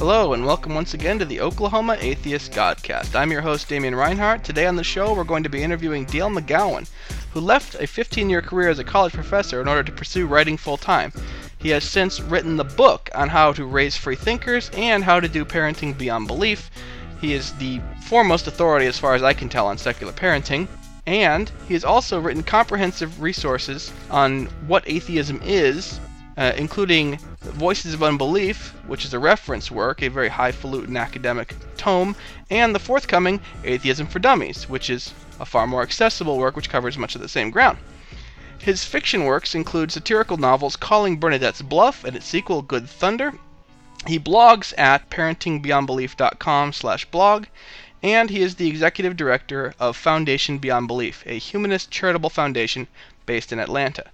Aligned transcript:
Hello, 0.00 0.32
and 0.32 0.46
welcome 0.46 0.74
once 0.74 0.94
again 0.94 1.18
to 1.18 1.26
the 1.26 1.42
Oklahoma 1.42 1.98
Atheist 2.00 2.52
Godcast. 2.52 3.14
I'm 3.14 3.30
your 3.30 3.42
host, 3.42 3.68
Damian 3.68 3.94
Reinhardt. 3.94 4.42
Today 4.42 4.64
on 4.64 4.76
the 4.76 4.82
show, 4.82 5.12
we're 5.12 5.24
going 5.24 5.42
to 5.42 5.50
be 5.50 5.62
interviewing 5.62 6.06
Dale 6.06 6.30
McGowan, 6.30 6.88
who 7.34 7.40
left 7.40 7.74
a 7.74 7.86
15 7.86 8.30
year 8.30 8.40
career 8.40 8.70
as 8.70 8.78
a 8.78 8.82
college 8.82 9.12
professor 9.12 9.60
in 9.60 9.68
order 9.68 9.82
to 9.82 9.92
pursue 9.92 10.26
writing 10.26 10.56
full 10.56 10.78
time. 10.78 11.12
He 11.58 11.68
has 11.68 11.84
since 11.84 12.18
written 12.18 12.56
the 12.56 12.64
book 12.64 13.10
on 13.14 13.28
how 13.28 13.52
to 13.52 13.66
raise 13.66 13.94
free 13.94 14.16
thinkers 14.16 14.70
and 14.72 15.04
how 15.04 15.20
to 15.20 15.28
do 15.28 15.44
parenting 15.44 15.98
beyond 15.98 16.28
belief. 16.28 16.70
He 17.20 17.34
is 17.34 17.52
the 17.56 17.82
foremost 18.04 18.46
authority, 18.46 18.86
as 18.86 18.98
far 18.98 19.14
as 19.14 19.22
I 19.22 19.34
can 19.34 19.50
tell, 19.50 19.66
on 19.66 19.76
secular 19.76 20.14
parenting. 20.14 20.66
And 21.06 21.52
he 21.68 21.74
has 21.74 21.84
also 21.84 22.18
written 22.18 22.42
comprehensive 22.42 23.20
resources 23.20 23.92
on 24.10 24.46
what 24.66 24.82
atheism 24.86 25.42
is, 25.44 26.00
uh, 26.40 26.54
including 26.56 27.18
Voices 27.42 27.92
of 27.92 28.02
Unbelief, 28.02 28.74
which 28.86 29.04
is 29.04 29.12
a 29.12 29.18
reference 29.18 29.70
work, 29.70 30.02
a 30.02 30.08
very 30.08 30.30
highfalutin 30.30 30.96
academic 30.96 31.54
tome, 31.76 32.16
and 32.48 32.74
the 32.74 32.78
forthcoming 32.78 33.42
Atheism 33.62 34.06
for 34.06 34.20
Dummies, 34.20 34.66
which 34.66 34.88
is 34.88 35.12
a 35.38 35.44
far 35.44 35.66
more 35.66 35.82
accessible 35.82 36.38
work 36.38 36.56
which 36.56 36.70
covers 36.70 36.96
much 36.96 37.14
of 37.14 37.20
the 37.20 37.28
same 37.28 37.50
ground. 37.50 37.76
His 38.58 38.86
fiction 38.86 39.24
works 39.24 39.54
include 39.54 39.92
satirical 39.92 40.38
novels 40.38 40.76
Calling 40.76 41.20
Bernadette's 41.20 41.60
Bluff 41.60 42.04
and 42.04 42.16
its 42.16 42.26
sequel 42.26 42.62
Good 42.62 42.88
Thunder. 42.88 43.34
He 44.06 44.18
blogs 44.18 44.72
at 44.78 45.10
parentingbeyondbelief.com 45.10 46.72
slash 46.72 47.04
blog, 47.04 47.48
and 48.02 48.30
he 48.30 48.40
is 48.40 48.54
the 48.54 48.68
executive 48.68 49.14
director 49.14 49.74
of 49.78 49.94
Foundation 49.94 50.56
Beyond 50.56 50.88
Belief, 50.88 51.22
a 51.26 51.38
humanist 51.38 51.90
charitable 51.90 52.30
foundation 52.30 52.88
based 53.26 53.52
in 53.52 53.58
Atlanta. 53.58 54.04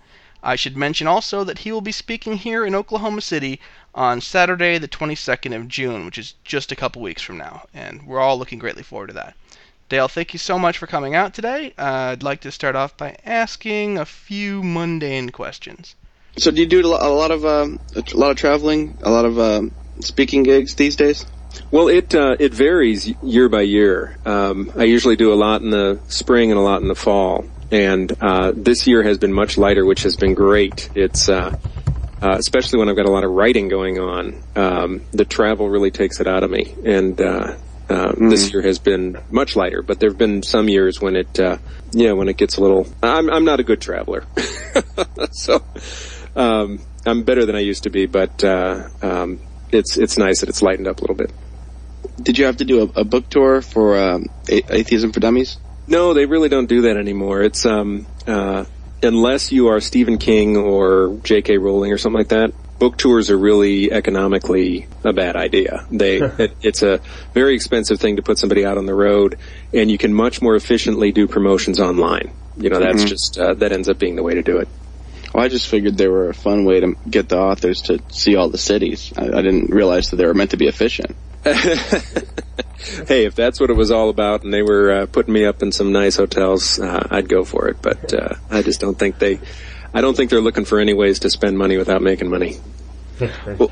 I 0.46 0.54
should 0.54 0.76
mention 0.76 1.08
also 1.08 1.42
that 1.42 1.58
he 1.58 1.72
will 1.72 1.80
be 1.80 1.90
speaking 1.90 2.36
here 2.36 2.64
in 2.64 2.76
Oklahoma 2.76 3.20
City 3.20 3.58
on 3.96 4.20
Saturday, 4.20 4.78
the 4.78 4.86
22nd 4.86 5.56
of 5.56 5.66
June, 5.66 6.06
which 6.06 6.18
is 6.18 6.34
just 6.44 6.70
a 6.70 6.76
couple 6.76 7.02
weeks 7.02 7.20
from 7.20 7.36
now, 7.36 7.64
and 7.74 8.06
we're 8.06 8.20
all 8.20 8.38
looking 8.38 8.60
greatly 8.60 8.84
forward 8.84 9.08
to 9.08 9.14
that. 9.14 9.34
Dale, 9.88 10.06
thank 10.06 10.32
you 10.32 10.38
so 10.38 10.56
much 10.56 10.78
for 10.78 10.86
coming 10.86 11.16
out 11.16 11.34
today. 11.34 11.74
Uh, 11.76 12.12
I'd 12.12 12.22
like 12.22 12.42
to 12.42 12.52
start 12.52 12.76
off 12.76 12.96
by 12.96 13.16
asking 13.24 13.98
a 13.98 14.04
few 14.04 14.62
mundane 14.62 15.30
questions. 15.30 15.96
So, 16.36 16.52
do 16.52 16.60
you 16.60 16.66
do 16.66 16.86
a 16.86 16.86
lot 16.86 17.32
of 17.32 17.44
um, 17.44 17.80
a 17.96 18.16
lot 18.16 18.30
of 18.30 18.36
traveling, 18.36 18.96
a 19.02 19.10
lot 19.10 19.24
of 19.24 19.40
um, 19.40 19.72
speaking 19.98 20.44
gigs 20.44 20.76
these 20.76 20.94
days? 20.94 21.26
Well, 21.72 21.88
it 21.88 22.14
uh, 22.14 22.36
it 22.38 22.54
varies 22.54 23.08
year 23.20 23.48
by 23.48 23.62
year. 23.62 24.16
Um, 24.24 24.70
I 24.76 24.84
usually 24.84 25.16
do 25.16 25.32
a 25.32 25.34
lot 25.34 25.62
in 25.62 25.70
the 25.70 25.98
spring 26.06 26.52
and 26.52 26.58
a 26.58 26.62
lot 26.62 26.82
in 26.82 26.88
the 26.88 26.94
fall 26.94 27.46
and 27.70 28.12
uh, 28.20 28.52
this 28.54 28.86
year 28.86 29.02
has 29.02 29.18
been 29.18 29.32
much 29.32 29.58
lighter, 29.58 29.84
which 29.84 30.02
has 30.02 30.16
been 30.16 30.34
great. 30.34 30.88
It's 30.94 31.28
uh, 31.28 31.56
uh, 32.22 32.36
especially 32.38 32.78
when 32.78 32.88
I've 32.88 32.96
got 32.96 33.06
a 33.06 33.10
lot 33.10 33.24
of 33.24 33.30
writing 33.32 33.68
going 33.68 33.98
on. 33.98 34.42
Um, 34.54 35.02
the 35.12 35.24
travel 35.24 35.68
really 35.68 35.90
takes 35.90 36.20
it 36.20 36.26
out 36.26 36.42
of 36.42 36.50
me, 36.50 36.74
and 36.84 37.16
mm. 37.16 38.30
this 38.30 38.52
year 38.52 38.62
has 38.62 38.78
been 38.78 39.18
much 39.30 39.56
lighter. 39.56 39.82
But 39.82 40.00
there 40.00 40.10
have 40.10 40.18
been 40.18 40.42
some 40.42 40.68
years 40.68 41.00
when 41.00 41.16
it, 41.16 41.38
uh, 41.38 41.58
yeah, 41.92 42.12
when 42.12 42.28
it 42.28 42.36
gets 42.36 42.56
a 42.56 42.60
little. 42.60 42.86
I'm 43.02 43.28
I'm 43.30 43.44
not 43.44 43.60
a 43.60 43.64
good 43.64 43.80
traveler, 43.80 44.24
so 45.32 45.62
um, 46.34 46.80
I'm 47.04 47.24
better 47.24 47.44
than 47.46 47.56
I 47.56 47.60
used 47.60 47.82
to 47.84 47.90
be. 47.90 48.06
But 48.06 48.42
uh, 48.44 48.88
um, 49.02 49.40
it's 49.70 49.96
it's 49.96 50.16
nice 50.16 50.40
that 50.40 50.48
it's 50.48 50.62
lightened 50.62 50.88
up 50.88 50.98
a 50.98 51.00
little 51.02 51.16
bit. 51.16 51.32
Did 52.22 52.38
you 52.38 52.46
have 52.46 52.58
to 52.58 52.64
do 52.64 52.82
a, 52.82 53.00
a 53.00 53.04
book 53.04 53.28
tour 53.28 53.60
for 53.60 53.98
um, 53.98 54.26
Atheism 54.48 55.12
for 55.12 55.20
Dummies? 55.20 55.58
No, 55.88 56.14
they 56.14 56.26
really 56.26 56.48
don't 56.48 56.66
do 56.66 56.82
that 56.82 56.96
anymore. 56.96 57.42
It's 57.42 57.64
um, 57.64 58.06
uh, 58.26 58.64
unless 59.02 59.52
you 59.52 59.68
are 59.68 59.80
Stephen 59.80 60.18
King 60.18 60.56
or 60.56 61.18
J.K. 61.22 61.58
Rowling 61.58 61.92
or 61.92 61.98
something 61.98 62.18
like 62.18 62.28
that. 62.28 62.52
Book 62.78 62.98
tours 62.98 63.30
are 63.30 63.38
really 63.38 63.90
economically 63.90 64.86
a 65.02 65.14
bad 65.14 65.34
idea. 65.34 65.86
They 65.90 66.16
it, 66.38 66.52
it's 66.60 66.82
a 66.82 67.00
very 67.32 67.54
expensive 67.54 67.98
thing 67.98 68.16
to 68.16 68.22
put 68.22 68.38
somebody 68.38 68.66
out 68.66 68.76
on 68.76 68.84
the 68.84 68.94
road, 68.94 69.38
and 69.72 69.90
you 69.90 69.96
can 69.96 70.12
much 70.12 70.42
more 70.42 70.54
efficiently 70.54 71.10
do 71.10 71.26
promotions 71.26 71.80
online. 71.80 72.32
You 72.58 72.68
know, 72.68 72.78
that's 72.78 72.98
mm-hmm. 72.98 73.06
just 73.06 73.38
uh, 73.38 73.54
that 73.54 73.72
ends 73.72 73.88
up 73.88 73.98
being 73.98 74.16
the 74.16 74.22
way 74.22 74.34
to 74.34 74.42
do 74.42 74.58
it. 74.58 74.68
Well, 75.32 75.44
I 75.44 75.48
just 75.48 75.68
figured 75.68 75.96
they 75.96 76.08
were 76.08 76.28
a 76.28 76.34
fun 76.34 76.64
way 76.64 76.80
to 76.80 76.94
get 77.08 77.28
the 77.28 77.38
authors 77.38 77.82
to 77.82 78.00
see 78.08 78.36
all 78.36 78.48
the 78.48 78.58
cities. 78.58 79.12
I, 79.16 79.24
I 79.24 79.42
didn't 79.42 79.70
realize 79.70 80.10
that 80.10 80.16
they 80.16 80.26
were 80.26 80.34
meant 80.34 80.50
to 80.50 80.56
be 80.56 80.66
efficient. 80.66 81.16
hey, 83.06 83.26
if 83.26 83.34
that's 83.36 83.60
what 83.60 83.70
it 83.70 83.76
was 83.76 83.90
all 83.90 84.08
about, 84.08 84.42
and 84.42 84.52
they 84.52 84.62
were 84.62 84.90
uh, 84.90 85.06
putting 85.06 85.32
me 85.32 85.44
up 85.44 85.62
in 85.62 85.70
some 85.70 85.92
nice 85.92 86.16
hotels, 86.16 86.80
uh, 86.80 87.06
I'd 87.10 87.28
go 87.28 87.44
for 87.44 87.68
it. 87.68 87.76
But 87.80 88.12
uh, 88.12 88.34
I 88.50 88.62
just 88.62 88.80
don't 88.80 88.98
think 88.98 89.18
they, 89.18 89.38
I 89.94 90.00
don't 90.00 90.16
think 90.16 90.30
they're 90.30 90.40
looking 90.40 90.64
for 90.64 90.80
any 90.80 90.94
ways 90.94 91.20
to 91.20 91.30
spend 91.30 91.56
money 91.56 91.76
without 91.76 92.02
making 92.02 92.30
money. 92.30 92.56
well, 93.58 93.70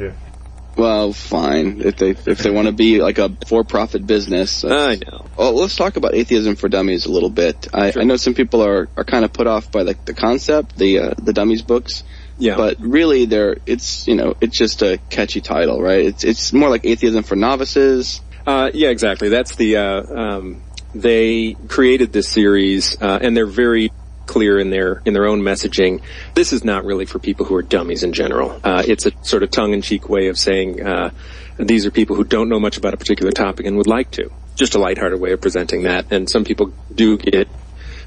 well, 0.76 1.12
fine. 1.12 1.80
If 1.80 1.96
they 1.96 2.10
if 2.10 2.38
they 2.38 2.50
want 2.50 2.66
to 2.66 2.72
be 2.72 3.00
like 3.00 3.18
a 3.18 3.36
for-profit 3.46 4.06
business, 4.06 4.64
I 4.64 4.96
know. 4.96 5.26
Well, 5.36 5.52
let's 5.52 5.76
talk 5.76 5.96
about 5.96 6.14
atheism 6.14 6.56
for 6.56 6.68
dummies 6.68 7.06
a 7.06 7.10
little 7.10 7.30
bit. 7.30 7.68
I, 7.72 7.90
sure. 7.90 8.02
I 8.02 8.04
know 8.04 8.16
some 8.16 8.34
people 8.34 8.62
are, 8.62 8.88
are 8.96 9.04
kind 9.04 9.24
of 9.24 9.32
put 9.32 9.46
off 9.46 9.70
by 9.70 9.82
like 9.82 10.04
the 10.04 10.14
concept, 10.14 10.76
the 10.76 10.98
uh, 11.00 11.14
the 11.18 11.32
dummies 11.32 11.62
books. 11.62 12.04
Yeah. 12.38 12.56
But 12.56 12.80
really, 12.80 13.26
there 13.26 13.56
it's 13.66 14.06
you 14.08 14.14
know 14.16 14.34
it's 14.40 14.56
just 14.56 14.82
a 14.82 14.98
catchy 15.10 15.40
title, 15.40 15.80
right? 15.80 16.04
It's 16.06 16.24
it's 16.24 16.52
more 16.52 16.68
like 16.68 16.84
atheism 16.84 17.22
for 17.22 17.36
novices. 17.36 18.20
Uh, 18.46 18.70
yeah, 18.74 18.88
exactly. 18.88 19.28
That's 19.28 19.56
the 19.56 19.76
uh, 19.76 20.02
um, 20.02 20.62
they 20.94 21.56
created 21.68 22.12
this 22.12 22.28
series, 22.28 23.00
uh, 23.00 23.18
and 23.22 23.36
they're 23.36 23.46
very 23.46 23.92
clear 24.26 24.58
in 24.58 24.70
their 24.70 25.02
in 25.04 25.12
their 25.12 25.26
own 25.26 25.42
messaging. 25.42 26.02
This 26.34 26.52
is 26.52 26.64
not 26.64 26.84
really 26.84 27.04
for 27.04 27.18
people 27.18 27.46
who 27.46 27.54
are 27.54 27.62
dummies 27.62 28.02
in 28.02 28.12
general. 28.12 28.60
Uh, 28.62 28.82
it's 28.86 29.06
a 29.06 29.12
sort 29.22 29.42
of 29.42 29.50
tongue-in-cheek 29.50 30.08
way 30.08 30.28
of 30.28 30.38
saying 30.38 30.84
uh, 30.84 31.10
these 31.58 31.86
are 31.86 31.90
people 31.90 32.16
who 32.16 32.24
don't 32.24 32.48
know 32.48 32.58
much 32.58 32.76
about 32.76 32.94
a 32.94 32.96
particular 32.96 33.32
topic 33.32 33.66
and 33.66 33.76
would 33.76 33.86
like 33.86 34.10
to. 34.12 34.30
Just 34.56 34.74
a 34.74 34.78
lighthearted 34.78 35.20
way 35.20 35.32
of 35.32 35.40
presenting 35.40 35.82
that. 35.82 36.12
And 36.12 36.28
some 36.28 36.44
people 36.44 36.72
do 36.94 37.16
get 37.18 37.48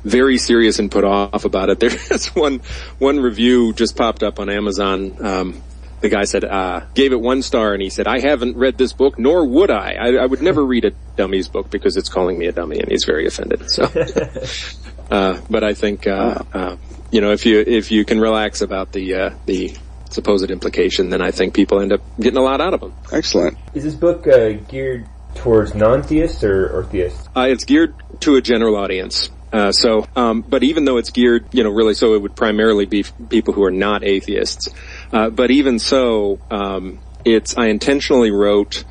very 0.03 0.37
serious 0.37 0.79
and 0.79 0.91
put 0.91 1.03
off 1.03 1.45
about 1.45 1.69
it. 1.69 1.79
There's 1.79 2.27
one 2.27 2.61
one 2.99 3.19
review 3.19 3.73
just 3.73 3.95
popped 3.95 4.23
up 4.23 4.39
on 4.39 4.49
Amazon. 4.49 5.25
Um, 5.25 5.63
the 5.99 6.09
guy 6.09 6.25
said 6.25 6.43
uh, 6.43 6.81
gave 6.93 7.11
it 7.11 7.19
one 7.19 7.41
star, 7.41 7.73
and 7.73 7.81
he 7.81 7.89
said, 7.89 8.07
"I 8.07 8.19
haven't 8.19 8.55
read 8.55 8.77
this 8.77 8.93
book, 8.93 9.17
nor 9.17 9.45
would 9.45 9.71
I. 9.71 9.93
I, 9.93 10.07
I 10.13 10.25
would 10.25 10.41
never 10.41 10.63
read 10.63 10.85
a 10.85 10.91
dummy's 11.15 11.47
book 11.47 11.69
because 11.71 11.97
it's 11.97 12.09
calling 12.09 12.37
me 12.37 12.47
a 12.47 12.51
dummy," 12.51 12.79
and 12.79 12.89
he's 12.91 13.03
very 13.03 13.25
offended. 13.25 13.69
So, 13.69 13.83
uh, 15.11 15.41
but 15.49 15.63
I 15.63 15.73
think 15.73 16.05
uh, 16.05 16.43
uh, 16.53 16.77
you 17.11 17.21
know 17.21 17.31
if 17.31 17.45
you 17.45 17.63
if 17.65 17.91
you 17.91 18.05
can 18.05 18.19
relax 18.19 18.61
about 18.61 18.91
the 18.91 19.15
uh, 19.15 19.29
the 19.45 19.75
supposed 20.09 20.49
implication, 20.51 21.09
then 21.09 21.21
I 21.21 21.31
think 21.31 21.53
people 21.53 21.81
end 21.81 21.91
up 21.91 22.01
getting 22.19 22.37
a 22.37 22.43
lot 22.43 22.61
out 22.61 22.73
of 22.73 22.79
them. 22.79 22.93
Excellent. 23.11 23.57
Is 23.73 23.83
this 23.83 23.95
book 23.95 24.27
uh, 24.27 24.51
geared 24.51 25.07
towards 25.35 25.75
non-theists 25.75 26.43
or, 26.43 26.69
or 26.69 26.83
theists? 26.85 27.27
it's 27.35 27.65
geared 27.65 27.93
to 28.21 28.35
a 28.35 28.41
general 28.41 28.77
audience. 28.77 29.29
Uh, 29.57 29.71
so, 29.71 30.05
um, 30.15 30.41
but 30.41 30.61
even 30.63 30.85
though 30.85 30.97
it's 30.97 31.09
geared, 31.09 31.47
you 31.51 31.63
know, 31.63 31.71
really, 31.71 31.95
so 31.95 32.13
it 32.13 32.21
would 32.21 32.35
primarily 32.35 32.85
be 32.85 33.03
people 33.29 33.55
who 33.55 33.63
are 33.63 33.71
not 33.71 34.03
atheists. 34.03 34.69
Uh, 35.11 35.31
but 35.31 35.49
even 35.49 35.79
so, 35.79 36.39
um, 36.51 36.99
it's 37.25 37.57
I 37.57 37.69
intentionally 37.69 38.29
wrote 38.29 38.83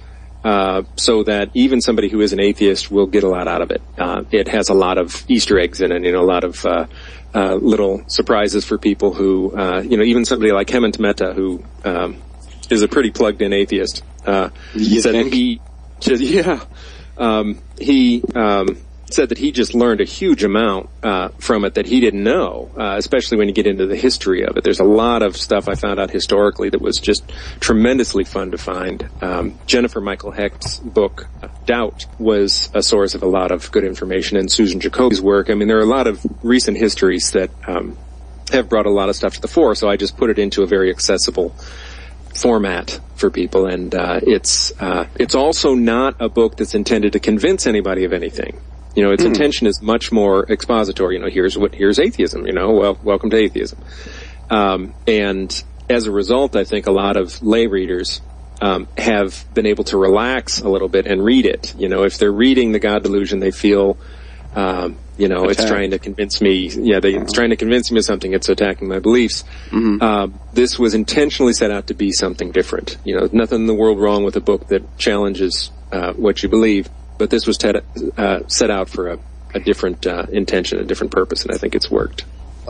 uh, 0.43 0.83
so 0.97 1.23
that 1.23 1.51
even 1.55 1.81
somebody 1.81 2.09
who 2.09 2.21
is 2.21 2.33
an 2.33 2.41
atheist 2.41 2.91
will 2.91 3.07
get 3.07 3.23
a 3.23 3.29
lot 3.29 3.47
out 3.47 3.63
of 3.63 3.71
it. 3.71 3.81
Uh, 3.97 4.25
it 4.33 4.49
has 4.49 4.69
a 4.69 4.75
lot 4.75 4.99
of 4.99 5.25
Easter 5.29 5.57
eggs 5.57 5.81
in 5.81 5.93
it, 5.93 6.03
you 6.03 6.11
know, 6.11 6.21
a 6.21 6.27
lot 6.27 6.43
of 6.43 6.67
uh, 6.67 6.87
little 7.33 8.03
surprises 8.09 8.65
for 8.65 8.77
people 8.77 9.15
who, 9.15 9.53
you 9.89 9.97
know, 9.97 10.03
even 10.03 10.25
somebody 10.25 10.51
like 10.51 10.67
Hemant 10.67 10.99
Mehta, 10.99 11.33
who 11.33 11.63
um, 11.85 12.21
is 12.71 12.83
a 12.83 12.89
pretty 12.89 13.13
plugged-in 13.13 13.53
atheist, 13.53 14.03
said 14.99 15.13
think? 15.13 15.33
he, 15.33 15.61
yeah, 16.01 16.65
um, 17.17 17.63
he. 17.79 18.21
Said 19.09 19.29
that 19.29 19.39
he 19.39 19.53
just 19.53 19.73
learned 19.73 20.01
a 20.01 20.05
huge 20.05 20.43
amount 20.43 20.91
uh, 21.03 21.29
from 21.39 21.65
it 21.65 21.75
that 21.75 21.87
he 21.87 22.01
didn't 22.01 22.25
know, 22.25 22.71
uh, 22.77 22.97
especially 22.97 23.39
when 23.39 23.47
you 23.47 23.55
get 23.55 23.67
into 23.67 23.87
the 23.87 23.95
history 23.95 24.45
of 24.45 24.57
it. 24.57 24.65
There's 24.65 24.81
a 24.81 24.85
lot 24.85 25.23
of 25.23 25.37
stuff 25.37 25.69
I 25.69 25.77
found 25.77 26.01
out 26.01 26.11
historically 26.11 26.71
that 26.71 26.81
was 26.81 26.99
just 26.99 27.23
tremendously 27.61 28.25
fun 28.25 28.51
to 28.51 28.59
find. 28.59 29.09
Um, 29.21 29.59
Jennifer 29.67 30.01
Michael 30.01 30.33
Hecht's 30.33 30.79
book, 30.79 31.29
Doubt, 31.67 32.07
was 32.19 32.69
a 32.75 32.83
source 32.83 33.15
of 33.15 33.23
a 33.23 33.27
lot 33.27 33.53
of 33.53 33.71
good 33.71 33.85
information, 33.85 34.37
and 34.37 34.51
Susan 34.51 34.81
Jacoby's 34.81 35.23
work. 35.23 35.51
I 35.51 35.55
mean, 35.55 35.69
there 35.69 35.79
are 35.79 35.83
a 35.83 35.87
lot 35.87 36.07
of 36.09 36.25
recent 36.43 36.77
histories 36.77 37.31
that 37.31 37.51
um, 37.67 37.97
have 38.53 38.69
brought 38.69 38.87
a 38.87 38.91
lot 38.91 39.09
of 39.09 39.17
stuff 39.17 39.35
to 39.35 39.41
the 39.41 39.49
fore, 39.49 39.75
so 39.75 39.89
I 39.89 39.97
just 39.97 40.17
put 40.17 40.31
it 40.31 40.39
into 40.39 40.63
a 40.63 40.67
very 40.67 40.91
accessible 40.91 41.55
format 42.35 43.01
for 43.15 43.31
people, 43.31 43.67
and 43.67 43.95
uh, 43.95 44.21
it's 44.23 44.73
uh, 44.81 45.07
it's 45.17 45.35
also 45.35 45.75
not 45.75 46.17
a 46.21 46.29
book 46.29 46.57
that's 46.57 46.75
intended 46.75 47.13
to 47.15 47.21
convince 47.21 47.67
anybody 47.67 48.05
of 48.05 48.13
anything. 48.13 48.61
You 48.97 49.05
know, 49.05 49.13
its 49.13 49.23
mm. 49.23 49.27
intention 49.27 49.67
is 49.67 49.81
much 49.81 50.11
more 50.11 50.51
expository. 50.51 51.15
You 51.15 51.21
know, 51.21 51.29
here's 51.29 51.57
what 51.57 51.75
here's 51.75 51.99
atheism. 51.99 52.47
You 52.47 52.53
know, 52.53 52.73
well, 52.73 52.99
welcome 53.05 53.31
to 53.31 53.37
atheism. 53.37 53.79
Um, 54.51 54.95
and 55.07 55.63
as 55.89 56.07
a 56.07 56.11
result, 56.11 56.57
I 56.57 56.65
think 56.65 56.87
a 56.87 56.93
lot 56.93 57.17
of 57.17 57.43
lay 57.43 57.67
readers 57.67 58.21
um, 58.61 58.89
have 58.97 59.45
been 59.55 59.67
able 59.67 59.85
to 59.85 59.99
relax 59.99 60.61
a 60.61 60.69
little 60.69 60.89
bit 60.89 61.07
and 61.07 61.23
read 61.23 61.47
it. 61.47 61.75
You 61.79 61.89
know, 61.89 62.03
if 62.03 62.19
they're 62.19 62.33
reading 62.33 62.73
the 62.73 62.79
God 62.81 63.03
Delusion, 63.03 63.39
they 63.39 63.53
feel 63.53 63.97
um, 64.57 64.97
you 65.19 65.29
know, 65.29 65.45
it's 65.45 65.65
trying 65.65 65.91
to 65.91 65.99
convince 65.99 66.41
me. 66.41 66.69
Yeah, 66.69 67.01
they, 67.01 67.15
it's 67.15 67.33
trying 67.33 67.51
to 67.51 67.57
convince 67.57 67.91
me 67.91 67.99
of 67.99 68.05
something. 68.07 68.33
It's 68.33 68.49
attacking 68.49 68.89
my 68.89 68.99
beliefs. 68.99 69.45
Uh, 70.03 70.29
this 70.55 70.79
was 70.79 70.95
intentionally 70.95 71.53
set 71.53 71.71
out 71.71 71.89
to 71.89 71.95
be 71.95 72.11
something 72.11 72.53
different. 72.53 72.97
You 73.05 73.19
know, 73.19 73.29
nothing 73.33 73.61
in 73.61 73.67
the 73.67 73.75
world 73.75 74.01
wrong 74.01 74.25
with 74.25 74.35
a 74.37 74.41
book 74.41 74.69
that 74.69 74.99
challenges 74.99 75.71
uh, 75.93 76.15
what 76.15 76.43
you 76.43 76.49
believe, 76.49 76.89
but 77.19 77.31
this 77.31 77.47
was 77.47 77.59
uh, 77.65 78.47
set 78.49 78.71
out 78.71 78.89
for 78.89 79.13
a, 79.13 79.19
a 79.55 79.61
different 79.61 80.07
uh, 80.07 80.27
intention, 80.31 80.79
a 80.79 80.85
different 80.85 81.13
purpose, 81.13 81.45
and 81.45 81.53
I 81.53 81.59
think 81.59 81.75
it's 81.75 81.91
worked. 81.91 82.25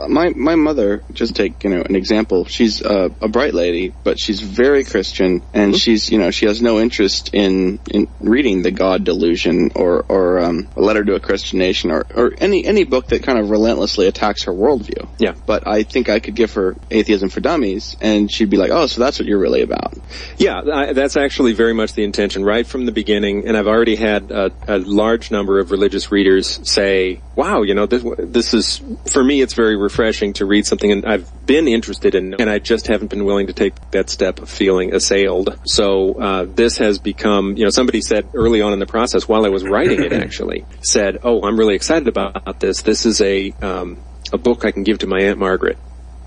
My 0.07 0.29
my 0.29 0.55
mother 0.55 1.03
just 1.13 1.35
take 1.35 1.63
you 1.63 1.69
know 1.69 1.81
an 1.81 1.95
example 1.95 2.45
she's 2.45 2.81
uh, 2.81 3.09
a 3.21 3.27
bright 3.27 3.53
lady 3.53 3.93
but 4.03 4.19
she's 4.19 4.39
very 4.41 4.83
christian 4.83 5.41
and 5.53 5.75
she's 5.75 6.09
you 6.11 6.17
know 6.17 6.31
she 6.31 6.45
has 6.45 6.61
no 6.61 6.79
interest 6.79 7.31
in 7.33 7.79
in 7.89 8.07
reading 8.19 8.61
the 8.61 8.71
god 8.71 9.03
delusion 9.03 9.71
or 9.75 10.03
or 10.07 10.39
um, 10.39 10.67
a 10.75 10.81
letter 10.81 11.03
to 11.03 11.15
a 11.15 11.19
christian 11.19 11.59
nation 11.59 11.91
or 11.91 12.05
or 12.15 12.33
any 12.37 12.65
any 12.65 12.83
book 12.83 13.07
that 13.07 13.23
kind 13.23 13.39
of 13.39 13.49
relentlessly 13.49 14.07
attacks 14.07 14.43
her 14.43 14.51
worldview 14.51 15.07
Yeah. 15.17 15.33
but 15.45 15.67
i 15.67 15.83
think 15.83 16.09
i 16.09 16.19
could 16.19 16.35
give 16.35 16.53
her 16.53 16.75
atheism 16.91 17.29
for 17.29 17.39
dummies 17.39 17.95
and 18.01 18.31
she'd 18.31 18.49
be 18.49 18.57
like 18.57 18.71
oh 18.71 18.87
so 18.87 18.99
that's 19.01 19.19
what 19.19 19.27
you're 19.27 19.39
really 19.39 19.61
about 19.61 19.93
Yeah, 20.37 20.61
I, 20.61 20.93
that's 20.93 21.17
actually 21.17 21.53
very 21.53 21.73
much 21.73 21.93
the 21.93 22.03
intention 22.03 22.43
right 22.45 22.65
from 22.65 22.85
the 22.85 22.91
beginning. 22.91 23.47
And 23.47 23.57
I've 23.57 23.67
already 23.67 23.95
had 23.95 24.31
a, 24.31 24.51
a 24.67 24.77
large 24.79 25.31
number 25.31 25.59
of 25.59 25.71
religious 25.71 26.11
readers 26.11 26.59
say, 26.69 27.21
"Wow, 27.35 27.63
you 27.63 27.73
know, 27.75 27.85
this 27.87 28.03
this 28.17 28.53
is 28.53 28.81
for 29.11 29.23
me. 29.23 29.41
It's 29.41 29.53
very 29.53 29.75
refreshing 29.87 30.33
to 30.33 30.45
read 30.45 30.65
something, 30.65 30.91
and 30.91 31.05
I've 31.05 31.27
been 31.45 31.67
interested 31.67 32.13
in, 32.13 32.35
and 32.39 32.49
I 32.49 32.59
just 32.59 32.87
haven't 32.87 33.07
been 33.07 33.23
willing 33.23 33.47
to 33.47 33.53
take 33.53 33.73
that 33.91 34.09
step 34.09 34.41
of 34.41 34.49
feeling 34.49 34.93
assailed. 34.93 35.57
So 35.65 36.13
uh, 36.19 36.45
this 36.45 36.77
has 36.79 36.99
become, 36.99 37.55
you 37.55 37.63
know, 37.63 37.69
somebody 37.69 38.01
said 38.01 38.27
early 38.33 38.61
on 38.61 38.73
in 38.73 38.79
the 38.79 38.85
process, 38.85 39.27
while 39.27 39.45
I 39.45 39.49
was 39.49 39.63
writing 39.63 40.03
it, 40.03 40.11
actually 40.25 40.65
said, 40.81 41.19
"Oh, 41.23 41.41
I'm 41.43 41.57
really 41.57 41.75
excited 41.75 42.07
about 42.07 42.59
this. 42.59 42.81
This 42.81 43.05
is 43.05 43.21
a 43.21 43.51
um, 43.61 43.97
a 44.33 44.37
book 44.37 44.65
I 44.65 44.71
can 44.71 44.83
give 44.83 44.99
to 44.99 45.07
my 45.07 45.21
aunt 45.21 45.39
Margaret." 45.39 45.77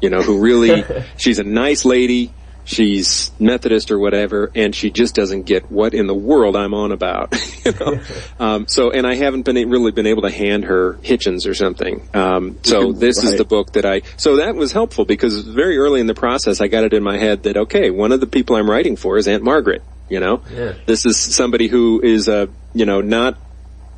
You 0.00 0.08
know, 0.08 0.22
who 0.22 0.40
really, 0.40 0.82
she's 1.18 1.38
a 1.38 1.44
nice 1.44 1.84
lady 1.84 2.32
she's 2.64 3.30
Methodist 3.38 3.90
or 3.90 3.98
whatever, 3.98 4.50
and 4.54 4.74
she 4.74 4.90
just 4.90 5.14
doesn't 5.14 5.42
get 5.42 5.70
what 5.70 5.94
in 5.94 6.06
the 6.06 6.14
world 6.14 6.56
I'm 6.56 6.74
on 6.74 6.92
about. 6.92 7.34
you 7.64 7.72
know? 7.72 8.00
um, 8.38 8.66
so, 8.66 8.90
and 8.90 9.06
I 9.06 9.14
haven't 9.14 9.42
been 9.42 9.68
really 9.68 9.92
been 9.92 10.06
able 10.06 10.22
to 10.22 10.30
hand 10.30 10.64
her 10.64 10.94
Hitchens 11.02 11.48
or 11.48 11.54
something. 11.54 12.08
Um, 12.14 12.58
so 12.62 12.92
this 12.92 13.22
is 13.22 13.36
the 13.36 13.44
book 13.44 13.72
that 13.72 13.84
I. 13.84 14.02
So 14.16 14.36
that 14.36 14.54
was 14.54 14.72
helpful 14.72 15.04
because 15.04 15.40
very 15.40 15.78
early 15.78 16.00
in 16.00 16.06
the 16.06 16.14
process, 16.14 16.60
I 16.60 16.68
got 16.68 16.84
it 16.84 16.92
in 16.92 17.02
my 17.02 17.18
head 17.18 17.44
that 17.44 17.56
okay, 17.56 17.90
one 17.90 18.12
of 18.12 18.20
the 18.20 18.26
people 18.26 18.56
I'm 18.56 18.70
writing 18.70 18.96
for 18.96 19.16
is 19.18 19.26
Aunt 19.28 19.42
Margaret. 19.42 19.82
You 20.08 20.18
know, 20.20 20.42
Yeah. 20.50 20.74
this 20.86 21.06
is 21.06 21.16
somebody 21.16 21.68
who 21.68 22.00
is 22.02 22.26
a 22.28 22.48
you 22.74 22.84
know 22.84 23.00
not 23.00 23.38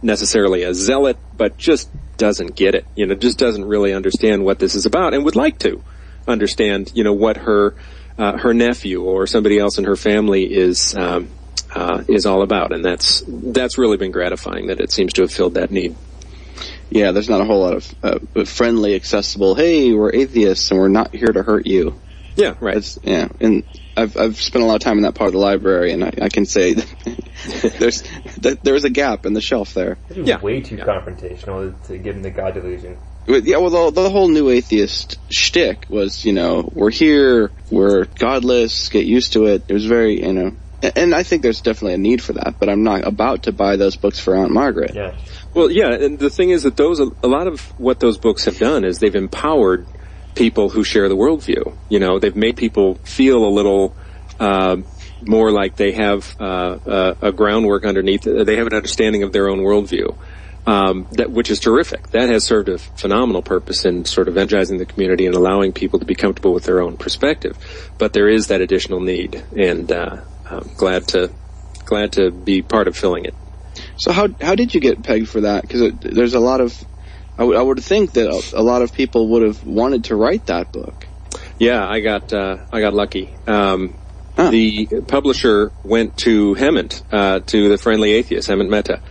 necessarily 0.03 0.63
a 0.65 0.75
zealot, 0.75 1.17
but 1.37 1.57
just 1.57 1.89
doesn't 2.19 2.55
get 2.55 2.75
it. 2.75 2.85
You 2.95 3.07
know, 3.07 3.15
just 3.15 3.39
doesn't 3.39 3.65
really 3.65 3.93
understand 3.95 4.45
what 4.45 4.59
this 4.59 4.75
is 4.75 4.85
about, 4.87 5.15
and 5.15 5.25
would 5.25 5.37
like 5.37 5.59
to 5.61 5.83
understand. 6.29 6.93
You 6.95 7.05
know 7.05 7.13
what 7.15 7.39
her 7.39 7.75
uh, 8.19 8.37
her 8.39 8.53
nephew 8.55 9.03
or 9.03 9.27
somebody 9.27 9.59
else 9.59 9.79
in 9.79 9.85
her 9.85 9.97
family 9.97 10.45
is 10.45 10.95
um, 10.97 11.29
uh, 11.75 12.03
is 12.09 12.27
all 12.27 12.43
about, 12.43 12.73
and 12.73 12.85
that's 12.85 13.23
that's 13.27 13.79
really 13.79 13.97
been 13.97 14.11
gratifying. 14.13 14.67
That 14.69 14.81
it 14.81 14.93
seems 14.93 15.13
to 15.15 15.23
have 15.23 15.33
filled 15.33 15.55
that 15.55 15.71
need. 15.71 15.95
yeah 16.91 17.13
there's 17.13 17.29
not 17.31 17.41
a 17.41 17.45
whole 17.45 17.61
lot 17.61 17.75
of 17.75 17.95
uh, 18.03 18.45
friendly 18.45 18.95
accessible 18.95 19.55
hey 19.55 19.93
we're 19.95 20.13
atheists 20.13 20.71
and 20.71 20.79
we're 20.79 20.89
not 20.89 21.15
here 21.15 21.33
to 21.33 21.43
hurt 21.43 21.67
you 21.67 21.99
Yeah, 22.37 22.55
right. 22.61 22.77
It's, 22.77 22.99
yeah, 23.03 23.29
and 23.41 23.63
I've 23.97 24.17
I've 24.17 24.37
spent 24.41 24.63
a 24.63 24.67
lot 24.67 24.75
of 24.77 24.81
time 24.83 24.97
in 24.99 25.03
that 25.05 25.15
part 25.15 25.29
of 25.29 25.33
the 25.33 25.39
library, 25.39 25.93
and 25.93 26.05
I, 26.05 26.13
I 26.23 26.29
can 26.29 26.45
say 26.47 26.75
there's 27.79 28.03
there's 28.63 28.85
a 28.85 28.91
gap 28.91 29.27
in 29.27 29.33
the 29.33 29.41
shelf 29.41 29.73
there. 29.75 29.97
This 30.09 30.19
was 30.19 30.29
Yeah. 30.29 30.41
way 30.41 30.61
too 30.61 30.77
confrontational 30.77 31.75
to 31.87 31.99
give 31.99 32.17
him 32.17 32.23
the 32.23 32.31
God 32.31 32.55
delusion. 32.55 32.97
But, 33.27 33.45
Yeah, 33.45 33.59
well, 33.59 33.91
the, 33.91 34.03
the 34.03 34.11
whole 34.11 34.29
new 34.29 34.51
atheist 34.51 35.19
shtick 35.31 35.87
was, 35.89 36.25
you 36.25 36.33
know, 36.33 36.69
we're 36.75 36.91
here, 36.91 37.51
we're 37.71 38.05
godless, 38.05 38.89
get 38.89 39.07
used 39.07 39.35
to 39.35 39.47
it. 39.47 39.65
It 39.69 39.73
was 39.75 39.87
very, 39.87 40.25
you 40.25 40.33
know, 40.33 40.57
and, 40.83 40.99
and 40.99 41.15
I 41.15 41.23
think 41.23 41.43
there's 41.43 41.61
definitely 41.61 41.95
a 41.95 41.99
need 41.99 42.23
for 42.23 42.35
that. 42.35 42.57
But 42.59 42.69
I'm 42.69 42.83
not 42.83 43.07
about 43.07 43.45
to 43.45 43.53
buy 43.53 43.77
those 43.77 43.97
books 43.97 44.19
for 44.19 44.35
Aunt 44.35 44.51
Margaret. 44.51 44.95
Yeah. 44.95 45.17
Well, 45.55 45.71
yeah, 45.71 45.93
and 45.93 46.19
the 46.19 46.31
thing 46.31 46.51
is 46.51 46.65
that 46.65 46.77
those 46.77 46.99
a 46.99 47.29
lot 47.29 47.47
of 47.47 47.61
what 47.79 48.01
those 48.01 48.19
books 48.19 48.47
have 48.47 48.59
done 48.59 48.85
is 48.85 48.99
they've 48.99 49.15
empowered 49.15 49.87
people 50.35 50.71
who 50.71 50.83
share 50.83 51.09
the 51.09 51.17
worldview. 51.17 51.77
You 51.89 52.01
know, 52.01 52.19
they've 52.19 52.35
made 52.35 52.57
people 52.57 52.95
feel 53.05 53.45
a 53.45 53.51
little 53.51 53.95
uh, 54.41 54.79
more 55.21 55.51
like 55.51 55.77
they 55.77 55.93
have 55.93 56.35
uh, 56.41 56.45
uh, 56.45 57.15
a 57.21 57.33
groundwork 57.33 57.85
underneath. 57.85 58.23
They 58.23 58.57
have 58.57 58.67
an 58.67 58.75
understanding 58.75 59.23
of 59.23 59.33
their 59.33 59.49
own 59.49 59.59
worldview, 59.59 60.17
um, 60.67 61.09
that 61.13 61.31
which 61.31 61.51
is 61.51 61.59
terrific. 61.61 62.09
That 62.11 62.29
has 62.29 62.45
served 62.45 62.69
a 62.69 62.79
phenomenal 62.79 63.43
purpose 63.43 63.85
in 63.85 64.05
sort 64.05 64.29
of 64.29 64.37
energizing 64.37 64.79
the 64.79 64.87
community 64.87 65.27
and 65.27 65.35
allowing 65.35 65.73
people 65.73 65.99
to 65.99 66.05
be 66.05 66.15
comfortable 66.15 66.53
with 66.53 66.65
their 66.65 66.81
own 66.81 66.97
perspective. 66.97 67.57
But 67.99 68.13
there 68.13 68.29
is 68.29 68.47
that 68.49 68.61
additional 68.61 69.01
need, 69.01 69.43
and 69.57 69.91
uh, 69.91 70.19
I'm 70.49 70.71
glad 70.77 71.09
to 71.09 71.31
glad 71.85 72.13
to 72.13 72.31
be 72.31 72.63
part 72.63 72.89
of 72.89 72.97
filling 72.97 73.25
it. 73.25 73.35
So 73.97 74.13
how 74.13 74.29
how 74.41 74.55
did 74.55 74.75
you 74.75 74.81
get 74.81 75.03
pegged 75.03 75.29
for 75.29 75.43
that? 75.43 75.63
Because 75.63 75.93
there's 76.01 76.35
a 76.35 76.41
lot 76.41 76.61
of, 76.61 76.73
I 77.39 77.45
would- 77.45 77.83
think 77.83 78.13
that 78.13 78.29
a, 78.29 78.61
a 78.61 78.63
lot 78.63 78.83
of 78.83 78.93
people 78.93 79.29
would 79.29 79.43
have 79.43 79.65
wanted 79.67 80.05
to 80.05 80.17
write 80.17 80.47
that 80.47 80.73
book. 80.73 81.07
Yeah, 81.59 81.87
I 81.89 82.01
got 82.01 82.33
uh, 82.33 82.59
I 82.73 82.81
got 82.81 82.95
lucky. 82.95 83.35
Um, 83.47 83.95
Huh. 84.35 84.51
The 84.51 84.87
publisher 85.09 85.73
went 85.85 86.17
to 86.25 86.55
Hemant, 86.55 87.03
uh, 87.13 87.41
to 87.41 87.69
the 87.69 87.77
Friendly 87.77 88.13
Atheist, 88.13 88.49
Hemant 88.49 88.71
Mehta, 88.71 89.03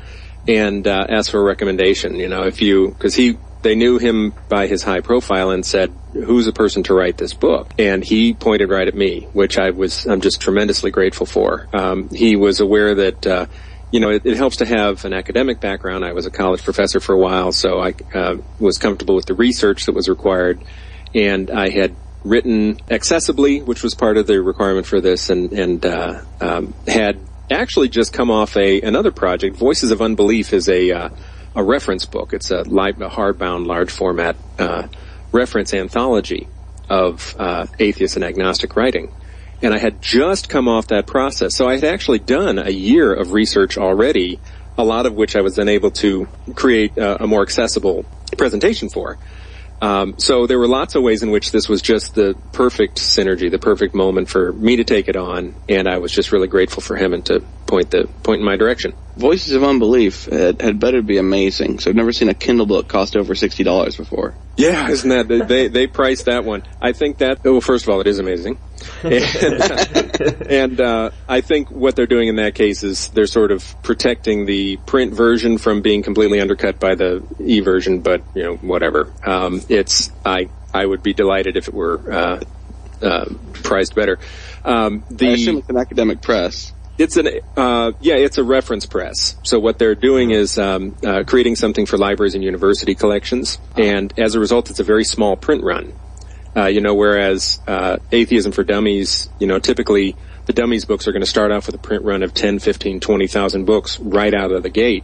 and 0.47 0.87
uh, 0.87 1.05
asked 1.09 1.31
for 1.31 1.39
a 1.39 1.43
recommendation. 1.43 2.15
You 2.15 2.29
know, 2.29 2.43
if 2.43 2.61
you 2.61 2.89
because 2.89 3.15
he 3.15 3.37
they 3.61 3.75
knew 3.75 3.97
him 3.99 4.33
by 4.49 4.67
his 4.67 4.83
high 4.83 5.01
profile 5.01 5.51
and 5.51 5.65
said, 5.65 5.93
"Who's 6.13 6.45
the 6.45 6.53
person 6.53 6.83
to 6.83 6.93
write 6.93 7.17
this 7.17 7.33
book?" 7.33 7.71
And 7.77 8.03
he 8.03 8.33
pointed 8.33 8.69
right 8.69 8.87
at 8.87 8.95
me, 8.95 9.27
which 9.33 9.57
I 9.57 9.71
was 9.71 10.05
I'm 10.05 10.21
just 10.21 10.41
tremendously 10.41 10.91
grateful 10.91 11.25
for. 11.25 11.67
Um, 11.73 12.09
he 12.09 12.35
was 12.35 12.59
aware 12.59 12.95
that. 12.95 13.27
Uh, 13.27 13.45
you 13.93 13.99
know, 13.99 14.09
it, 14.09 14.25
it 14.25 14.37
helps 14.37 14.55
to 14.55 14.65
have 14.65 15.03
an 15.03 15.11
academic 15.11 15.59
background. 15.59 16.05
I 16.05 16.13
was 16.13 16.25
a 16.25 16.31
college 16.31 16.63
professor 16.63 17.01
for 17.01 17.11
a 17.11 17.17
while, 17.17 17.51
so 17.51 17.81
I 17.81 17.93
uh, 18.13 18.37
was 18.57 18.77
comfortable 18.77 19.15
with 19.15 19.25
the 19.25 19.33
research 19.33 19.85
that 19.87 19.93
was 19.93 20.07
required, 20.07 20.63
and 21.13 21.51
I 21.51 21.67
had 21.67 21.93
written 22.23 22.77
accessibly, 22.89 23.61
which 23.61 23.83
was 23.83 23.93
part 23.93 24.15
of 24.15 24.27
the 24.27 24.41
requirement 24.41 24.85
for 24.85 25.01
this, 25.01 25.29
and 25.29 25.51
and 25.51 25.85
uh, 25.85 26.21
um, 26.39 26.73
had 26.87 27.19
actually 27.51 27.89
just 27.89 28.13
come 28.13 28.31
off 28.31 28.57
a 28.57 28.81
another 28.81 29.11
project. 29.11 29.57
Voices 29.57 29.91
of 29.91 30.01
Unbelief 30.01 30.53
is 30.53 30.67
a 30.69 30.91
uh, 30.91 31.09
a 31.55 31.63
reference 31.63 32.05
book. 32.05 32.33
It's 32.33 32.51
a, 32.51 32.61
li- 32.61 32.89
a 32.89 33.09
hardbound, 33.09 33.65
large 33.65 33.91
format 33.91 34.35
uh, 34.57 34.87
reference 35.31 35.73
anthology 35.73 36.47
of 36.89 37.35
uh, 37.37 37.67
atheist 37.79 38.15
and 38.15 38.25
agnostic 38.25 38.75
writing. 38.75 39.11
And 39.61 39.73
I 39.73 39.77
had 39.77 40.01
just 40.01 40.49
come 40.49 40.67
off 40.67 40.87
that 40.87 41.05
process, 41.05 41.55
so 41.55 41.67
I 41.67 41.75
had 41.75 41.83
actually 41.83 42.19
done 42.19 42.57
a 42.57 42.71
year 42.71 43.13
of 43.13 43.31
research 43.31 43.77
already. 43.77 44.39
A 44.77 44.83
lot 44.83 45.05
of 45.05 45.13
which 45.13 45.35
I 45.35 45.41
was 45.41 45.55
then 45.55 45.67
able 45.67 45.91
to 45.91 46.27
create 46.55 46.97
uh, 46.97 47.17
a 47.19 47.27
more 47.27 47.41
accessible 47.41 48.05
presentation 48.37 48.89
for. 48.89 49.17
Um, 49.81 50.13
so 50.19 50.45
there 50.45 50.59
were 50.59 50.67
lots 50.67 50.93
of 50.95 51.01
ways 51.01 51.23
in 51.23 51.31
which 51.31 51.51
this 51.51 51.67
was 51.67 51.81
just 51.81 52.13
the 52.13 52.35
perfect 52.51 52.97
synergy, 52.97 53.49
the 53.49 53.57
perfect 53.57 53.95
moment 53.95 54.29
for 54.29 54.53
me 54.53 54.75
to 54.75 54.83
take 54.83 55.07
it 55.07 55.15
on, 55.15 55.55
and 55.67 55.87
I 55.87 55.97
was 55.97 56.11
just 56.11 56.31
really 56.31 56.47
grateful 56.47 56.81
for 56.83 56.95
him 56.95 57.13
and 57.13 57.25
to 57.25 57.39
point 57.65 57.89
the 57.89 58.07
point 58.21 58.39
in 58.41 58.45
my 58.45 58.57
direction. 58.57 58.93
Voices 59.17 59.53
of 59.53 59.63
Unbelief 59.63 60.25
had, 60.25 60.61
had 60.61 60.79
better 60.79 61.01
be 61.01 61.17
amazing. 61.17 61.79
So 61.79 61.89
I've 61.89 61.95
never 61.95 62.11
seen 62.11 62.29
a 62.29 62.33
Kindle 62.33 62.65
book 62.67 62.87
cost 62.87 63.15
over 63.15 63.33
sixty 63.33 63.63
dollars 63.63 63.95
before. 63.97 64.35
Yeah, 64.55 64.89
isn't 64.89 65.09
that 65.09 65.27
they- 65.27 65.41
they 65.41 65.67
they 65.67 65.87
priced 65.87 66.25
that 66.25 66.45
one? 66.45 66.63
I 66.81 66.91
think 66.91 67.17
that 67.17 67.43
well, 67.43 67.59
first 67.61 67.85
of 67.85 67.89
all, 67.89 68.01
it 68.01 68.07
is 68.07 68.19
amazing, 68.19 68.59
and, 69.03 70.47
and 70.49 70.81
uh, 70.81 71.11
I 71.27 71.41
think 71.41 71.71
what 71.71 71.95
they're 71.95 72.07
doing 72.07 72.27
in 72.27 72.35
that 72.37 72.55
case 72.55 72.83
is 72.83 73.09
they're 73.09 73.27
sort 73.27 73.51
of 73.51 73.75
protecting 73.83 74.45
the 74.45 74.77
print 74.77 75.13
version 75.13 75.57
from 75.57 75.81
being 75.81 76.03
completely 76.03 76.39
undercut 76.39 76.79
by 76.79 76.95
the 76.95 77.23
e 77.39 77.59
version. 77.59 78.01
But 78.01 78.23
you 78.35 78.43
know, 78.43 78.55
whatever. 78.55 79.11
Um, 79.25 79.61
it's 79.69 80.11
I 80.25 80.49
I 80.73 80.85
would 80.85 81.03
be 81.03 81.13
delighted 81.13 81.57
if 81.57 81.67
it 81.67 81.73
were 81.73 82.11
uh, 82.11 82.43
uh, 83.01 83.25
priced 83.53 83.95
better. 83.95 84.19
Um, 84.63 85.03
the 85.09 85.29
I 85.29 85.31
assume 85.31 85.57
it's 85.57 85.69
an 85.69 85.77
academic 85.77 86.21
press. 86.21 86.71
it's 86.97 87.17
an 87.17 87.27
uh, 87.57 87.91
yeah, 87.99 88.15
it's 88.15 88.37
a 88.37 88.43
reference 88.43 88.85
press. 88.85 89.35
So 89.43 89.59
what 89.59 89.79
they're 89.79 89.95
doing 89.95 90.31
is 90.31 90.57
um, 90.57 90.95
uh, 91.03 91.23
creating 91.25 91.55
something 91.55 91.85
for 91.85 91.97
libraries 91.97 92.35
and 92.35 92.43
university 92.43 92.95
collections, 92.95 93.57
and 93.75 94.13
as 94.19 94.35
a 94.35 94.39
result, 94.39 94.69
it's 94.69 94.79
a 94.79 94.83
very 94.83 95.03
small 95.03 95.35
print 95.35 95.63
run. 95.63 95.93
Uh, 96.55 96.65
you 96.65 96.81
know, 96.81 96.93
whereas 96.93 97.59
uh, 97.67 97.97
Atheism 98.11 98.51
for 98.51 98.63
Dummies, 98.63 99.29
you 99.39 99.47
know, 99.47 99.59
typically 99.59 100.15
the 100.45 100.53
Dummies 100.53 100.85
books 100.85 101.07
are 101.07 101.11
going 101.11 101.21
to 101.21 101.29
start 101.29 101.51
off 101.51 101.67
with 101.67 101.75
a 101.75 101.79
print 101.79 102.03
run 102.03 102.23
of 102.23 102.33
10, 102.33 102.59
15, 102.59 102.99
20,000 102.99 103.65
books 103.65 103.99
right 103.99 104.33
out 104.33 104.51
of 104.51 104.63
the 104.63 104.69
gate. 104.69 105.03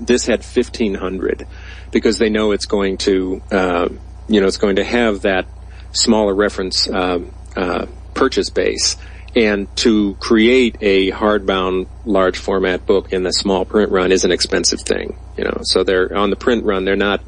This 0.00 0.26
had 0.26 0.40
1,500 0.40 1.46
because 1.90 2.18
they 2.18 2.28
know 2.28 2.52
it's 2.52 2.66
going 2.66 2.98
to, 2.98 3.42
uh, 3.50 3.88
you 4.28 4.40
know, 4.40 4.46
it's 4.46 4.58
going 4.58 4.76
to 4.76 4.84
have 4.84 5.22
that 5.22 5.46
smaller 5.92 6.34
reference 6.34 6.88
um, 6.88 7.32
uh, 7.56 7.86
purchase 8.14 8.50
base. 8.50 8.96
And 9.34 9.74
to 9.78 10.14
create 10.20 10.76
a 10.80 11.10
hardbound 11.12 11.86
large 12.04 12.38
format 12.38 12.86
book 12.86 13.12
in 13.12 13.22
the 13.22 13.32
small 13.32 13.64
print 13.64 13.90
run 13.90 14.10
is 14.10 14.24
an 14.24 14.32
expensive 14.32 14.80
thing, 14.80 15.18
you 15.36 15.44
know. 15.44 15.58
So 15.62 15.84
they're 15.84 16.14
on 16.16 16.30
the 16.30 16.36
print 16.36 16.64
run, 16.64 16.84
they're 16.84 16.96
not 16.96 17.22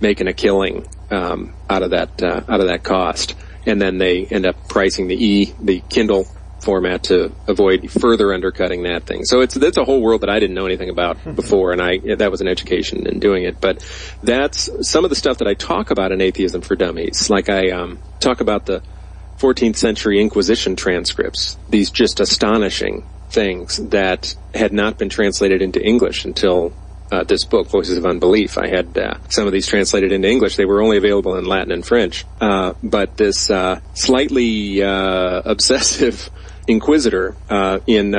making 0.00 0.28
a 0.28 0.32
killing 0.32 0.86
um, 1.10 1.54
out 1.68 1.82
of 1.82 1.90
that 1.90 2.22
uh, 2.22 2.42
out 2.48 2.60
of 2.60 2.68
that 2.68 2.82
cost, 2.82 3.34
and 3.66 3.80
then 3.80 3.98
they 3.98 4.24
end 4.26 4.46
up 4.46 4.68
pricing 4.68 5.08
the 5.08 5.24
e 5.24 5.54
the 5.60 5.80
Kindle 5.88 6.26
format 6.60 7.04
to 7.04 7.32
avoid 7.46 7.90
further 7.90 8.34
undercutting 8.34 8.82
that 8.82 9.04
thing. 9.04 9.24
So 9.24 9.40
it's 9.40 9.54
that's 9.54 9.76
a 9.76 9.84
whole 9.84 10.00
world 10.00 10.22
that 10.22 10.30
I 10.30 10.38
didn't 10.38 10.54
know 10.54 10.66
anything 10.66 10.90
about 10.90 11.16
before, 11.36 11.72
and 11.72 11.80
I 11.80 11.98
that 12.16 12.30
was 12.30 12.40
an 12.40 12.48
education 12.48 13.06
in 13.06 13.20
doing 13.20 13.44
it. 13.44 13.60
But 13.60 13.84
that's 14.22 14.68
some 14.88 15.04
of 15.04 15.10
the 15.10 15.16
stuff 15.16 15.38
that 15.38 15.48
I 15.48 15.54
talk 15.54 15.90
about 15.90 16.12
in 16.12 16.20
Atheism 16.20 16.62
for 16.62 16.76
Dummies. 16.76 17.30
Like 17.30 17.48
I 17.48 17.70
um, 17.70 17.98
talk 18.20 18.40
about 18.40 18.66
the 18.66 18.82
14th 19.38 19.76
century 19.76 20.20
Inquisition 20.20 20.74
transcripts, 20.74 21.56
these 21.68 21.90
just 21.90 22.20
astonishing 22.20 23.06
things 23.30 23.76
that 23.90 24.34
had 24.54 24.72
not 24.72 24.98
been 24.98 25.08
translated 25.08 25.62
into 25.62 25.80
English 25.80 26.24
until 26.24 26.72
uh, 27.10 27.24
this 27.24 27.44
book, 27.44 27.68
Voices 27.68 27.96
of 27.96 28.06
Unbelief. 28.06 28.58
I 28.58 28.68
had 28.68 28.96
uh, 28.96 29.18
some 29.28 29.46
of 29.46 29.52
these 29.52 29.66
translated 29.66 30.12
into 30.12 30.28
English. 30.28 30.56
They 30.56 30.64
were 30.64 30.82
only 30.82 30.96
available 30.96 31.36
in 31.36 31.44
Latin 31.44 31.72
and 31.72 31.84
French. 31.84 32.24
Uh, 32.40 32.74
but 32.82 33.16
this 33.16 33.50
uh, 33.50 33.80
slightly 33.94 34.82
uh, 34.82 35.42
obsessive 35.44 36.30
inquisitor 36.68 37.34
uh, 37.48 37.80
in 37.86 38.12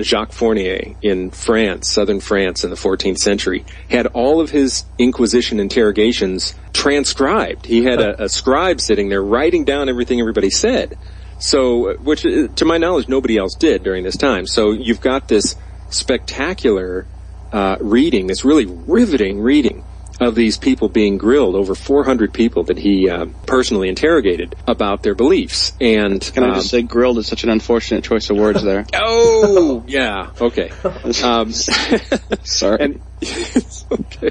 Jacques 0.00 0.32
Fournier 0.32 0.94
in 1.02 1.30
France, 1.30 1.92
southern 1.92 2.20
France 2.20 2.64
in 2.64 2.70
the 2.70 2.76
14th 2.76 3.18
century, 3.18 3.64
had 3.90 4.06
all 4.06 4.40
of 4.40 4.50
his 4.50 4.84
Inquisition 4.98 5.60
interrogations 5.60 6.54
transcribed. 6.72 7.66
He 7.66 7.84
had 7.84 8.00
a, 8.00 8.24
a 8.24 8.28
scribe 8.28 8.80
sitting 8.80 9.10
there 9.10 9.22
writing 9.22 9.64
down 9.64 9.88
everything 9.88 10.20
everybody 10.20 10.50
said. 10.50 10.96
So, 11.38 11.94
which, 11.96 12.22
to 12.22 12.64
my 12.64 12.76
knowledge, 12.76 13.08
nobody 13.08 13.38
else 13.38 13.54
did 13.54 13.82
during 13.82 14.04
this 14.04 14.16
time. 14.16 14.46
So 14.46 14.72
you've 14.72 15.00
got 15.00 15.28
this 15.28 15.56
spectacular 15.88 17.06
uh, 17.52 17.76
reading, 17.80 18.26
this 18.26 18.44
really 18.44 18.66
riveting 18.66 19.40
reading 19.40 19.84
of 20.20 20.34
these 20.34 20.58
people 20.58 20.88
being 20.88 21.16
grilled, 21.16 21.56
over 21.56 21.74
400 21.74 22.32
people 22.32 22.64
that 22.64 22.78
he 22.78 23.08
uh, 23.08 23.26
personally 23.46 23.88
interrogated 23.88 24.54
about 24.66 25.02
their 25.02 25.14
beliefs. 25.14 25.72
And 25.80 26.20
Can 26.20 26.44
I 26.44 26.54
just 26.54 26.74
um, 26.74 26.80
say 26.80 26.82
grilled 26.82 27.18
is 27.18 27.26
such 27.26 27.42
an 27.42 27.48
unfortunate 27.48 28.04
choice 28.04 28.28
of 28.28 28.36
words 28.36 28.62
there. 28.62 28.86
oh, 28.94 29.82
yeah, 29.86 30.30
okay. 30.40 30.70
Um, 31.24 31.52
Sorry. 32.44 32.78
and 32.80 33.00
okay. 33.90 34.30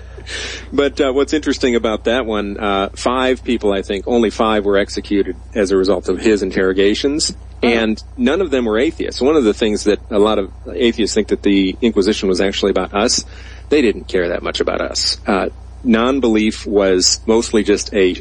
But 0.71 1.01
uh, 1.01 1.11
what's 1.11 1.33
interesting 1.33 1.75
about 1.75 2.05
that 2.05 2.25
one, 2.25 2.57
uh, 2.59 2.89
five 2.89 3.43
people, 3.43 3.73
I 3.73 3.81
think, 3.81 4.07
only 4.07 4.29
five 4.29 4.65
were 4.65 4.77
executed 4.77 5.35
as 5.53 5.71
a 5.71 5.77
result 5.77 6.09
of 6.09 6.19
his 6.19 6.43
interrogations, 6.43 7.35
and 7.61 8.01
none 8.17 8.41
of 8.41 8.51
them 8.51 8.65
were 8.65 8.77
atheists. 8.77 9.21
One 9.21 9.35
of 9.35 9.43
the 9.43 9.53
things 9.53 9.85
that 9.85 9.99
a 10.09 10.19
lot 10.19 10.39
of 10.39 10.51
atheists 10.73 11.13
think 11.13 11.29
that 11.29 11.43
the 11.43 11.75
Inquisition 11.81 12.29
was 12.29 12.41
actually 12.41 12.71
about 12.71 12.93
us, 12.93 13.25
they 13.69 13.81
didn't 13.81 14.05
care 14.05 14.29
that 14.29 14.43
much 14.43 14.59
about 14.61 14.81
us. 14.81 15.19
Uh, 15.25 15.49
non-belief 15.83 16.65
was 16.65 17.21
mostly 17.25 17.63
just 17.63 17.93
a 17.93 18.15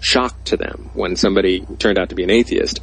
shock 0.00 0.42
to 0.44 0.56
them 0.56 0.90
when 0.94 1.16
somebody 1.16 1.60
turned 1.78 1.98
out 1.98 2.08
to 2.08 2.14
be 2.14 2.24
an 2.24 2.30
atheist. 2.30 2.80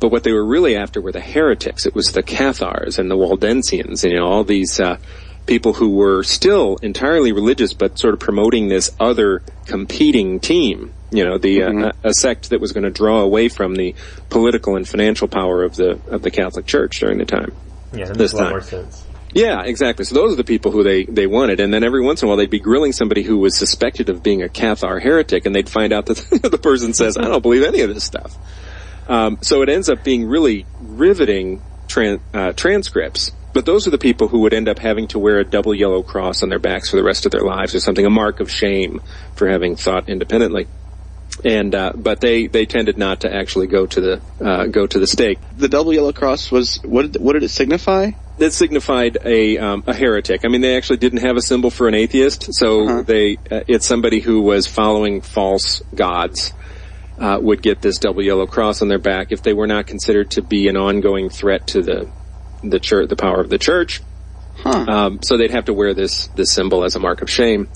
But 0.00 0.10
what 0.10 0.24
they 0.24 0.32
were 0.32 0.44
really 0.44 0.76
after 0.76 1.00
were 1.00 1.12
the 1.12 1.20
heretics. 1.20 1.86
It 1.86 1.94
was 1.94 2.12
the 2.12 2.22
Cathars 2.22 2.98
and 2.98 3.10
the 3.10 3.16
Waldensians 3.16 4.02
and 4.04 4.12
you 4.12 4.18
know 4.18 4.26
all 4.26 4.44
these 4.44 4.78
uh, 4.78 4.98
people 5.46 5.72
who 5.74 5.90
were 5.90 6.22
still 6.22 6.76
entirely 6.82 7.32
religious, 7.32 7.72
but 7.72 7.98
sort 7.98 8.12
of 8.12 8.20
promoting 8.20 8.68
this 8.68 8.90
other 9.00 9.42
competing 9.66 10.40
team. 10.40 10.92
You 11.10 11.24
know, 11.24 11.38
the 11.38 11.62
uh, 11.62 11.92
a, 12.04 12.08
a 12.08 12.14
sect 12.14 12.50
that 12.50 12.60
was 12.60 12.72
going 12.72 12.84
to 12.84 12.90
draw 12.90 13.20
away 13.20 13.48
from 13.48 13.76
the 13.76 13.94
political 14.28 14.76
and 14.76 14.86
financial 14.86 15.28
power 15.28 15.62
of 15.62 15.76
the 15.76 15.98
of 16.08 16.20
the 16.22 16.30
Catholic 16.30 16.66
Church 16.66 16.98
during 17.00 17.18
the 17.18 17.24
time. 17.24 17.52
Yeah, 17.92 18.06
that 18.06 18.18
This 18.18 18.32
makes 18.32 18.32
a 18.32 18.36
lot 18.36 18.42
time. 18.42 18.50
more 18.50 18.60
sense. 18.60 19.05
Yeah, 19.36 19.64
exactly. 19.64 20.06
So 20.06 20.14
those 20.14 20.32
are 20.32 20.36
the 20.36 20.44
people 20.44 20.72
who 20.72 20.82
they, 20.82 21.04
they 21.04 21.26
wanted. 21.26 21.60
And 21.60 21.72
then 21.72 21.84
every 21.84 22.00
once 22.00 22.22
in 22.22 22.26
a 22.26 22.28
while 22.28 22.38
they'd 22.38 22.48
be 22.48 22.58
grilling 22.58 22.92
somebody 22.92 23.22
who 23.22 23.36
was 23.36 23.54
suspected 23.54 24.08
of 24.08 24.22
being 24.22 24.42
a 24.42 24.48
Cathar 24.48 24.98
heretic 24.98 25.44
and 25.44 25.54
they'd 25.54 25.68
find 25.68 25.92
out 25.92 26.06
that 26.06 26.16
the 26.50 26.56
person 26.56 26.94
says, 26.94 27.18
I 27.18 27.24
don't 27.24 27.42
believe 27.42 27.62
any 27.62 27.82
of 27.82 27.92
this 27.92 28.02
stuff. 28.02 28.34
Um, 29.08 29.36
so 29.42 29.60
it 29.60 29.68
ends 29.68 29.90
up 29.90 30.02
being 30.02 30.24
really 30.24 30.64
riveting 30.80 31.60
uh, 32.32 32.52
transcripts. 32.52 33.30
But 33.52 33.66
those 33.66 33.86
are 33.86 33.90
the 33.90 33.98
people 33.98 34.28
who 34.28 34.40
would 34.40 34.54
end 34.54 34.70
up 34.70 34.78
having 34.78 35.06
to 35.08 35.18
wear 35.18 35.38
a 35.38 35.44
double 35.44 35.74
yellow 35.74 36.02
cross 36.02 36.42
on 36.42 36.48
their 36.48 36.58
backs 36.58 36.88
for 36.88 36.96
the 36.96 37.04
rest 37.04 37.26
of 37.26 37.32
their 37.32 37.42
lives 37.42 37.74
or 37.74 37.80
something, 37.80 38.06
a 38.06 38.10
mark 38.10 38.40
of 38.40 38.50
shame 38.50 39.02
for 39.34 39.48
having 39.48 39.76
thought 39.76 40.08
independently. 40.08 40.66
And, 41.44 41.74
uh, 41.74 41.92
but 41.94 42.22
they, 42.22 42.46
they 42.46 42.64
tended 42.64 42.96
not 42.96 43.20
to 43.20 43.34
actually 43.34 43.66
go 43.66 43.84
to 43.84 44.00
the, 44.00 44.20
uh, 44.42 44.66
go 44.68 44.86
to 44.86 44.98
the 44.98 45.06
stake. 45.06 45.38
the 45.58 45.68
double 45.68 45.92
yellow 45.92 46.14
cross 46.14 46.50
was 46.50 46.80
what? 46.82 47.12
Did, 47.12 47.20
what 47.20 47.34
did 47.34 47.42
it 47.42 47.50
signify? 47.50 48.12
That 48.38 48.52
signified 48.52 49.18
a 49.24 49.58
um, 49.58 49.84
a 49.86 49.94
heretic. 49.94 50.44
I 50.44 50.48
mean, 50.48 50.60
they 50.60 50.76
actually 50.76 50.98
didn't 50.98 51.20
have 51.20 51.36
a 51.36 51.42
symbol 51.42 51.70
for 51.70 51.88
an 51.88 51.94
atheist, 51.94 52.54
so 52.54 52.84
Uh-huh. 52.84 53.02
they 53.02 53.38
uh, 53.50 53.60
it's 53.66 53.86
somebody 53.86 54.20
who 54.20 54.42
was 54.42 54.66
following 54.66 55.20
false 55.20 55.82
gods 55.94 56.52
uh, 57.18 57.38
would 57.40 57.62
get 57.62 57.80
this 57.80 57.98
double 57.98 58.22
yellow 58.22 58.46
cross 58.46 58.82
on 58.82 58.88
their 58.88 58.98
back 58.98 59.32
if 59.32 59.42
they 59.42 59.54
were 59.54 59.66
not 59.66 59.86
considered 59.86 60.30
to 60.32 60.42
be 60.42 60.68
an 60.68 60.76
ongoing 60.76 61.30
threat 61.30 61.66
to 61.68 61.82
the 61.82 62.10
the 62.62 62.78
church, 62.80 63.08
the 63.08 63.16
power 63.16 63.40
of 63.40 63.48
the 63.48 63.58
church. 63.58 64.02
Huh. 64.58 64.84
Um, 64.88 65.22
so 65.22 65.36
they'd 65.36 65.50
have 65.50 65.66
to 65.66 65.74
wear 65.74 65.94
this 65.94 66.26
this 66.28 66.50
symbol 66.52 66.84
as 66.84 66.96
a 66.96 66.98
mark 67.00 67.22
of 67.22 67.30
shame. 67.30 67.68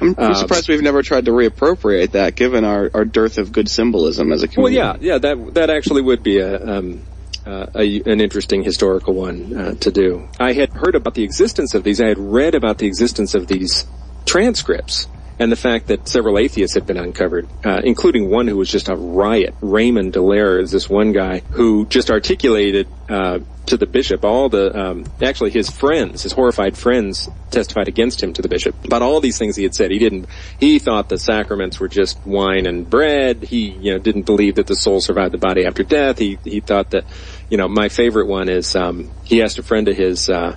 I'm, 0.00 0.14
I'm 0.16 0.30
uh, 0.30 0.34
surprised 0.34 0.68
we've 0.68 0.80
never 0.80 1.02
tried 1.02 1.24
to 1.24 1.32
reappropriate 1.32 2.12
that, 2.12 2.36
given 2.36 2.64
our, 2.64 2.88
our 2.94 3.04
dearth 3.04 3.36
of 3.38 3.50
good 3.50 3.68
symbolism 3.68 4.30
as 4.32 4.44
a 4.44 4.48
community. 4.48 4.78
Well, 4.78 4.96
yeah, 5.00 5.14
yeah, 5.14 5.18
that 5.18 5.54
that 5.54 5.70
actually 5.70 6.02
would 6.02 6.22
be 6.22 6.38
a, 6.38 6.64
um, 6.64 7.02
uh, 7.48 7.66
a 7.74 8.02
an 8.04 8.20
interesting 8.20 8.62
historical 8.62 9.14
one 9.14 9.56
uh, 9.56 9.74
to 9.74 9.90
do. 9.90 10.28
I 10.38 10.52
had 10.52 10.70
heard 10.72 10.94
about 10.94 11.14
the 11.14 11.24
existence 11.24 11.74
of 11.74 11.82
these. 11.82 12.00
I 12.00 12.08
had 12.08 12.18
read 12.18 12.54
about 12.54 12.78
the 12.78 12.86
existence 12.86 13.34
of 13.34 13.46
these 13.46 13.86
transcripts 14.26 15.06
and 15.38 15.52
the 15.52 15.56
fact 15.56 15.86
that 15.88 16.08
several 16.08 16.38
atheists 16.38 16.74
had 16.74 16.86
been 16.86 16.96
uncovered, 16.96 17.48
uh, 17.64 17.80
including 17.84 18.28
one 18.28 18.48
who 18.48 18.56
was 18.56 18.70
just 18.70 18.88
a 18.88 18.96
riot. 18.96 19.54
Raymond 19.60 20.12
de 20.12 20.22
l'Aire 20.22 20.58
is 20.58 20.70
this 20.70 20.88
one 20.88 21.12
guy 21.12 21.40
who 21.50 21.86
just 21.86 22.10
articulated 22.10 22.88
uh, 23.08 23.38
to 23.66 23.76
the 23.76 23.86
bishop 23.86 24.24
all 24.24 24.48
the 24.48 24.76
um, 24.76 25.04
actually 25.22 25.50
his 25.50 25.70
friends, 25.70 26.22
his 26.22 26.32
horrified 26.32 26.76
friends, 26.76 27.28
testified 27.50 27.86
against 27.86 28.22
him 28.22 28.32
to 28.32 28.42
the 28.42 28.48
bishop 28.48 28.74
about 28.84 29.02
all 29.02 29.20
these 29.20 29.38
things 29.38 29.56
he 29.56 29.62
had 29.62 29.74
said. 29.74 29.90
He 29.90 29.98
didn't. 29.98 30.26
He 30.58 30.78
thought 30.78 31.08
the 31.08 31.18
sacraments 31.18 31.78
were 31.78 31.88
just 31.88 32.18
wine 32.26 32.66
and 32.66 32.88
bread. 32.88 33.44
He 33.44 33.70
you 33.70 33.92
know 33.92 33.98
didn't 33.98 34.26
believe 34.26 34.56
that 34.56 34.66
the 34.66 34.76
soul 34.76 35.00
survived 35.00 35.34
the 35.34 35.38
body 35.38 35.64
after 35.66 35.82
death. 35.82 36.18
He 36.18 36.38
he 36.44 36.60
thought 36.60 36.90
that 36.90 37.04
you 37.50 37.56
know 37.56 37.68
my 37.68 37.88
favorite 37.88 38.26
one 38.26 38.48
is 38.48 38.74
um, 38.74 39.10
he 39.24 39.42
asked 39.42 39.58
a 39.58 39.62
friend 39.62 39.88
of 39.88 39.96
his. 39.96 40.28
Uh, 40.28 40.56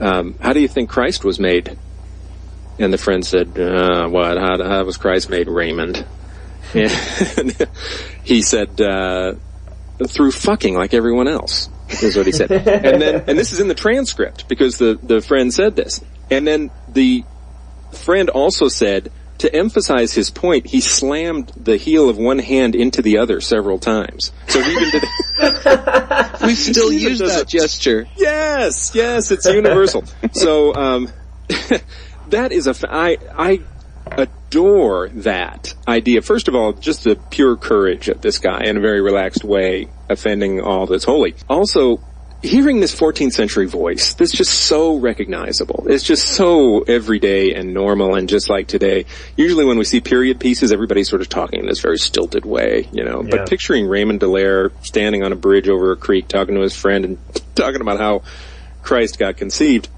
um, 0.00 0.34
how 0.40 0.52
do 0.52 0.60
you 0.60 0.68
think 0.68 0.90
Christ 0.90 1.24
was 1.24 1.38
made? 1.38 1.76
And 2.78 2.92
the 2.92 2.98
friend 2.98 3.24
said, 3.24 3.58
uh, 3.58 4.08
what, 4.08 4.36
how, 4.36 4.62
how 4.62 4.84
was 4.84 4.96
Christ 4.96 5.30
made 5.30 5.48
Raymond? 5.48 6.04
And 6.74 7.68
he 8.24 8.42
said, 8.42 8.80
uh, 8.80 9.34
through 10.08 10.32
fucking 10.32 10.74
like 10.74 10.92
everyone 10.92 11.28
else, 11.28 11.68
is 12.02 12.16
what 12.16 12.26
he 12.26 12.32
said. 12.32 12.50
and 12.50 13.00
then, 13.00 13.24
and 13.28 13.38
this 13.38 13.52
is 13.52 13.60
in 13.60 13.68
the 13.68 13.74
transcript 13.74 14.48
because 14.48 14.78
the, 14.78 14.98
the 15.00 15.20
friend 15.20 15.54
said 15.54 15.76
this. 15.76 16.00
And 16.32 16.44
then 16.44 16.72
the 16.88 17.22
friend 17.92 18.28
also 18.28 18.66
said, 18.66 19.12
to 19.38 19.54
emphasize 19.54 20.12
his 20.12 20.30
point, 20.30 20.66
he 20.66 20.80
slammed 20.80 21.52
the 21.56 21.76
heel 21.76 22.08
of 22.08 22.16
one 22.16 22.38
hand 22.38 22.74
into 22.74 23.02
the 23.02 23.18
other 23.18 23.40
several 23.40 23.78
times. 23.78 24.32
So 24.48 24.60
even 24.60 24.90
did, 24.90 25.02
we 26.42 26.54
still 26.54 26.92
use 26.92 27.18
that 27.18 27.46
gesture. 27.48 28.06
Yes, 28.16 28.92
yes, 28.94 29.30
it's 29.30 29.46
universal. 29.46 30.04
so 30.32 30.74
um, 30.74 31.08
that 32.34 32.52
is 32.52 32.66
a 32.66 32.74
I 32.92 33.18
I 33.36 33.60
adore 34.16 35.08
that 35.08 35.74
idea. 35.88 36.20
First 36.20 36.48
of 36.48 36.54
all, 36.54 36.72
just 36.72 37.04
the 37.04 37.16
pure 37.30 37.56
courage 37.56 38.08
of 38.08 38.20
this 38.20 38.38
guy 38.38 38.62
in 38.64 38.76
a 38.76 38.80
very 38.80 39.00
relaxed 39.00 39.44
way, 39.44 39.88
offending 40.08 40.60
all 40.60 40.86
that's 40.86 41.04
holy. 41.04 41.34
Also. 41.48 42.00
Hearing 42.42 42.80
this 42.80 42.94
14th 42.94 43.32
century 43.32 43.64
voice, 43.64 44.12
that's 44.12 44.30
just 44.30 44.52
so 44.52 44.96
recognizable. 44.96 45.86
It's 45.88 46.04
just 46.04 46.28
so 46.28 46.80
everyday 46.80 47.54
and 47.54 47.72
normal 47.72 48.16
and 48.16 48.28
just 48.28 48.50
like 48.50 48.66
today. 48.66 49.06
Usually 49.34 49.64
when 49.64 49.78
we 49.78 49.86
see 49.86 50.02
period 50.02 50.40
pieces, 50.40 50.70
everybody's 50.70 51.08
sort 51.08 51.22
of 51.22 51.30
talking 51.30 51.60
in 51.60 51.66
this 51.66 51.80
very 51.80 51.96
stilted 51.96 52.44
way, 52.44 52.86
you 52.92 53.02
know. 53.02 53.22
Yeah. 53.22 53.30
But 53.30 53.48
picturing 53.48 53.86
Raymond 53.86 54.20
de 54.20 54.28
l'Aire 54.28 54.72
standing 54.82 55.22
on 55.22 55.32
a 55.32 55.36
bridge 55.36 55.70
over 55.70 55.92
a 55.92 55.96
creek 55.96 56.28
talking 56.28 56.54
to 56.56 56.60
his 56.60 56.76
friend 56.76 57.06
and 57.06 57.18
talking 57.54 57.80
about 57.80 57.98
how 57.98 58.24
Christ 58.82 59.18
got 59.18 59.38
conceived. 59.38 59.88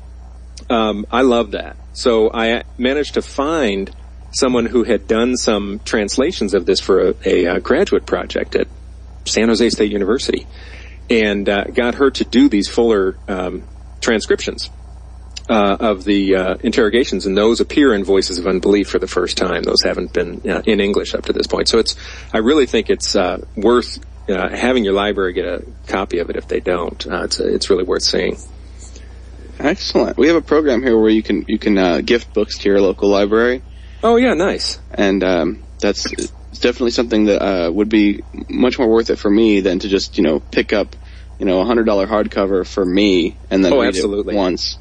Um, 0.71 1.05
I 1.11 1.23
love 1.23 1.51
that. 1.51 1.77
So 1.97 2.31
I 2.31 2.63
managed 2.77 3.15
to 3.15 3.23
find 3.23 3.91
someone 4.31 4.67
who 4.67 4.85
had 4.85 5.09
done 5.09 5.39
some 5.39 5.81
translations 5.83 6.53
of 6.53 6.67
this 6.67 6.79
for 6.79 7.01
a, 7.01 7.15
a, 7.25 7.47
uh 7.47 7.59
graduate 7.59 8.05
project 8.05 8.55
at 8.55 8.69
San 9.25 9.49
Jose 9.49 9.71
State 9.71 9.91
University, 9.91 10.47
and 11.09 11.49
uh, 11.49 11.65
got 11.65 11.95
her 11.95 12.11
to 12.11 12.25
do 12.25 12.51
these 12.51 12.69
fuller 12.69 13.17
um, 13.29 13.63
transcriptions 14.03 14.69
uh, 15.49 15.79
of 15.81 16.05
the 16.05 16.37
uh, 16.37 16.57
interrogations, 16.63 17.25
and 17.25 17.35
those 17.35 17.61
appear 17.61 17.95
in 17.95 18.05
Voices 18.05 18.39
of 18.39 18.47
Unbelief 18.47 18.91
for 18.91 18.99
the 18.99 19.09
first 19.09 19.39
time. 19.39 19.63
Those 19.63 19.81
haven't 19.81 20.13
been 20.13 20.43
uh, 20.49 20.61
in 20.67 20.81
English 20.81 21.15
up 21.15 21.25
to 21.25 21.33
this 21.33 21.47
point. 21.47 21.67
So 21.67 21.79
it's, 21.79 21.97
I 22.31 22.39
really 22.39 22.67
think 22.67 22.91
it's 22.91 23.17
uh, 23.17 23.43
worth 23.57 24.05
uh, 24.29 24.55
having 24.55 24.85
your 24.85 24.93
library 24.93 25.33
get 25.33 25.47
a 25.47 25.65
copy 25.87 26.19
of 26.19 26.29
it 26.29 26.37
if 26.37 26.47
they 26.47 26.61
don't. 26.61 27.07
It's 27.07 27.41
it's 27.41 27.71
really 27.71 27.85
worth 27.85 28.03
seeing. 28.03 28.37
Excellent. 29.59 30.17
We 30.19 30.29
have 30.29 30.37
a 30.37 30.43
program 30.43 30.83
here 30.83 30.99
where 30.99 31.11
you 31.11 31.23
can 31.23 31.45
you 31.49 31.59
can 31.59 31.79
uh, 31.79 32.01
gift 32.01 32.33
books 32.35 32.59
to 32.59 32.69
your 32.69 32.81
local 32.81 33.09
library, 33.09 33.63
Oh 34.03 34.17
yeah, 34.17 34.35
nice. 34.35 34.79
and 34.93 35.23
um, 35.25 35.63
that's 35.81 36.11
it's 36.13 36.33
definitely 36.61 36.91
something 36.93 37.25
that 37.27 37.43
uh, 37.43 37.71
would 37.73 37.89
be 37.89 38.23
much 38.49 38.79
more 38.79 38.89
worth 38.89 39.11
it 39.11 39.17
for 39.17 39.31
me 39.31 39.61
than 39.61 39.79
to 39.81 39.89
just 39.89 40.19
you 40.19 40.25
know 40.25 40.41
pick 40.41 40.73
up 40.73 40.95
you 41.39 41.47
know 41.47 41.61
a 41.61 41.65
hundred 41.65 41.85
dollar 41.85 42.07
hardcover 42.07 42.67
for 42.67 42.85
me 42.85 43.37
and 43.51 43.65
then 43.65 43.73
Oh, 43.73 43.81
read 43.81 43.89
absolutely. 43.89 44.35
it 44.35 44.39
once. 44.39 44.79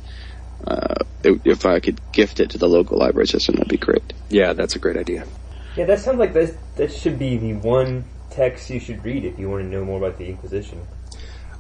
Uh, 0.66 0.96
if 1.24 1.46
if 1.46 1.66
I 1.66 1.80
could 1.80 2.00
gift 2.12 2.40
it 2.40 2.52
to 2.52 2.58
the 2.58 2.68
local 2.68 2.98
library 2.98 3.28
system, 3.28 3.56
that'd 3.56 3.70
be 3.70 3.78
great. 3.78 4.14
Yeah, 4.30 4.54
that's 4.54 4.76
a 4.76 4.80
great 4.80 4.98
idea. 4.98 5.26
Yeah, 5.76 5.86
that 5.86 6.00
sounds 6.00 6.18
like 6.20 6.34
that. 6.34 6.56
That 6.78 6.94
should 6.94 7.20
be 7.20 7.38
the 7.38 7.54
one 7.54 8.06
text 8.30 8.70
you 8.70 8.80
should 8.80 9.04
read 9.06 9.26
if 9.26 9.38
you 9.40 9.50
want 9.50 9.64
to 9.64 9.70
know 9.70 9.84
more 9.86 9.98
about 9.98 10.18
the 10.18 10.26
Inquisition. 10.28 10.80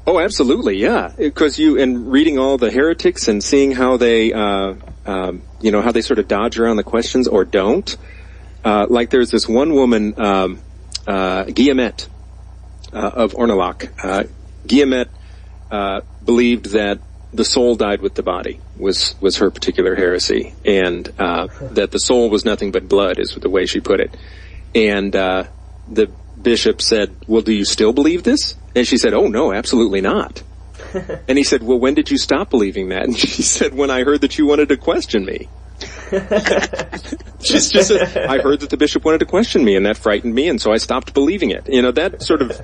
Oh, 0.08 0.20
absolutely, 0.20 0.78
yeah. 0.78 1.12
Because 1.18 1.58
you 1.58 1.80
and 1.80 2.12
reading 2.12 2.38
all 2.38 2.58
the 2.58 2.70
heretics 2.70 3.28
and 3.28 3.44
seeing 3.44 3.72
how 3.72 3.98
they, 3.98 4.32
uh, 4.34 4.76
um, 5.06 5.42
you 5.62 5.72
know, 5.72 5.82
how 5.82 5.92
they 5.92 6.02
sort 6.02 6.20
of 6.20 6.28
dodge 6.28 6.60
around 6.60 6.78
the 6.78 6.84
questions 6.84 7.28
or 7.28 7.44
don't. 7.44 7.98
Uh, 8.64 8.86
like 8.90 9.10
there's 9.10 9.32
this 9.32 9.48
one 9.48 9.74
woman, 9.74 10.20
um, 10.20 10.60
uh, 11.08 11.46
Guillemette 11.46 12.08
uh, 12.94 13.12
of 13.14 13.34
Ornolac. 13.34 13.90
Uh, 14.04 14.24
Guillemette 14.68 15.10
uh, 15.72 16.02
believed 16.24 16.72
that 16.72 17.00
the 17.34 17.46
soul 17.46 17.76
died 17.76 18.02
with 18.02 18.16
the 18.16 18.24
body 18.24 18.60
was 18.78 19.16
was 19.20 19.38
her 19.38 19.52
particular 19.52 19.96
heresy, 19.96 20.54
and 20.64 21.12
uh, 21.20 21.48
that 21.72 21.92
the 21.92 22.00
soul 22.00 22.30
was 22.30 22.46
nothing 22.46 22.72
but 22.72 22.88
blood 22.88 23.20
is 23.20 23.36
the 23.36 23.50
way 23.50 23.66
she 23.66 23.82
put 23.82 24.00
it. 24.00 24.16
And 24.74 25.16
uh, 25.16 25.44
the 25.92 26.08
bishop 26.42 26.82
said, 26.82 27.16
"Well, 27.28 27.42
do 27.42 27.52
you 27.52 27.66
still 27.66 27.94
believe 27.94 28.24
this?" 28.24 28.56
And 28.75 28.88
she 28.88 28.98
said, 28.98 29.13
"Oh 29.13 29.27
no, 29.27 29.53
absolutely 29.53 30.01
not." 30.01 30.44
and 31.27 31.38
he 31.38 31.44
said, 31.44 31.63
"Well, 31.63 31.79
when 31.79 31.94
did 31.94 32.12
you 32.12 32.17
stop 32.17 32.50
believing 32.50 32.89
that?" 32.89 33.03
And 33.03 33.17
she 33.17 33.41
said, 33.41 33.74
"When 33.74 33.89
I 33.89 34.03
heard 34.03 34.22
that 34.22 34.38
you 34.38 34.46
wanted 34.46 34.70
to 34.70 34.77
question 34.77 35.25
me." 35.25 35.48
She's 37.41 37.70
just 37.70 37.89
said, 37.89 38.17
I 38.17 38.39
heard 38.39 38.62
that 38.62 38.70
the 38.70 38.77
bishop 38.77 39.03
wanted 39.03 39.20
to 39.20 39.25
question 39.25 39.63
me, 39.63 39.75
and 39.75 39.86
that 39.86 39.98
frightened 39.98 40.34
me, 40.34 40.48
and 40.48 40.62
so 40.62 40.72
I 40.72 40.77
stopped 40.77 41.13
believing 41.13 41.51
it. 41.51 41.67
You 41.67 41.82
know, 41.82 41.91
that 41.91 42.22
sort 42.22 42.41
of 42.41 42.62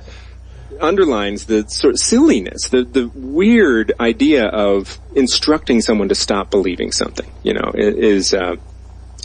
underlines 0.80 1.46
the 1.46 1.68
sort 1.68 1.94
of 1.94 2.00
silliness, 2.00 2.68
the 2.68 2.84
the 2.84 3.08
weird 3.14 3.92
idea 4.00 4.46
of 4.46 4.98
instructing 5.14 5.80
someone 5.80 6.08
to 6.08 6.14
stop 6.14 6.50
believing 6.50 6.92
something. 6.92 7.30
You 7.42 7.54
know, 7.54 7.72
is 7.74 8.34
uh, 8.34 8.56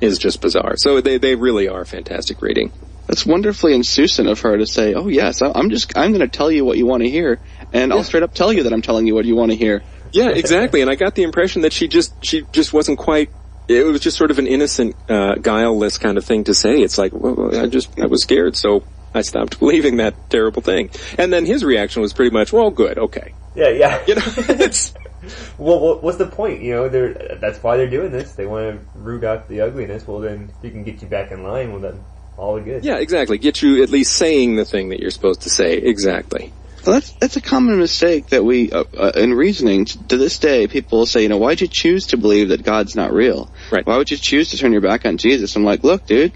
is 0.01 0.17
just 0.17 0.41
bizarre. 0.41 0.75
So 0.77 1.01
they 1.01 1.17
they 1.17 1.35
really 1.35 1.67
are 1.67 1.85
fantastic 1.85 2.41
reading. 2.41 2.71
That's 3.07 3.25
wonderfully 3.25 3.73
insouciant 3.73 4.29
of 4.29 4.41
her 4.41 4.57
to 4.57 4.65
say, 4.67 4.93
"Oh 4.93 5.07
yes, 5.07 5.41
I- 5.41 5.51
I'm 5.55 5.69
just 5.69 5.97
I'm 5.97 6.11
going 6.11 6.27
to 6.29 6.37
tell 6.37 6.51
you 6.51 6.65
what 6.65 6.77
you 6.77 6.85
want 6.85 7.03
to 7.03 7.09
hear, 7.09 7.39
and 7.73 7.93
I'll 7.93 8.03
straight 8.03 8.23
up 8.23 8.33
tell 8.33 8.51
you 8.51 8.63
that 8.63 8.73
I'm 8.73 8.81
telling 8.81 9.07
you 9.07 9.15
what 9.15 9.25
you 9.25 9.35
want 9.35 9.51
to 9.51 9.57
hear." 9.57 9.81
Yeah, 10.11 10.29
exactly. 10.29 10.81
And 10.81 10.89
I 10.89 10.95
got 10.95 11.15
the 11.15 11.23
impression 11.23 11.61
that 11.63 11.73
she 11.73 11.87
just 11.87 12.13
she 12.23 12.43
just 12.51 12.73
wasn't 12.73 12.97
quite. 12.99 13.29
It 13.67 13.85
was 13.85 13.99
just 13.99 14.17
sort 14.17 14.31
of 14.31 14.39
an 14.39 14.47
innocent, 14.47 14.95
uh, 15.09 15.35
guileless 15.35 15.97
kind 15.97 16.17
of 16.17 16.23
thing 16.23 16.45
to 16.45 16.53
say. 16.53 16.79
It's 16.81 16.97
like, 16.97 17.11
well, 17.13 17.53
I 17.57 17.67
just 17.67 17.99
I 17.99 18.05
was 18.05 18.21
scared, 18.23 18.55
so 18.55 18.83
I 19.13 19.21
stopped 19.21 19.59
believing 19.59 19.97
that 19.97 20.29
terrible 20.29 20.61
thing. 20.61 20.89
And 21.17 21.33
then 21.33 21.45
his 21.45 21.65
reaction 21.65 22.01
was 22.01 22.13
pretty 22.13 22.31
much, 22.31 22.53
well, 22.53 22.69
good, 22.71 22.97
okay. 22.97 23.33
Yeah, 23.55 23.69
yeah. 23.69 24.03
You 24.07 24.15
know, 24.15 24.21
it's 24.25 24.93
well, 25.57 25.79
what, 25.81 26.03
what's 26.03 26.17
the 26.17 26.27
point? 26.27 26.61
You 26.61 26.75
know, 26.75 26.89
they're 26.89 27.37
that's 27.41 27.61
why 27.61 27.75
they're 27.77 27.89
doing 27.89 28.11
this. 28.11 28.33
They 28.33 28.45
want 28.45 28.79
to 28.79 28.99
root 28.99 29.23
out 29.25 29.49
the 29.49 29.61
ugliness. 29.61 30.07
Well, 30.07 30.19
then 30.19 30.51
if 30.59 30.63
you 30.63 30.71
can 30.71 30.83
get 30.83 31.01
you 31.01 31.07
back 31.09 31.31
in 31.31 31.43
line, 31.43 31.71
well, 31.71 31.81
then 31.81 32.03
all 32.37 32.55
the 32.55 32.61
good. 32.61 32.85
yeah, 32.85 32.97
exactly. 32.97 33.37
Get 33.37 33.61
you 33.61 33.83
at 33.83 33.89
least 33.89 34.13
saying 34.13 34.55
the 34.55 34.65
thing 34.65 34.89
that 34.89 34.99
you're 34.99 35.11
supposed 35.11 35.41
to 35.41 35.49
say. 35.49 35.77
Exactly. 35.77 36.53
Well, 36.85 36.93
that's 36.93 37.11
that's 37.13 37.35
a 37.35 37.41
common 37.41 37.79
mistake 37.79 38.29
that 38.29 38.45
we 38.45 38.71
uh, 38.71 38.85
uh, 38.97 39.11
in 39.15 39.33
reasoning 39.33 39.85
to 39.85 40.17
this 40.17 40.39
day. 40.39 40.67
People 40.67 40.99
will 40.99 41.05
say, 41.05 41.23
you 41.23 41.29
know, 41.29 41.37
why'd 41.37 41.59
you 41.59 41.67
choose 41.67 42.07
to 42.07 42.17
believe 42.17 42.49
that 42.49 42.63
God's 42.63 42.95
not 42.95 43.11
real? 43.11 43.51
Right. 43.71 43.85
Why 43.85 43.97
would 43.97 44.09
you 44.11 44.17
choose 44.17 44.51
to 44.51 44.57
turn 44.57 44.71
your 44.71 44.81
back 44.81 45.05
on 45.05 45.17
Jesus? 45.17 45.55
I'm 45.55 45.65
like, 45.65 45.83
look, 45.83 46.05
dude. 46.05 46.33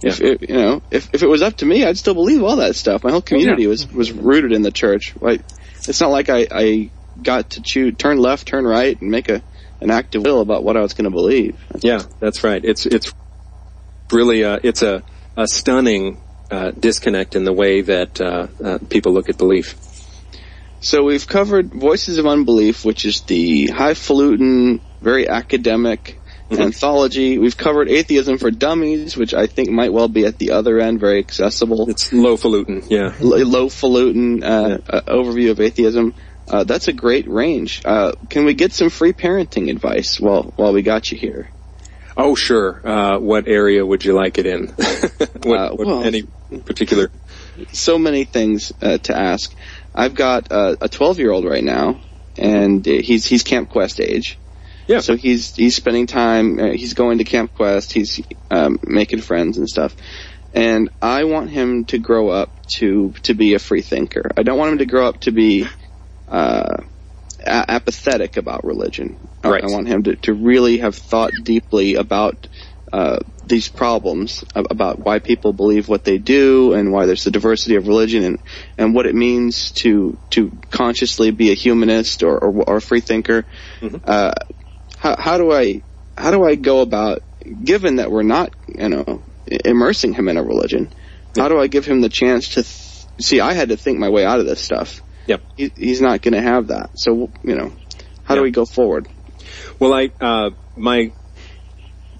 If 0.00 0.20
it, 0.20 0.48
you 0.48 0.54
know, 0.56 0.82
if 0.90 1.08
if 1.12 1.22
it 1.22 1.26
was 1.26 1.42
up 1.42 1.56
to 1.56 1.66
me, 1.66 1.84
I'd 1.84 1.98
still 1.98 2.14
believe 2.14 2.42
all 2.42 2.56
that 2.56 2.76
stuff. 2.76 3.02
My 3.02 3.10
whole 3.10 3.22
community 3.22 3.62
Yeah. 3.62 3.68
was 3.68 3.90
was 3.90 4.12
rooted 4.12 4.52
in 4.52 4.62
the 4.62 4.70
church. 4.70 5.14
Like, 5.20 5.42
it's 5.88 6.00
not 6.00 6.10
like 6.10 6.28
I 6.28 6.46
I 6.50 6.90
got 7.20 7.50
to 7.50 7.62
choose 7.62 7.96
turn 7.96 8.18
left, 8.18 8.46
turn 8.46 8.64
right, 8.64 9.00
and 9.00 9.10
make 9.10 9.28
a 9.28 9.42
an 9.80 9.90
active 9.90 10.22
will 10.22 10.40
about 10.40 10.62
what 10.64 10.76
I 10.76 10.82
was 10.82 10.94
going 10.94 11.06
to 11.06 11.10
believe. 11.10 11.64
Yeah, 11.80 12.02
that's 12.20 12.44
right. 12.44 12.64
It's 12.64 12.86
it's 12.86 13.12
really 14.12 14.44
uh, 14.44 14.58
it's 14.62 14.82
a 14.82 15.02
a 15.38 15.46
stunning 15.46 16.20
uh, 16.50 16.72
disconnect 16.72 17.36
in 17.36 17.44
the 17.44 17.52
way 17.52 17.80
that 17.80 18.20
uh, 18.20 18.48
uh, 18.62 18.78
people 18.90 19.12
look 19.12 19.28
at 19.28 19.38
belief. 19.38 19.76
So 20.80 21.04
we've 21.04 21.26
covered 21.26 21.72
Voices 21.72 22.18
of 22.18 22.26
Unbelief, 22.26 22.84
which 22.84 23.04
is 23.04 23.22
the 23.22 23.68
highfalutin, 23.68 24.80
very 25.00 25.28
academic 25.28 26.20
anthology. 26.50 27.38
We've 27.38 27.56
covered 27.56 27.88
Atheism 27.88 28.38
for 28.38 28.50
Dummies, 28.50 29.16
which 29.16 29.32
I 29.32 29.46
think 29.46 29.68
might 29.70 29.92
well 29.92 30.08
be 30.08 30.24
at 30.24 30.38
the 30.38 30.52
other 30.52 30.80
end, 30.80 30.98
very 30.98 31.18
accessible, 31.18 31.88
It's 31.88 32.10
lowfalutin. 32.10 32.90
Yeah. 32.90 33.12
L- 33.20 33.46
low-falutin 33.46 34.42
uh, 34.42 34.78
uh, 34.88 35.00
overview 35.02 35.50
of 35.50 35.60
atheism. 35.60 36.14
Uh, 36.48 36.64
that's 36.64 36.88
a 36.88 36.92
great 36.92 37.28
range. 37.28 37.82
Uh, 37.84 38.12
can 38.28 38.44
we 38.44 38.54
get 38.54 38.72
some 38.72 38.88
free 38.90 39.12
parenting 39.12 39.70
advice 39.70 40.18
while 40.18 40.54
while 40.56 40.72
we 40.72 40.82
got 40.82 41.12
you 41.12 41.18
here? 41.18 41.50
Oh, 42.20 42.34
sure. 42.34 42.80
Uh, 42.86 43.18
what 43.20 43.46
area 43.46 43.86
would 43.86 44.04
you 44.04 44.12
like 44.12 44.38
it 44.38 44.46
in? 44.46 44.66
what, 45.44 45.60
Uh, 45.60 45.74
well- 45.78 46.02
any 46.02 46.24
particular? 46.64 47.10
so 47.72 47.96
many 47.98 48.24
things 48.24 48.72
uh, 48.82 48.98
to 48.98 49.16
ask. 49.16 49.54
I've 49.94 50.14
got 50.14 50.50
uh, 50.50 50.76
a 50.80 50.88
12 50.88 51.18
year 51.20 51.30
old 51.30 51.44
right 51.44 51.62
now, 51.64 52.00
and 52.36 52.86
uh, 52.86 52.90
he's 52.90 53.24
he's 53.24 53.42
Camp 53.44 53.68
Quest 53.70 54.00
age. 54.00 54.38
Yeah. 54.88 55.00
So 55.00 55.16
he's 55.16 55.54
he's 55.54 55.76
spending 55.76 56.06
time. 56.06 56.58
Uh, 56.58 56.70
he's 56.72 56.94
going 56.94 57.18
to 57.18 57.24
Camp 57.24 57.54
Quest. 57.54 57.92
He's 57.92 58.20
um, 58.50 58.78
making 58.82 59.20
friends 59.20 59.58
and 59.58 59.68
stuff. 59.68 59.94
And 60.54 60.88
I 61.02 61.24
want 61.24 61.50
him 61.50 61.84
to 61.86 61.98
grow 61.98 62.30
up 62.30 62.50
to 62.78 63.12
to 63.24 63.34
be 63.34 63.54
a 63.54 63.58
free 63.58 63.82
thinker. 63.82 64.30
I 64.36 64.42
don't 64.42 64.58
want 64.58 64.72
him 64.72 64.78
to 64.78 64.86
grow 64.86 65.06
up 65.08 65.20
to 65.20 65.30
be 65.30 65.66
uh, 66.26 66.76
a- 67.46 67.70
apathetic 67.70 68.36
about 68.36 68.64
religion. 68.64 69.27
I- 69.42 69.50
Right. 69.50 69.64
I 69.64 69.68
want 69.68 69.86
him 69.88 70.02
to, 70.04 70.16
to 70.16 70.34
really 70.34 70.78
have 70.78 70.96
thought 70.96 71.32
deeply 71.44 71.94
about 71.94 72.48
uh, 72.92 73.18
these 73.44 73.68
problems 73.68 74.44
about 74.54 74.98
why 75.04 75.18
people 75.18 75.52
believe 75.52 75.88
what 75.88 76.04
they 76.04 76.16
do 76.16 76.72
and 76.72 76.90
why 76.90 77.04
there's 77.04 77.24
the 77.24 77.30
diversity 77.30 77.74
of 77.76 77.86
religion 77.86 78.24
and, 78.24 78.38
and 78.78 78.94
what 78.94 79.04
it 79.04 79.14
means 79.14 79.72
to 79.72 80.16
to 80.30 80.50
consciously 80.70 81.30
be 81.30 81.50
a 81.50 81.54
humanist 81.54 82.22
or, 82.22 82.38
or, 82.38 82.62
or 82.66 82.76
a 82.76 82.80
free 82.80 83.00
thinker. 83.02 83.44
Uh, 84.04 84.32
how, 84.96 85.16
how 85.18 85.36
do 85.38 85.52
I 85.52 85.82
how 86.16 86.30
do 86.30 86.44
I 86.44 86.54
go 86.54 86.80
about 86.80 87.20
given 87.62 87.96
that 87.96 88.10
we're 88.10 88.22
not 88.22 88.52
you 88.66 88.88
know 88.88 89.22
immersing 89.46 90.14
him 90.14 90.28
in 90.28 90.38
a 90.38 90.42
religion? 90.42 90.90
How 91.36 91.48
do 91.48 91.60
I 91.60 91.66
give 91.66 91.84
him 91.84 92.00
the 92.00 92.08
chance 92.08 92.48
to 92.48 92.62
th- 92.62 93.06
see? 93.20 93.40
I 93.40 93.52
had 93.52 93.68
to 93.68 93.76
think 93.76 93.98
my 93.98 94.08
way 94.08 94.24
out 94.24 94.40
of 94.40 94.46
this 94.46 94.60
stuff. 94.62 95.02
Yep. 95.26 95.42
He, 95.56 95.72
he's 95.76 96.00
not 96.00 96.22
going 96.22 96.32
to 96.34 96.40
have 96.40 96.68
that. 96.68 96.90
So 96.96 97.30
you 97.44 97.54
know, 97.54 97.70
how 98.24 98.34
do 98.34 98.40
we 98.42 98.50
go 98.50 98.64
forward? 98.64 99.08
Well, 99.78 99.94
I 99.94 100.10
uh, 100.20 100.50
my 100.76 101.12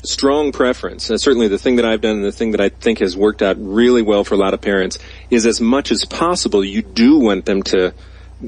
strong 0.05 0.53
preference, 0.53 1.11
and 1.11 1.21
certainly 1.21 1.49
the 1.49 1.59
thing 1.59 1.77
that 1.77 1.85
I've 1.85 2.01
done 2.01 2.17
and 2.17 2.25
the 2.25 2.33
thing 2.33 2.53
that 2.53 2.61
I 2.61 2.69
think 2.69 3.01
has 3.01 3.17
worked 3.17 3.43
out 3.43 3.57
really 3.59 4.03
well 4.03 4.23
for 4.23 4.35
a 4.35 4.39
lot 4.39 4.55
of 4.55 4.61
parents, 4.61 4.99
is 5.29 5.45
as 5.45 5.61
much 5.61 5.91
as 5.91 6.05
possible 6.05 6.65
you 6.65 6.83
do 6.83 7.19
want 7.19 7.47
them 7.47 7.63
to 7.65 7.93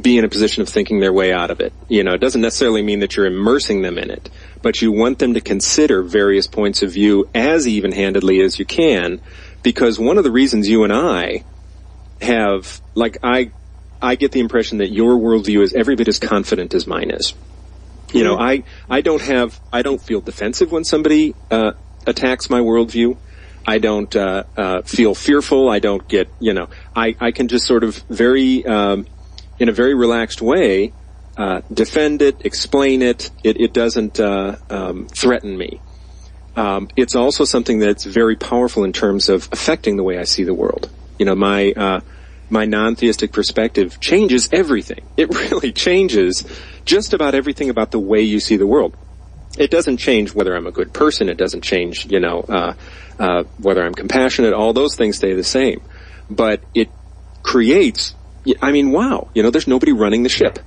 be 0.00 0.16
in 0.16 0.24
a 0.24 0.28
position 0.28 0.62
of 0.62 0.68
thinking 0.68 1.00
their 1.00 1.12
way 1.12 1.32
out 1.32 1.50
of 1.50 1.58
it. 1.58 1.72
You 1.88 2.04
know, 2.04 2.12
it 2.12 2.20
doesn't 2.20 2.40
necessarily 2.40 2.82
mean 2.82 3.00
that 3.00 3.16
you're 3.16 3.26
immersing 3.26 3.82
them 3.82 3.98
in 3.98 4.10
it, 4.10 4.30
but 4.62 4.80
you 4.80 4.92
want 4.92 5.18
them 5.18 5.34
to 5.34 5.40
consider 5.40 6.02
various 6.02 6.46
points 6.46 6.82
of 6.82 6.92
view 6.92 7.28
as 7.34 7.66
even-handedly 7.66 8.40
as 8.40 8.60
you 8.60 8.64
can, 8.64 9.20
because 9.64 9.98
one 9.98 10.18
of 10.18 10.24
the 10.24 10.30
reasons 10.30 10.68
you 10.68 10.84
and 10.84 10.92
I 10.92 11.42
have, 12.22 12.80
like, 12.94 13.18
I, 13.24 13.50
I 14.00 14.14
get 14.14 14.30
the 14.30 14.38
impression 14.38 14.78
that 14.78 14.90
your 14.90 15.18
worldview 15.18 15.62
is 15.62 15.74
every 15.74 15.96
bit 15.96 16.06
as 16.06 16.20
confident 16.20 16.72
as 16.74 16.86
mine 16.86 17.10
is. 17.10 17.34
You 18.12 18.24
know, 18.24 18.38
I, 18.38 18.64
I 18.88 19.00
don't 19.02 19.22
have, 19.22 19.58
I 19.72 19.82
don't 19.82 20.00
feel 20.00 20.20
defensive 20.20 20.72
when 20.72 20.84
somebody, 20.84 21.34
uh, 21.50 21.72
attacks 22.06 22.50
my 22.50 22.60
worldview. 22.60 23.16
I 23.66 23.78
don't, 23.78 24.14
uh, 24.16 24.44
uh, 24.56 24.82
feel 24.82 25.14
fearful. 25.14 25.68
I 25.68 25.78
don't 25.78 26.06
get, 26.08 26.28
you 26.40 26.52
know, 26.52 26.68
I, 26.96 27.14
I 27.20 27.30
can 27.30 27.48
just 27.48 27.66
sort 27.66 27.84
of 27.84 27.96
very, 28.08 28.64
um, 28.66 29.06
in 29.58 29.68
a 29.68 29.72
very 29.72 29.94
relaxed 29.94 30.40
way, 30.42 30.92
uh, 31.36 31.60
defend 31.72 32.22
it, 32.22 32.44
explain 32.44 33.02
it. 33.02 33.30
It, 33.44 33.60
it 33.60 33.72
doesn't, 33.72 34.18
uh, 34.18 34.56
um, 34.70 35.06
threaten 35.08 35.56
me. 35.56 35.80
Um, 36.56 36.88
it's 36.96 37.14
also 37.14 37.44
something 37.44 37.78
that's 37.78 38.04
very 38.04 38.36
powerful 38.36 38.82
in 38.84 38.92
terms 38.92 39.28
of 39.28 39.48
affecting 39.52 39.96
the 39.96 40.02
way 40.02 40.18
I 40.18 40.24
see 40.24 40.44
the 40.44 40.54
world. 40.54 40.90
You 41.18 41.26
know, 41.26 41.34
my, 41.34 41.72
uh, 41.72 42.00
my 42.50 42.64
non-theistic 42.64 43.32
perspective 43.32 44.00
changes 44.00 44.48
everything. 44.52 45.00
It 45.16 45.34
really 45.34 45.72
changes 45.86 46.44
just 46.84 47.12
about 47.12 47.34
everything 47.34 47.70
about 47.70 47.90
the 47.90 47.98
way 47.98 48.22
you 48.22 48.40
see 48.40 48.56
the 48.56 48.66
world. 48.66 48.96
It 49.58 49.70
doesn't 49.70 49.96
change 49.96 50.34
whether 50.34 50.54
I'm 50.54 50.66
a 50.66 50.72
good 50.72 50.92
person. 50.92 51.28
It 51.28 51.36
doesn't 51.36 51.62
change, 51.62 52.06
you 52.10 52.20
know, 52.20 52.40
uh, 52.40 52.74
uh, 53.18 53.44
whether 53.58 53.84
I'm 53.84 53.94
compassionate. 53.94 54.52
All 54.52 54.72
those 54.72 54.96
things 54.96 55.16
stay 55.16 55.34
the 55.34 55.44
same, 55.44 55.80
but 56.28 56.62
it 56.74 56.88
creates 57.42 58.14
I 58.62 58.72
mean, 58.72 58.90
wow, 58.90 59.28
you 59.34 59.42
know, 59.42 59.50
there's 59.50 59.68
nobody 59.68 59.92
running 59.92 60.22
the 60.22 60.28
ship. 60.28 60.58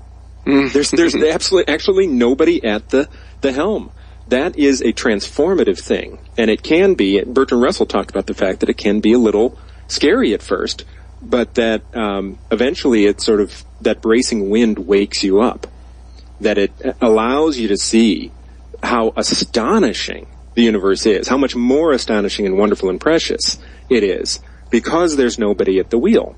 Mm. 0.45 0.73
there's 0.73 0.91
there's 0.91 1.15
absolutely 1.23 1.73
actually 1.73 2.07
nobody 2.07 2.63
at 2.63 2.89
the 2.89 3.09
the 3.41 3.51
helm. 3.51 3.91
That 4.27 4.57
is 4.57 4.81
a 4.81 4.93
transformative 4.93 5.79
thing, 5.79 6.19
and 6.37 6.49
it 6.49 6.63
can 6.63 6.93
be. 6.93 7.21
Bertrand 7.23 7.61
Russell 7.61 7.85
talked 7.85 8.09
about 8.09 8.27
the 8.27 8.33
fact 8.33 8.61
that 8.61 8.69
it 8.69 8.77
can 8.77 8.99
be 8.99 9.13
a 9.13 9.17
little 9.17 9.57
scary 9.87 10.33
at 10.33 10.41
first, 10.41 10.85
but 11.23 11.55
that 11.55 11.81
um, 11.95 12.37
eventually 12.51 13.05
it 13.05 13.21
sort 13.21 13.41
of 13.41 13.63
that 13.81 14.01
bracing 14.01 14.49
wind 14.49 14.79
wakes 14.79 15.23
you 15.23 15.41
up. 15.41 15.67
That 16.41 16.57
it 16.57 16.71
allows 16.99 17.57
you 17.57 17.69
to 17.69 17.77
see 17.77 18.31
how 18.81 19.13
astonishing 19.15 20.27
the 20.55 20.63
universe 20.63 21.05
is, 21.05 21.27
how 21.27 21.37
much 21.37 21.55
more 21.55 21.91
astonishing 21.91 22.45
and 22.45 22.57
wonderful 22.57 22.89
and 22.89 22.99
precious 22.99 23.57
it 23.89 24.03
is, 24.03 24.39
because 24.69 25.15
there's 25.15 25.39
nobody 25.39 25.79
at 25.79 25.89
the 25.89 25.97
wheel. 25.97 26.35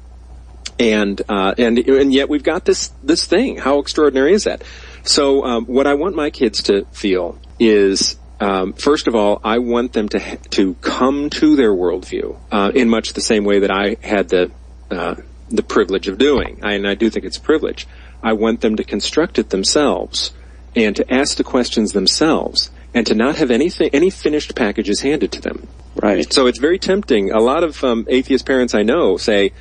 And, 0.78 1.22
uh, 1.30 1.56
and, 1.58 1.78
and 1.80 2.14
yet 2.14 2.30
we've 2.30 2.44
got 2.44 2.66
this, 2.66 2.90
this 3.04 3.26
thing. 3.26 3.58
How 3.58 3.80
extraordinary 3.80 4.34
is 4.34 4.44
that? 4.44 4.64
So, 5.04 5.46
um, 5.46 5.66
what 5.66 5.88
I 5.88 5.94
want 5.94 6.16
my 6.16 6.30
kids 6.30 6.64
to 6.64 6.86
feel 6.92 7.40
is, 7.60 8.18
um, 8.40 8.74
first 8.74 9.08
of 9.08 9.16
all, 9.16 9.40
I 9.44 9.60
want 9.60 9.94
them 9.94 10.10
to, 10.10 10.38
to 10.52 10.74
come 10.76 11.30
to 11.32 11.56
their 11.56 11.72
worldview, 11.72 12.38
uh, 12.52 12.72
in 12.76 12.90
much 12.90 13.14
the 13.14 13.22
same 13.22 13.46
way 13.46 13.60
that 13.60 13.72
I 13.72 13.96
had 14.02 14.30
the, 14.30 14.52
uh, 14.92 15.16
the 15.50 15.64
privilege 15.64 16.08
of 16.08 16.18
doing. 16.18 16.60
I, 16.64 16.74
and 16.74 16.88
I 16.88 16.96
do 16.96 17.10
think 17.10 17.26
it's 17.26 17.38
a 17.38 17.42
privilege. 17.42 17.88
I 18.24 18.34
want 18.34 18.62
them 18.62 18.76
to 18.78 18.84
construct 18.84 19.38
it 19.40 19.50
themselves 19.50 20.32
and 20.76 20.96
to 20.96 21.14
ask 21.14 21.38
the 21.38 21.44
questions 21.44 21.94
themselves 21.94 22.72
and 22.94 23.06
to 23.08 23.16
not 23.16 23.36
have 23.38 23.52
anything, 23.52 23.90
any 23.94 24.10
finished 24.10 24.56
packages 24.56 25.02
handed 25.02 25.32
to 25.34 25.42
them. 25.42 25.68
Right. 25.96 26.32
So 26.32 26.48
it's 26.48 26.60
very 26.60 26.80
tempting. 26.80 27.32
A 27.32 27.40
lot 27.40 27.64
of 27.64 27.84
um, 27.84 28.06
atheist 28.10 28.46
parents 28.46 28.74
I 28.74 28.84
know 28.84 29.18
say, 29.18 29.54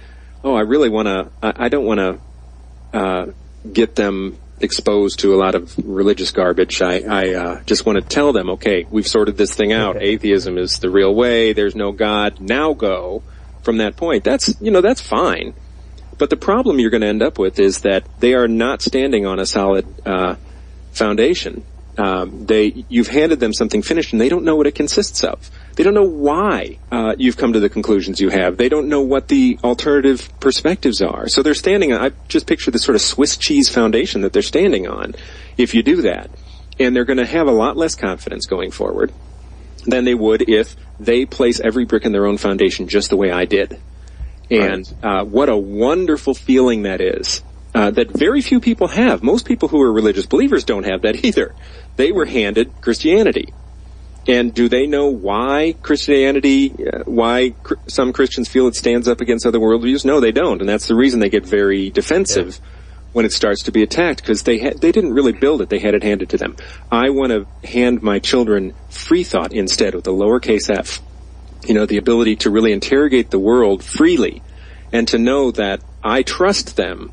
"Oh, 0.43 0.55
I 0.55 0.63
really 0.63 0.89
want 0.89 1.07
to. 1.07 1.31
I, 1.43 1.67
I, 1.67 1.69
don't 1.69 1.85
want 1.85 2.01
to 2.01 2.99
uh, 2.99 3.27
get 3.73 3.95
them 3.95 4.39
exposed 4.61 5.21
to 5.21 5.35
a 5.35 5.37
lot 5.37 5.55
of 5.55 5.77
religious 5.79 6.33
garbage. 6.33 6.83
I, 6.83 7.01
I 7.01 7.35
uh, 7.35 7.63
just 7.65 7.87
want 7.87 7.99
to 7.99 8.05
tell 8.05 8.33
them, 8.33 8.51
okay, 8.51 8.87
we've 8.91 9.07
sorted 9.07 9.37
this 9.37 9.55
thing 9.55 9.73
out. 9.73 9.97
Okay. 9.97 10.07
Atheism 10.07 10.59
is 10.59 10.81
the 10.81 10.91
real 10.91 11.15
way. 11.15 11.53
There's 11.53 11.77
no 11.77 11.93
God. 11.93 12.41
Now 12.41 12.73
go 12.73 13.23
from 13.65 13.79
that 13.79 13.97
point. 13.97 14.25
That's 14.25 14.61
you 14.61 14.71
know 14.71 14.81
that's 14.81 15.01
fine. 15.01 15.55
But 16.17 16.31
the 16.31 16.37
problem 16.37 16.79
you're 16.79 16.91
going 16.91 17.01
to 17.01 17.09
end 17.09 17.23
up 17.23 17.39
with 17.39 17.59
is 17.59 17.81
that 17.81 18.07
they 18.21 18.35
are 18.35 18.47
not 18.47 18.83
standing 18.83 19.27
on 19.27 19.41
a 19.41 19.47
solid 19.47 19.87
uh, 20.07 20.37
foundation 20.93 21.65
um, 21.97 22.47
they 22.47 22.85
you've 22.89 23.09
handed 23.09 23.41
them 23.41 23.53
something 23.53 23.83
finished 23.83 24.13
and 24.13 24.21
they 24.21 24.29
don't 24.29 24.45
know 24.45 24.57
what 24.57 24.67
it 24.67 24.75
consists 24.75 25.23
of. 25.23 25.51
They 25.77 25.85
don't 25.85 25.95
know 25.95 26.03
why 26.03 26.79
uh, 26.91 27.15
you've 27.19 27.37
come 27.37 27.53
to 27.53 27.61
the 27.61 27.69
conclusions 27.69 28.21
you 28.21 28.31
have. 28.31 28.57
They 28.57 28.69
don't 28.69 28.89
know 28.89 29.03
what 29.03 29.29
the 29.29 29.59
alternative 29.63 30.29
perspectives 30.41 31.01
are. 31.03 31.29
So 31.29 31.43
they're 31.43 31.55
standing. 31.55 31.93
I 31.93 32.11
just 32.29 32.47
picture 32.47 32.71
this 32.71 32.83
sort 32.83 32.97
of 32.97 33.03
Swiss 33.03 33.37
cheese 33.37 33.69
foundation 33.69 34.23
that 34.23 34.33
they're 34.33 34.43
standing 34.43 34.89
on. 34.89 35.15
If 35.57 35.75
you 35.75 35.83
do 35.83 36.03
that, 36.03 36.31
and 36.81 36.97
they're 36.97 37.05
going 37.05 37.19
to 37.19 37.27
have 37.27 37.47
a 37.47 37.53
lot 37.53 37.77
less 37.77 37.95
confidence 37.95 38.47
going 38.47 38.73
forward 38.73 39.13
than 39.87 40.05
they 40.05 40.15
would 40.15 40.49
if 40.49 40.75
they 40.99 41.27
place 41.27 41.61
every 41.61 41.85
brick 41.85 42.05
in 42.05 42.13
their 42.13 42.27
own 42.27 42.39
foundation 42.39 42.89
just 42.89 43.11
the 43.11 43.17
way 43.17 43.31
I 43.31 43.45
did. 43.45 43.81
And 44.51 44.93
right. 45.03 45.21
uh, 45.21 45.25
what 45.25 45.49
a 45.49 45.57
wonderful 45.57 46.35
feeling 46.35 46.83
that 46.83 47.01
is. 47.01 47.43
Uh, 47.75 47.91
that 47.91 48.09
very 48.11 48.41
few 48.41 48.61
people 48.61 48.87
have. 48.87 49.23
Most 49.23 49.47
people 49.47 49.69
who 49.69 49.81
are 49.83 49.93
religious 49.93 50.27
believers 50.27 50.63
don't 50.63 50.85
have 50.85 51.03
that 51.03 51.25
either. 51.25 51.55
They 51.97 52.13
were 52.13 52.25
handed 52.25 52.81
Christianity. 52.81 53.53
And 54.27 54.55
do 54.55 54.69
they 54.69 54.87
know 54.87 55.09
why 55.09 55.75
Christianity, 55.83 56.73
uh, 56.87 57.01
why 57.05 57.55
cr- 57.63 57.75
some 57.89 58.13
Christians 58.13 58.49
feel 58.49 58.69
it 58.69 58.75
stands 58.75 59.09
up 59.09 59.21
against 59.21 59.45
other 59.45 59.59
worldviews? 59.59 60.05
No, 60.05 60.21
they 60.21 60.33
don't. 60.33 60.61
And 60.61 60.69
that's 60.69 60.87
the 60.87 60.95
reason 60.95 61.21
they 61.21 61.29
get 61.29 61.45
very 61.45 61.91
defensive 61.91 62.61
yeah. 62.61 62.69
When 63.15 63.25
it 63.25 63.33
starts 63.33 63.63
to 63.63 63.73
be 63.73 63.83
attacked 63.83 64.21
because 64.21 64.43
they 64.43 64.59
ha- 64.59 64.77
they 64.79 64.93
didn't 64.93 65.15
really 65.15 65.33
build 65.33 65.63
it. 65.63 65.71
They 65.71 65.79
had 65.79 65.95
it 65.95 66.03
handed 66.03 66.29
to 66.31 66.37
them. 66.37 66.57
I 66.93 67.11
want 67.11 67.31
to 67.31 67.47
hand 67.67 68.03
my 68.03 68.19
children 68.19 68.75
free 68.91 69.25
thought 69.25 69.53
instead 69.53 69.95
with 69.95 70.07
a 70.07 70.11
lowercase 70.11 70.69
f. 70.69 71.01
You 71.65 71.75
know, 71.75 71.87
the 71.87 71.97
ability 71.97 72.37
to 72.37 72.51
really 72.51 72.73
interrogate 72.73 73.31
the 73.31 73.39
world 73.39 73.83
freely 73.83 74.43
and 74.93 75.09
to 75.09 75.19
know 75.19 75.53
that 75.53 75.81
I 76.03 76.23
trust 76.23 76.77
them 76.77 77.13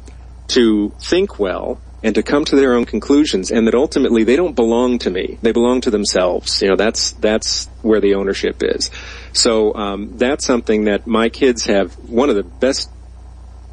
to 0.50 0.92
think 1.00 1.40
well 1.40 1.80
and 2.04 2.16
to 2.16 2.24
come 2.24 2.46
to 2.46 2.56
their 2.56 2.74
own 2.74 2.86
conclusions 2.86 3.52
and 3.52 3.68
that 3.68 3.76
ultimately 3.76 4.24
they 4.24 4.36
don't 4.36 4.56
belong 4.56 4.98
to 5.00 5.12
me. 5.12 5.38
They 5.44 5.52
belong 5.52 5.82
to 5.82 5.92
themselves. 5.92 6.62
You 6.62 6.70
know, 6.70 6.76
that's, 6.76 7.12
that's 7.12 7.68
where 7.84 8.02
the 8.02 8.16
ownership 8.16 8.58
is. 8.62 8.90
So, 9.34 9.74
um, 9.76 10.18
that's 10.18 10.46
something 10.46 10.86
that 10.86 11.06
my 11.06 11.30
kids 11.30 11.68
have, 11.68 11.94
one 12.10 12.30
of 12.30 12.36
the 12.36 12.44
best 12.44 12.90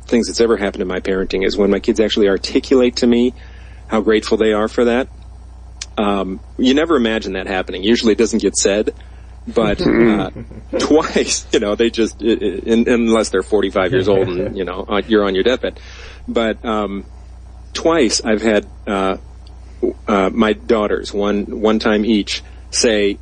things 0.09 0.27
that's 0.27 0.41
ever 0.41 0.57
happened 0.57 0.83
in 0.83 0.89
my 0.89 1.01
parenting 1.01 1.47
is 1.47 1.57
when 1.57 1.71
my 1.71 1.79
kids 1.79 2.01
actually 2.01 2.29
articulate 2.29 2.97
to 2.97 3.07
me 3.07 3.35
how 3.87 4.01
grateful 4.01 4.37
they 4.37 4.53
are 4.53 4.69
for 4.69 4.87
that. 4.87 5.09
Um, 5.97 6.41
you 6.57 6.75
never 6.75 6.97
imagine 6.97 7.33
that 7.35 7.47
happening. 7.47 7.83
Usually 7.83 8.13
it 8.13 8.19
doesn't 8.19 8.41
get 8.41 8.57
said, 8.57 8.95
but 9.47 9.81
uh, 9.81 10.31
twice, 10.79 11.47
you 11.53 11.61
know, 11.61 11.75
they 11.75 11.91
just 11.91 12.23
in, 12.23 12.89
unless 12.89 13.31
they're 13.31 13.43
45 13.43 13.93
years 13.93 14.09
old 14.09 14.29
and 14.29 14.57
you 14.57 14.65
know 14.65 15.01
you're 15.07 15.25
on 15.25 15.35
your 15.35 15.45
deathbed. 15.45 15.81
But 16.27 16.65
um, 16.65 17.05
twice 17.73 18.21
I've 18.25 18.43
had 18.43 18.67
uh, 18.87 19.17
uh, 20.07 20.31
my 20.33 20.53
daughters 20.53 21.13
one 21.13 21.61
one 21.61 21.79
time 21.79 22.05
each 22.05 22.43
say, 22.71 23.19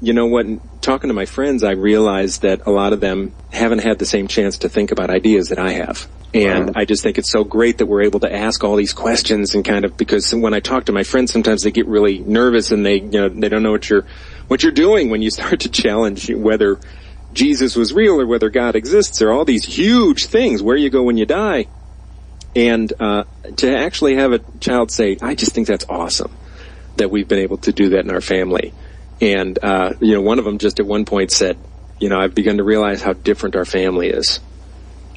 you 0.00 0.12
know 0.12 0.26
what? 0.26 0.46
Talking 0.80 1.08
to 1.08 1.14
my 1.14 1.26
friends, 1.26 1.64
I 1.64 1.72
realized 1.72 2.42
that 2.42 2.66
a 2.66 2.70
lot 2.70 2.92
of 2.92 3.00
them 3.00 3.32
haven't 3.52 3.80
had 3.80 3.98
the 3.98 4.06
same 4.06 4.28
chance 4.28 4.58
to 4.58 4.68
think 4.68 4.92
about 4.92 5.10
ideas 5.10 5.48
that 5.48 5.58
I 5.58 5.70
have. 5.72 6.06
And 6.34 6.66
wow. 6.66 6.72
I 6.76 6.84
just 6.84 7.02
think 7.02 7.18
it's 7.18 7.30
so 7.30 7.42
great 7.42 7.78
that 7.78 7.86
we're 7.86 8.02
able 8.02 8.20
to 8.20 8.32
ask 8.32 8.62
all 8.62 8.76
these 8.76 8.92
questions 8.92 9.54
and 9.54 9.64
kind 9.64 9.84
of 9.84 9.96
because 9.96 10.34
when 10.34 10.52
I 10.52 10.60
talk 10.60 10.84
to 10.86 10.92
my 10.92 11.02
friends, 11.02 11.32
sometimes 11.32 11.62
they 11.62 11.70
get 11.70 11.86
really 11.86 12.18
nervous 12.18 12.70
and 12.70 12.84
they 12.84 12.96
you 12.96 13.08
know 13.08 13.28
they 13.28 13.48
don't 13.48 13.62
know 13.62 13.72
what 13.72 13.88
you're 13.88 14.04
what 14.46 14.62
you're 14.62 14.72
doing 14.72 15.08
when 15.10 15.22
you 15.22 15.30
start 15.38 15.60
to 15.60 15.70
challenge 15.70 16.30
whether 16.30 16.78
Jesus 17.32 17.76
was 17.76 17.92
real 17.92 18.20
or 18.20 18.26
whether 18.26 18.50
God 18.50 18.76
exists 18.76 19.22
or 19.22 19.32
all 19.32 19.44
these 19.44 19.64
huge 19.64 20.26
things. 20.26 20.62
Where 20.62 20.76
you 20.76 20.90
go 20.90 21.02
when 21.02 21.16
you 21.16 21.26
die. 21.26 21.66
And 22.54 22.92
uh, 22.98 23.24
to 23.56 23.76
actually 23.76 24.16
have 24.16 24.32
a 24.32 24.40
child 24.60 24.90
say, 24.90 25.16
"I 25.22 25.34
just 25.34 25.52
think 25.52 25.66
that's 25.66 25.86
awesome 25.88 26.34
that 26.96 27.10
we've 27.10 27.28
been 27.28 27.38
able 27.38 27.58
to 27.58 27.72
do 27.72 27.90
that 27.90 28.04
in 28.04 28.10
our 28.10 28.20
family," 28.20 28.74
and 29.20 29.58
uh, 29.62 29.94
you 30.00 30.14
know, 30.14 30.20
one 30.20 30.38
of 30.38 30.44
them 30.44 30.58
just 30.58 30.80
at 30.80 30.86
one 30.86 31.04
point 31.04 31.30
said, 31.30 31.58
"You 31.98 32.08
know, 32.08 32.18
I've 32.18 32.34
begun 32.34 32.58
to 32.58 32.64
realize 32.64 33.02
how 33.02 33.12
different 33.12 33.56
our 33.56 33.64
family 33.64 34.08
is." 34.08 34.40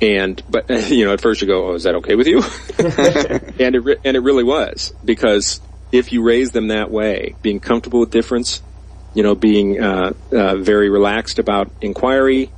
And 0.02 0.42
but 0.50 0.70
you 0.90 1.06
know, 1.06 1.14
at 1.14 1.22
first 1.22 1.42
you 1.42 1.48
go, 1.48 1.70
"Oh, 1.70 1.74
is 1.74 1.84
that 1.84 1.96
okay 1.96 2.16
with 2.16 2.28
you?" 2.28 2.40
and 3.64 3.76
it 3.76 3.80
re- 3.80 4.00
and 4.04 4.18
it 4.18 4.22
really 4.22 4.44
was 4.44 4.94
because 5.04 5.62
if 5.92 6.14
you 6.14 6.24
raise 6.24 6.52
them 6.52 6.70
that 6.70 6.90
way, 6.90 7.36
being 7.42 7.60
comfortable 7.60 8.00
with 8.00 8.12
difference, 8.12 8.62
you 9.14 9.24
know, 9.24 9.36
being 9.36 9.82
uh, 9.82 10.14
uh, 10.32 10.56
very 10.56 10.90
relaxed 10.90 11.38
about 11.38 11.70
inquiry, 11.82 12.52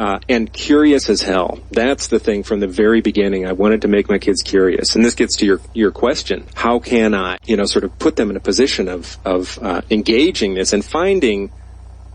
uh, 0.00 0.18
and 0.30 0.50
curious 0.50 1.10
as 1.10 1.20
hell. 1.20 1.60
That's 1.70 2.08
the 2.08 2.18
thing 2.18 2.42
from 2.42 2.60
the 2.60 2.66
very 2.66 3.02
beginning. 3.02 3.46
I 3.46 3.52
wanted 3.52 3.82
to 3.82 3.88
make 3.88 4.08
my 4.08 4.18
kids 4.18 4.42
curious, 4.42 4.96
and 4.96 5.04
this 5.04 5.14
gets 5.14 5.36
to 5.36 5.46
your 5.46 5.60
your 5.74 5.90
question: 5.90 6.46
How 6.54 6.78
can 6.78 7.14
I, 7.14 7.36
you 7.44 7.56
know, 7.58 7.66
sort 7.66 7.84
of 7.84 7.96
put 7.98 8.16
them 8.16 8.30
in 8.30 8.36
a 8.36 8.40
position 8.40 8.88
of 8.88 9.18
of 9.26 9.58
uh, 9.60 9.82
engaging 9.90 10.54
this 10.54 10.72
and 10.72 10.82
finding, 10.82 11.52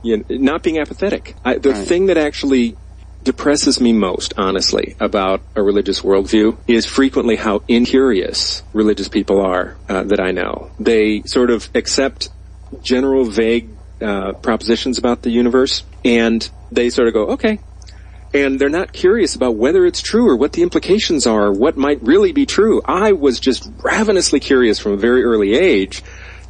you 0.02 0.18
know, 0.18 0.24
not 0.30 0.64
being 0.64 0.80
apathetic. 0.80 1.36
I, 1.46 1.60
the 1.60 1.74
right. 1.74 1.88
thing 1.88 2.08
that 2.08 2.18
actually 2.18 2.76
depresses 3.24 3.80
me 3.80 3.94
most, 3.94 4.34
honestly, 4.36 4.96
about 5.00 5.42
a 5.56 5.62
religious 5.62 6.02
worldview 6.02 6.58
is 6.68 6.88
frequently 6.88 7.36
how 7.36 7.62
incurious 7.68 8.64
religious 8.74 9.10
people 9.10 9.42
are 9.42 9.78
uh, 9.90 10.04
that 10.04 10.20
I 10.20 10.32
know. 10.32 10.72
They 10.80 11.22
sort 11.24 11.52
of 11.52 11.70
accept 11.76 12.30
general, 12.82 13.26
vague 13.26 13.70
uh, 14.02 14.34
propositions 14.34 14.98
about 14.98 15.22
the 15.22 15.30
universe, 15.30 15.84
and 16.04 16.50
they 16.72 16.90
sort 16.90 17.08
of 17.08 17.14
go, 17.14 17.28
okay, 17.30 17.60
and 18.36 18.60
they're 18.60 18.68
not 18.68 18.92
curious 18.92 19.34
about 19.34 19.56
whether 19.56 19.86
it's 19.86 20.02
true 20.02 20.28
or 20.28 20.36
what 20.36 20.52
the 20.52 20.62
implications 20.62 21.26
are, 21.26 21.54
what 21.54 21.78
might 21.78 22.04
really 22.04 22.34
be 22.34 22.46
true. 22.46 22.82
I 22.84 23.14
was 23.14 23.40
just 23.40 23.72
ravenously 23.82 24.42
curious 24.42 24.78
from 24.78 24.92
a 24.92 24.98
very 24.98 25.24
early 25.24 25.56
age 25.56 26.04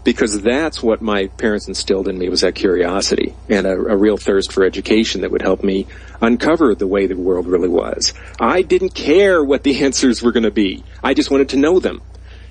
because 0.03 0.41
that's 0.41 0.81
what 0.81 1.03
my 1.03 1.27
parents 1.27 1.67
instilled 1.67 2.07
in 2.07 2.17
me 2.17 2.27
was 2.27 2.41
that 2.41 2.55
curiosity 2.55 3.35
and 3.49 3.67
a, 3.67 3.73
a, 3.73 3.95
real 3.95 4.17
thirst 4.17 4.51
for 4.51 4.63
education 4.63 5.21
that 5.21 5.29
would 5.29 5.43
help 5.43 5.63
me 5.63 5.85
uncover 6.21 6.73
the 6.73 6.87
way 6.87 7.05
the 7.05 7.15
world 7.15 7.45
really 7.45 7.69
was. 7.69 8.13
I 8.39 8.63
didn't 8.63 8.95
care 8.95 9.43
what 9.43 9.61
the 9.61 9.83
answers 9.83 10.23
were 10.23 10.31
going 10.31 10.43
to 10.43 10.51
be. 10.51 10.83
I 11.03 11.13
just 11.13 11.29
wanted 11.29 11.49
to 11.49 11.57
know 11.57 11.79
them. 11.79 12.01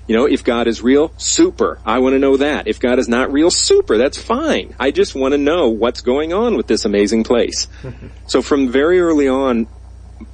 You 0.07 0.15
know, 0.15 0.25
if 0.25 0.43
God 0.43 0.67
is 0.67 0.81
real, 0.81 1.11
super. 1.17 1.79
I 1.83 1.99
want 1.99 2.13
to 2.13 2.19
know 2.19 2.37
that. 2.37 2.67
If 2.67 2.79
God 2.79 2.99
is 2.99 3.07
not 3.07 3.31
real, 3.31 3.49
super. 3.49 3.97
That's 3.97 4.21
fine. 4.21 4.75
I 4.79 4.91
just 4.91 5.15
want 5.15 5.31
to 5.33 5.37
know 5.37 5.69
what's 5.69 6.01
going 6.01 6.31
on 6.31 6.55
with 6.57 6.67
this 6.67 6.85
amazing 6.85 7.23
place. 7.23 7.67
so 8.27 8.41
from 8.41 8.71
very 8.71 8.99
early 8.99 9.27
on, 9.27 9.67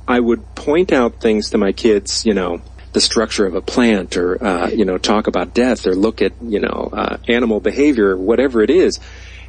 I 0.08 0.20
would 0.20 0.56
point 0.56 0.92
out 0.92 1.22
things 1.22 1.52
to 1.52 1.58
my 1.58 1.72
kids, 1.72 2.26
you 2.26 2.34
know, 2.34 2.62
the 2.94 3.02
structure 3.02 3.46
of 3.46 3.56
a 3.56 3.62
plant 3.62 4.18
or, 4.18 4.44
uh, 4.44 4.70
you 4.70 4.84
know, 4.84 4.98
talk 4.98 5.28
about 5.28 5.54
death 5.54 5.88
or 5.88 5.96
look 5.96 6.22
at, 6.22 6.34
you 6.42 6.60
know, 6.60 6.90
uh, 6.92 7.18
animal 7.28 7.60
behavior, 7.60 8.18
whatever 8.18 8.62
it 8.62 8.70
is, 8.70 9.00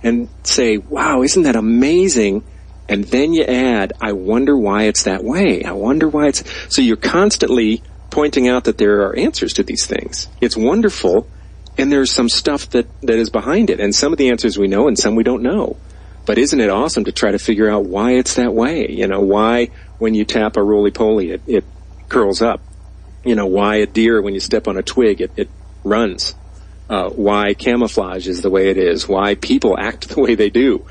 and 0.02 0.28
say, 0.44 0.76
wow, 0.76 1.22
isn't 1.22 1.42
that 1.42 1.56
amazing? 1.56 2.44
And 2.88 3.04
then 3.04 3.32
you 3.32 3.42
add, 3.42 3.92
I 4.00 4.12
wonder 4.12 4.56
why 4.56 4.84
it's 4.84 5.04
that 5.04 5.24
way. 5.24 5.64
I 5.64 5.72
wonder 5.72 6.08
why 6.08 6.28
it's, 6.28 6.44
so 6.68 6.82
you're 6.82 6.96
constantly 6.96 7.82
pointing 8.12 8.46
out 8.46 8.64
that 8.64 8.78
there 8.78 9.02
are 9.02 9.16
answers 9.16 9.54
to 9.54 9.64
these 9.64 9.86
things. 9.86 10.28
It's 10.40 10.56
wonderful, 10.56 11.26
and 11.76 11.90
there's 11.90 12.12
some 12.12 12.28
stuff 12.28 12.70
that, 12.70 12.86
that 13.00 13.18
is 13.18 13.30
behind 13.30 13.70
it. 13.70 13.80
And 13.80 13.92
some 13.92 14.12
of 14.12 14.18
the 14.18 14.28
answers 14.28 14.56
we 14.56 14.68
know 14.68 14.86
and 14.86 14.96
some 14.96 15.16
we 15.16 15.24
don't 15.24 15.42
know. 15.42 15.76
But 16.24 16.38
isn't 16.38 16.60
it 16.60 16.70
awesome 16.70 17.04
to 17.04 17.12
try 17.12 17.32
to 17.32 17.38
figure 17.38 17.68
out 17.68 17.86
why 17.86 18.12
it's 18.12 18.34
that 18.34 18.54
way? 18.54 18.88
You 18.90 19.08
know, 19.08 19.20
why 19.20 19.70
when 19.98 20.14
you 20.14 20.24
tap 20.24 20.56
a 20.56 20.62
roly-poly, 20.62 21.32
it, 21.32 21.42
it 21.48 21.64
curls 22.08 22.42
up. 22.42 22.60
You 23.24 23.34
know, 23.34 23.46
why 23.46 23.76
a 23.76 23.86
deer, 23.86 24.20
when 24.20 24.34
you 24.34 24.40
step 24.40 24.68
on 24.68 24.76
a 24.76 24.82
twig, 24.82 25.20
it, 25.20 25.32
it 25.36 25.48
runs. 25.82 26.34
Uh, 26.88 27.08
why 27.08 27.54
camouflage 27.54 28.28
is 28.28 28.42
the 28.42 28.50
way 28.50 28.68
it 28.68 28.76
is. 28.76 29.08
Why 29.08 29.34
people 29.34 29.76
act 29.78 30.08
the 30.14 30.20
way 30.20 30.34
they 30.34 30.50
do. 30.50 30.86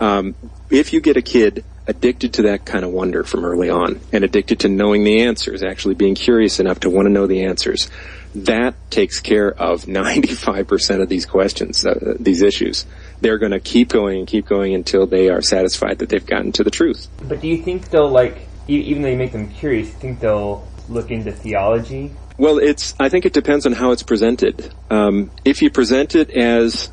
Um, 0.00 0.34
if 0.70 0.92
you 0.92 1.00
get 1.00 1.16
a 1.16 1.22
kid 1.22 1.64
addicted 1.86 2.34
to 2.34 2.42
that 2.42 2.64
kind 2.64 2.84
of 2.84 2.90
wonder 2.90 3.24
from 3.24 3.44
early 3.44 3.68
on 3.68 4.00
and 4.12 4.24
addicted 4.24 4.60
to 4.60 4.68
knowing 4.68 5.04
the 5.04 5.22
answers, 5.22 5.62
actually 5.62 5.94
being 5.94 6.14
curious 6.14 6.58
enough 6.60 6.80
to 6.80 6.90
want 6.90 7.06
to 7.06 7.12
know 7.12 7.26
the 7.26 7.44
answers, 7.44 7.90
that 8.34 8.74
takes 8.90 9.20
care 9.20 9.50
of 9.50 9.84
95% 9.86 11.02
of 11.02 11.08
these 11.08 11.26
questions, 11.26 11.84
uh, 11.84 12.16
these 12.18 12.42
issues. 12.42 12.86
They're 13.20 13.38
going 13.38 13.52
to 13.52 13.60
keep 13.60 13.88
going 13.90 14.20
and 14.20 14.26
keep 14.26 14.46
going 14.46 14.74
until 14.74 15.06
they 15.06 15.28
are 15.28 15.42
satisfied 15.42 15.98
that 15.98 16.08
they've 16.08 16.24
gotten 16.24 16.52
to 16.52 16.64
the 16.64 16.70
truth. 16.70 17.08
But 17.22 17.40
do 17.40 17.48
you 17.48 17.62
think 17.62 17.90
they'll 17.90 18.08
like, 18.08 18.48
even 18.66 19.02
though 19.02 19.08
you 19.08 19.16
make 19.16 19.32
them 19.32 19.50
curious, 19.50 19.88
you 19.88 19.94
think 19.94 20.20
they'll 20.20 20.66
look 20.88 21.10
into 21.10 21.32
theology? 21.32 22.12
Well, 22.36 22.58
it's. 22.58 22.94
I 22.98 23.08
think 23.10 23.26
it 23.26 23.32
depends 23.32 23.64
on 23.64 23.72
how 23.72 23.92
it's 23.92 24.02
presented. 24.02 24.74
Um, 24.90 25.30
if 25.44 25.62
you 25.62 25.70
present 25.70 26.16
it 26.16 26.30
as 26.30 26.90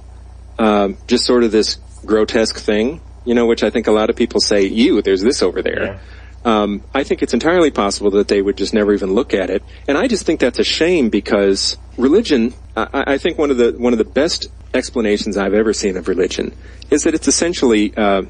um, 0.60 0.98
just 1.08 1.26
sort 1.26 1.44
of 1.44 1.52
this 1.52 1.80
grotesque 2.06 2.58
thing, 2.58 3.02
you 3.26 3.34
know, 3.34 3.46
which 3.46 3.64
I 3.64 3.70
think 3.70 3.88
a 3.88 3.92
lot 3.92 4.10
of 4.10 4.16
people 4.16 4.40
say, 4.40 4.66
"You, 4.66 5.02
there's 5.02 5.22
this 5.22 5.42
over 5.42 5.62
there." 5.62 5.84
Yeah. 5.84 6.00
Um, 6.44 6.84
I 6.94 7.04
think 7.04 7.22
it's 7.22 7.36
entirely 7.36 7.70
possible 7.70 8.10
that 8.12 8.28
they 8.28 8.42
would 8.42 8.58
just 8.58 8.74
never 8.74 8.94
even 8.94 9.14
look 9.14 9.34
at 9.34 9.50
it, 9.50 9.64
and 9.88 9.98
I 9.98 10.08
just 10.08 10.26
think 10.26 10.40
that's 10.40 10.60
a 10.60 10.64
shame 10.64 11.10
because 11.10 11.78
religion. 11.98 12.54
I, 12.76 13.14
I 13.14 13.18
think 13.18 13.38
one 13.38 13.52
of 13.52 13.58
the 13.58 13.74
one 13.78 13.94
of 13.94 14.00
the 14.00 14.06
best 14.06 14.48
explanations 14.74 15.38
I've 15.38 15.54
ever 15.54 15.74
seen 15.74 15.98
of 15.98 16.08
religion 16.08 16.56
is 16.90 17.04
that 17.04 17.14
it's 17.14 17.28
essentially 17.28 17.96
uh, 17.96 18.24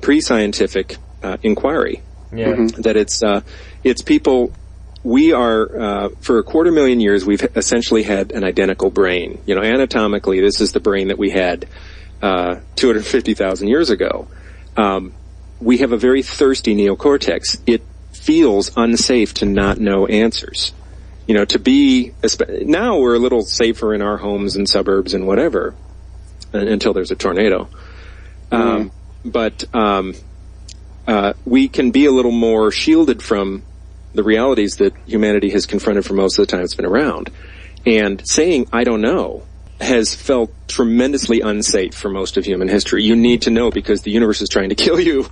pre-scientific 0.00 0.96
uh, 1.22 1.38
inquiry. 1.42 2.02
Yeah. 2.32 2.48
Mm-hmm. 2.48 2.82
That 2.82 2.96
it's 2.96 3.22
uh, 3.22 3.42
it's 3.82 4.02
people. 4.02 4.52
We 5.02 5.32
are 5.32 5.80
uh, 5.80 6.08
for 6.20 6.38
a 6.38 6.42
quarter 6.42 6.72
million 6.72 6.98
years. 6.98 7.24
We've 7.24 7.42
essentially 7.54 8.02
had 8.02 8.32
an 8.32 8.42
identical 8.42 8.90
brain. 8.90 9.40
You 9.46 9.54
know, 9.54 9.62
anatomically, 9.62 10.40
this 10.40 10.60
is 10.60 10.72
the 10.72 10.80
brain 10.80 11.08
that 11.08 11.18
we 11.18 11.30
had 11.30 11.66
uh, 12.22 12.56
250,000 12.76 13.68
years 13.68 13.90
ago. 13.90 14.28
Um, 14.76 15.14
we 15.60 15.78
have 15.78 15.92
a 15.92 15.96
very 15.96 16.22
thirsty 16.22 16.74
neocortex. 16.74 17.60
It 17.66 17.82
feels 18.12 18.70
unsafe 18.76 19.34
to 19.34 19.46
not 19.46 19.78
know 19.78 20.06
answers. 20.06 20.72
You 21.26 21.34
know, 21.34 21.44
to 21.46 21.58
be, 21.58 22.12
now 22.62 22.98
we're 22.98 23.14
a 23.14 23.18
little 23.18 23.42
safer 23.42 23.94
in 23.94 24.02
our 24.02 24.16
homes 24.16 24.56
and 24.56 24.68
suburbs 24.68 25.14
and 25.14 25.26
whatever, 25.26 25.74
until 26.52 26.92
there's 26.92 27.10
a 27.10 27.16
tornado. 27.16 27.68
Um, 28.52 28.92
but, 29.24 29.64
um, 29.74 30.14
uh, 31.06 31.32
we 31.44 31.68
can 31.68 31.90
be 31.90 32.06
a 32.06 32.12
little 32.12 32.32
more 32.32 32.70
shielded 32.70 33.22
from 33.22 33.62
the 34.14 34.22
realities 34.22 34.76
that 34.76 34.94
humanity 35.06 35.50
has 35.50 35.66
confronted 35.66 36.04
for 36.04 36.14
most 36.14 36.38
of 36.38 36.46
the 36.46 36.50
time 36.50 36.62
it's 36.62 36.74
been 36.74 36.86
around. 36.86 37.30
And 37.84 38.22
saying, 38.26 38.68
I 38.72 38.84
don't 38.84 39.00
know, 39.00 39.44
has 39.80 40.14
felt 40.14 40.50
tremendously 40.68 41.40
unsafe 41.40 41.94
for 41.94 42.08
most 42.08 42.36
of 42.36 42.44
human 42.44 42.68
history. 42.68 43.02
You 43.04 43.16
need 43.16 43.42
to 43.42 43.50
know 43.50 43.70
because 43.70 44.02
the 44.02 44.10
universe 44.10 44.40
is 44.40 44.48
trying 44.48 44.70
to 44.70 44.74
kill 44.86 44.98
you, 44.98 45.28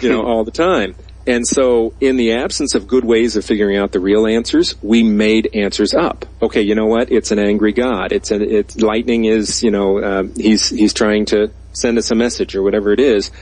you 0.00 0.08
know, 0.08 0.24
all 0.24 0.44
the 0.44 0.50
time. 0.50 0.94
And 1.28 1.46
so, 1.46 1.92
in 2.00 2.16
the 2.16 2.34
absence 2.34 2.76
of 2.76 2.86
good 2.86 3.04
ways 3.04 3.36
of 3.36 3.44
figuring 3.44 3.76
out 3.76 3.90
the 3.90 3.98
real 3.98 4.28
answers, 4.28 4.76
we 4.80 5.02
made 5.02 5.50
answers 5.54 5.92
up. 5.92 6.24
Okay, 6.40 6.62
you 6.62 6.76
know 6.76 6.86
what? 6.86 7.10
It's 7.10 7.32
an 7.32 7.40
angry 7.40 7.72
God. 7.72 8.12
It's 8.12 8.30
a, 8.30 8.40
it's 8.40 8.76
lightning 8.76 9.24
is, 9.24 9.60
you 9.62 9.72
know, 9.72 9.98
uh, 9.98 10.22
he's 10.36 10.68
he's 10.68 10.94
trying 10.94 11.24
to 11.26 11.50
send 11.72 11.98
us 11.98 12.12
a 12.12 12.14
message 12.14 12.54
or 12.54 12.62
whatever 12.62 12.92
it 12.92 13.00
is. 13.00 13.32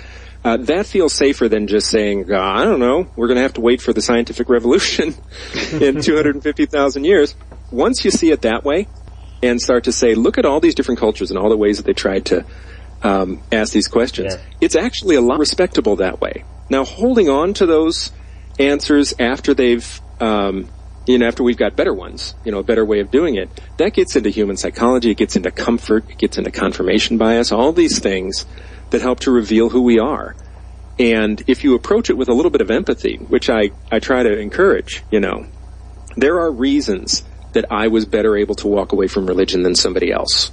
Uh, 0.45 0.59
that 0.59 0.87
feels 0.87 1.15
safer 1.15 1.49
than 1.49 1.67
just 1.67 1.89
saying, 1.89 2.31
uh, 2.31 2.39
I 2.39 2.65
don't 2.65 2.81
know, 2.81 3.09
we're 3.17 3.29
going 3.29 3.37
to 3.37 3.43
have 3.43 3.55
to 3.55 3.63
wait 3.63 3.81
for 3.81 3.95
the 3.95 4.03
scientific 4.03 4.51
revolution 4.51 5.15
in 5.73 6.01
250,000 6.03 7.05
years. 7.05 7.35
Once 7.71 8.05
you 8.05 8.11
see 8.11 8.31
it 8.31 8.43
that 8.43 8.63
way, 8.63 8.87
and 9.45 9.61
start 9.61 9.85
to 9.85 9.93
say, 9.93 10.15
look 10.15 10.39
at 10.39 10.47
all 10.47 10.59
these 10.59 10.75
different 10.75 10.99
cultures 10.99 11.31
and 11.31 11.39
all 11.39 11.51
the 11.51 11.57
ways 11.57 11.77
that 11.77 11.87
they 11.87 11.93
tried 11.93 12.25
to 12.27 12.45
um, 13.03 13.43
ask 13.53 13.73
these 13.73 13.89
questions. 13.89 14.35
Yeah. 14.35 14.43
It's 14.63 14.75
actually 14.75 15.17
a 15.17 15.21
lot 15.21 15.39
respectable 15.39 15.97
that 15.97 16.21
way. 16.21 16.45
Now, 16.71 16.85
holding 16.85 17.29
on 17.29 17.53
to 17.55 17.67
those 17.67 18.11
answers 18.59 19.13
after 19.19 19.53
they've, 19.53 20.01
um, 20.19 20.69
you 21.07 21.19
know, 21.19 21.27
after 21.27 21.43
we've 21.43 21.59
got 21.59 21.77
better 21.77 21.93
ones, 21.93 22.35
you 22.45 22.53
know, 22.53 22.61
a 22.61 22.63
better 22.63 22.85
way 22.85 23.01
of 23.01 23.11
doing 23.11 23.35
it, 23.35 23.51
that 23.77 23.93
gets 23.93 24.17
into 24.17 24.31
human 24.31 24.57
psychology. 24.57 25.11
It 25.11 25.19
gets 25.19 25.37
into 25.37 25.51
comfort. 25.51 26.09
It 26.09 26.17
gets 26.17 26.39
into 26.39 26.51
confirmation 26.51 27.19
bias. 27.19 27.53
All 27.53 27.73
these 27.73 27.99
things 27.99 28.47
that 28.91 29.03
help 29.03 29.21
to 29.21 29.31
reveal 29.31 29.69
who 29.69 29.83
we 29.83 29.99
are. 29.99 30.35
And 30.99 31.43
if 31.47 31.65
you 31.65 31.75
approach 31.75 32.09
it 32.09 32.17
with 32.17 32.29
a 32.29 32.33
little 32.33 32.51
bit 32.51 32.63
of 32.63 32.71
empathy, 32.71 33.17
which 33.17 33.51
I, 33.51 33.73
I 33.93 33.99
try 33.99 34.23
to 34.23 34.39
encourage, 34.39 35.03
you 35.11 35.21
know, 35.21 35.47
there 36.17 36.41
are 36.41 36.51
reasons 36.51 37.25
that 37.55 37.67
I 37.71 37.89
was 37.89 38.05
better 38.05 38.37
able 38.37 38.55
to 38.57 38.69
walk 38.69 38.93
away 38.93 39.09
from 39.09 39.27
religion 39.27 39.63
than 39.63 39.75
somebody 39.75 40.13
else. 40.13 40.53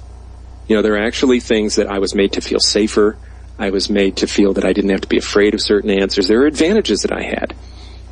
You 0.68 0.76
know, 0.76 0.82
there 0.82 0.94
are 0.94 1.06
actually 1.06 1.40
things 1.40 1.76
that 1.76 1.88
I 1.88 1.98
was 1.98 2.14
made 2.14 2.32
to 2.32 2.40
feel 2.40 2.60
safer. 2.60 3.18
I 3.58 3.70
was 3.70 3.90
made 3.90 4.16
to 4.18 4.26
feel 4.26 4.54
that 4.54 4.64
I 4.64 4.72
didn't 4.72 4.90
have 4.90 5.02
to 5.02 5.08
be 5.08 5.18
afraid 5.18 5.54
of 5.54 5.60
certain 5.60 5.90
answers. 5.90 6.28
There 6.28 6.40
are 6.42 6.46
advantages 6.46 7.02
that 7.02 7.12
I 7.12 7.22
had. 7.22 7.54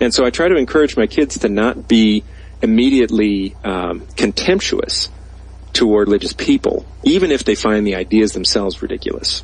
And 0.01 0.13
so 0.13 0.25
I 0.25 0.31
try 0.31 0.49
to 0.49 0.57
encourage 0.57 0.97
my 0.97 1.07
kids 1.07 1.39
to 1.39 1.49
not 1.49 1.89
be 1.89 2.25
immediately 2.63 3.57
um, 3.65 4.07
contemptuous 4.17 5.09
toward 5.73 6.09
religious 6.09 6.33
people, 6.33 6.85
even 7.05 7.31
if 7.31 7.45
they 7.45 7.55
find 7.55 7.87
the 7.87 7.95
ideas 7.95 8.33
themselves 8.33 8.83
ridiculous. 8.83 9.43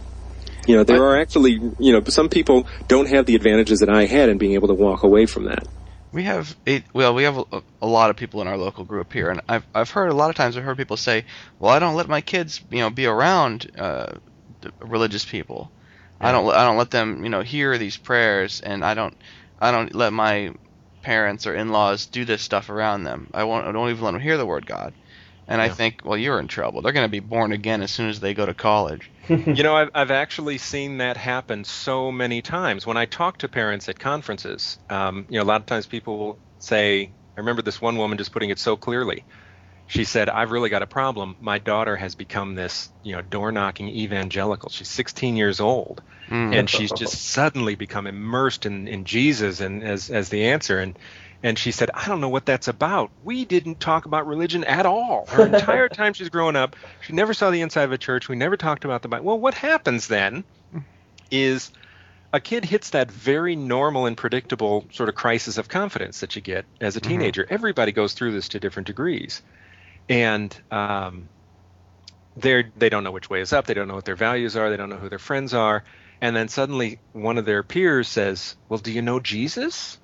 You 0.66 0.76
know, 0.76 0.84
there 0.84 1.04
are 1.04 1.20
actually, 1.20 1.60
you 1.78 1.92
know, 1.92 2.02
some 2.08 2.28
people 2.28 2.66
don't 2.88 3.08
have 3.08 3.26
the 3.26 3.36
advantages 3.36 3.80
that 3.80 3.88
I 3.88 4.06
had 4.06 4.28
in 4.28 4.38
being 4.38 4.54
able 4.54 4.68
to 4.68 4.74
walk 4.74 5.04
away 5.04 5.26
from 5.26 5.44
that. 5.44 5.66
We 6.16 6.22
have 6.22 6.56
eight. 6.66 6.84
Well, 6.94 7.14
we 7.14 7.24
have 7.24 7.36
a, 7.36 7.62
a, 7.82 7.86
lot 7.86 8.08
of 8.08 8.16
people 8.16 8.40
in 8.40 8.48
our 8.48 8.56
local 8.56 8.86
group 8.86 9.12
here, 9.12 9.28
and 9.28 9.42
I've 9.50 9.66
I've 9.74 9.90
heard 9.90 10.08
a 10.08 10.14
lot 10.14 10.30
of 10.30 10.34
times 10.34 10.56
I've 10.56 10.64
heard 10.64 10.78
people 10.78 10.96
say, 10.96 11.26
"Well, 11.58 11.70
I 11.70 11.78
don't 11.78 11.94
let 11.94 12.08
my 12.08 12.22
kids, 12.22 12.58
you 12.70 12.78
know, 12.78 12.88
be 12.88 13.04
around 13.04 13.70
uh, 13.76 14.14
religious 14.80 15.26
people. 15.26 15.70
Yeah. 16.18 16.28
I 16.28 16.32
don't 16.32 16.50
I 16.50 16.64
don't 16.64 16.78
let 16.78 16.90
them, 16.90 17.22
you 17.22 17.28
know, 17.28 17.42
hear 17.42 17.76
these 17.76 17.98
prayers, 17.98 18.62
and 18.62 18.82
I 18.82 18.94
don't 18.94 19.14
I 19.60 19.70
don't 19.70 19.94
let 19.94 20.14
my 20.14 20.54
parents 21.02 21.46
or 21.46 21.54
in-laws 21.54 22.06
do 22.06 22.24
this 22.24 22.40
stuff 22.40 22.70
around 22.70 23.04
them. 23.04 23.28
I 23.34 23.44
won't 23.44 23.66
I 23.66 23.72
don't 23.72 23.90
even 23.90 24.02
let 24.02 24.12
them 24.12 24.22
hear 24.22 24.38
the 24.38 24.46
word 24.46 24.64
God." 24.64 24.94
And 25.48 25.60
yeah. 25.60 25.66
I 25.66 25.68
think, 25.68 26.02
well, 26.04 26.16
you're 26.16 26.40
in 26.40 26.48
trouble. 26.48 26.82
They're 26.82 26.92
going 26.92 27.06
to 27.06 27.10
be 27.10 27.20
born 27.20 27.52
again 27.52 27.82
as 27.82 27.90
soon 27.90 28.08
as 28.08 28.18
they 28.18 28.34
go 28.34 28.46
to 28.46 28.54
college. 28.54 29.10
you 29.28 29.62
know, 29.62 29.76
I've, 29.76 29.90
I've 29.94 30.10
actually 30.10 30.58
seen 30.58 30.98
that 30.98 31.16
happen 31.16 31.64
so 31.64 32.10
many 32.10 32.42
times. 32.42 32.86
When 32.86 32.96
I 32.96 33.06
talk 33.06 33.38
to 33.38 33.48
parents 33.48 33.88
at 33.88 33.98
conferences, 33.98 34.78
um, 34.90 35.26
you 35.28 35.38
know, 35.38 35.44
a 35.44 35.46
lot 35.46 35.60
of 35.60 35.66
times 35.66 35.86
people 35.86 36.18
will 36.18 36.38
say, 36.58 37.12
I 37.36 37.40
remember 37.40 37.62
this 37.62 37.80
one 37.80 37.96
woman 37.96 38.18
just 38.18 38.32
putting 38.32 38.50
it 38.50 38.58
so 38.58 38.76
clearly. 38.76 39.24
She 39.88 40.02
said, 40.02 40.28
I've 40.28 40.50
really 40.50 40.68
got 40.68 40.82
a 40.82 40.86
problem. 40.86 41.36
My 41.40 41.58
daughter 41.58 41.94
has 41.94 42.16
become 42.16 42.56
this, 42.56 42.90
you 43.04 43.14
know, 43.14 43.22
door 43.22 43.52
knocking 43.52 43.88
evangelical. 43.88 44.68
She's 44.68 44.88
16 44.88 45.36
years 45.36 45.60
old. 45.60 46.02
Mm. 46.28 46.56
And 46.56 46.70
she's 46.70 46.90
just 46.90 47.14
suddenly 47.28 47.76
become 47.76 48.08
immersed 48.08 48.66
in, 48.66 48.88
in 48.88 49.04
Jesus 49.04 49.60
and 49.60 49.84
as, 49.84 50.10
as 50.10 50.28
the 50.28 50.46
answer. 50.46 50.80
And 50.80 50.98
and 51.42 51.58
she 51.58 51.70
said, 51.72 51.90
I 51.92 52.06
don't 52.08 52.20
know 52.20 52.28
what 52.28 52.46
that's 52.46 52.68
about. 52.68 53.10
We 53.24 53.44
didn't 53.44 53.80
talk 53.80 54.06
about 54.06 54.26
religion 54.26 54.64
at 54.64 54.86
all. 54.86 55.26
Her 55.26 55.46
entire 55.46 55.88
time 55.90 56.12
she's 56.12 56.28
growing 56.28 56.56
up, 56.56 56.76
she 57.00 57.12
never 57.12 57.34
saw 57.34 57.50
the 57.50 57.60
inside 57.60 57.84
of 57.84 57.92
a 57.92 57.98
church. 57.98 58.28
We 58.28 58.36
never 58.36 58.56
talked 58.56 58.84
about 58.84 59.02
the 59.02 59.08
Bible. 59.08 59.26
Well, 59.26 59.38
what 59.38 59.54
happens 59.54 60.08
then 60.08 60.44
is 61.30 61.70
a 62.32 62.40
kid 62.40 62.64
hits 62.64 62.90
that 62.90 63.10
very 63.10 63.56
normal 63.56 64.06
and 64.06 64.16
predictable 64.16 64.86
sort 64.92 65.08
of 65.08 65.14
crisis 65.14 65.58
of 65.58 65.68
confidence 65.68 66.20
that 66.20 66.36
you 66.36 66.42
get 66.42 66.64
as 66.80 66.96
a 66.96 67.00
mm-hmm. 67.00 67.10
teenager. 67.10 67.44
Mm-hmm. 67.44 67.54
Everybody 67.54 67.92
goes 67.92 68.14
through 68.14 68.32
this 68.32 68.48
to 68.50 68.60
different 68.60 68.86
degrees. 68.86 69.42
And 70.08 70.56
um, 70.70 71.28
they 72.36 72.66
they 72.76 72.88
don't 72.88 73.04
know 73.04 73.10
which 73.10 73.30
way 73.30 73.40
is 73.40 73.52
up. 73.52 73.66
They 73.66 73.74
don't 73.74 73.88
know 73.88 73.94
what 73.94 74.04
their 74.04 74.16
values 74.16 74.56
are. 74.56 74.70
They 74.70 74.76
don't 74.76 74.90
know 74.90 74.96
who 74.96 75.08
their 75.08 75.18
friends 75.18 75.54
are. 75.54 75.82
And 76.20 76.34
then 76.34 76.48
suddenly 76.48 76.98
one 77.12 77.38
of 77.38 77.44
their 77.44 77.62
peers 77.62 78.08
says, 78.08 78.56
Well, 78.68 78.78
do 78.78 78.92
you 78.92 79.02
know 79.02 79.20
Jesus? 79.20 79.98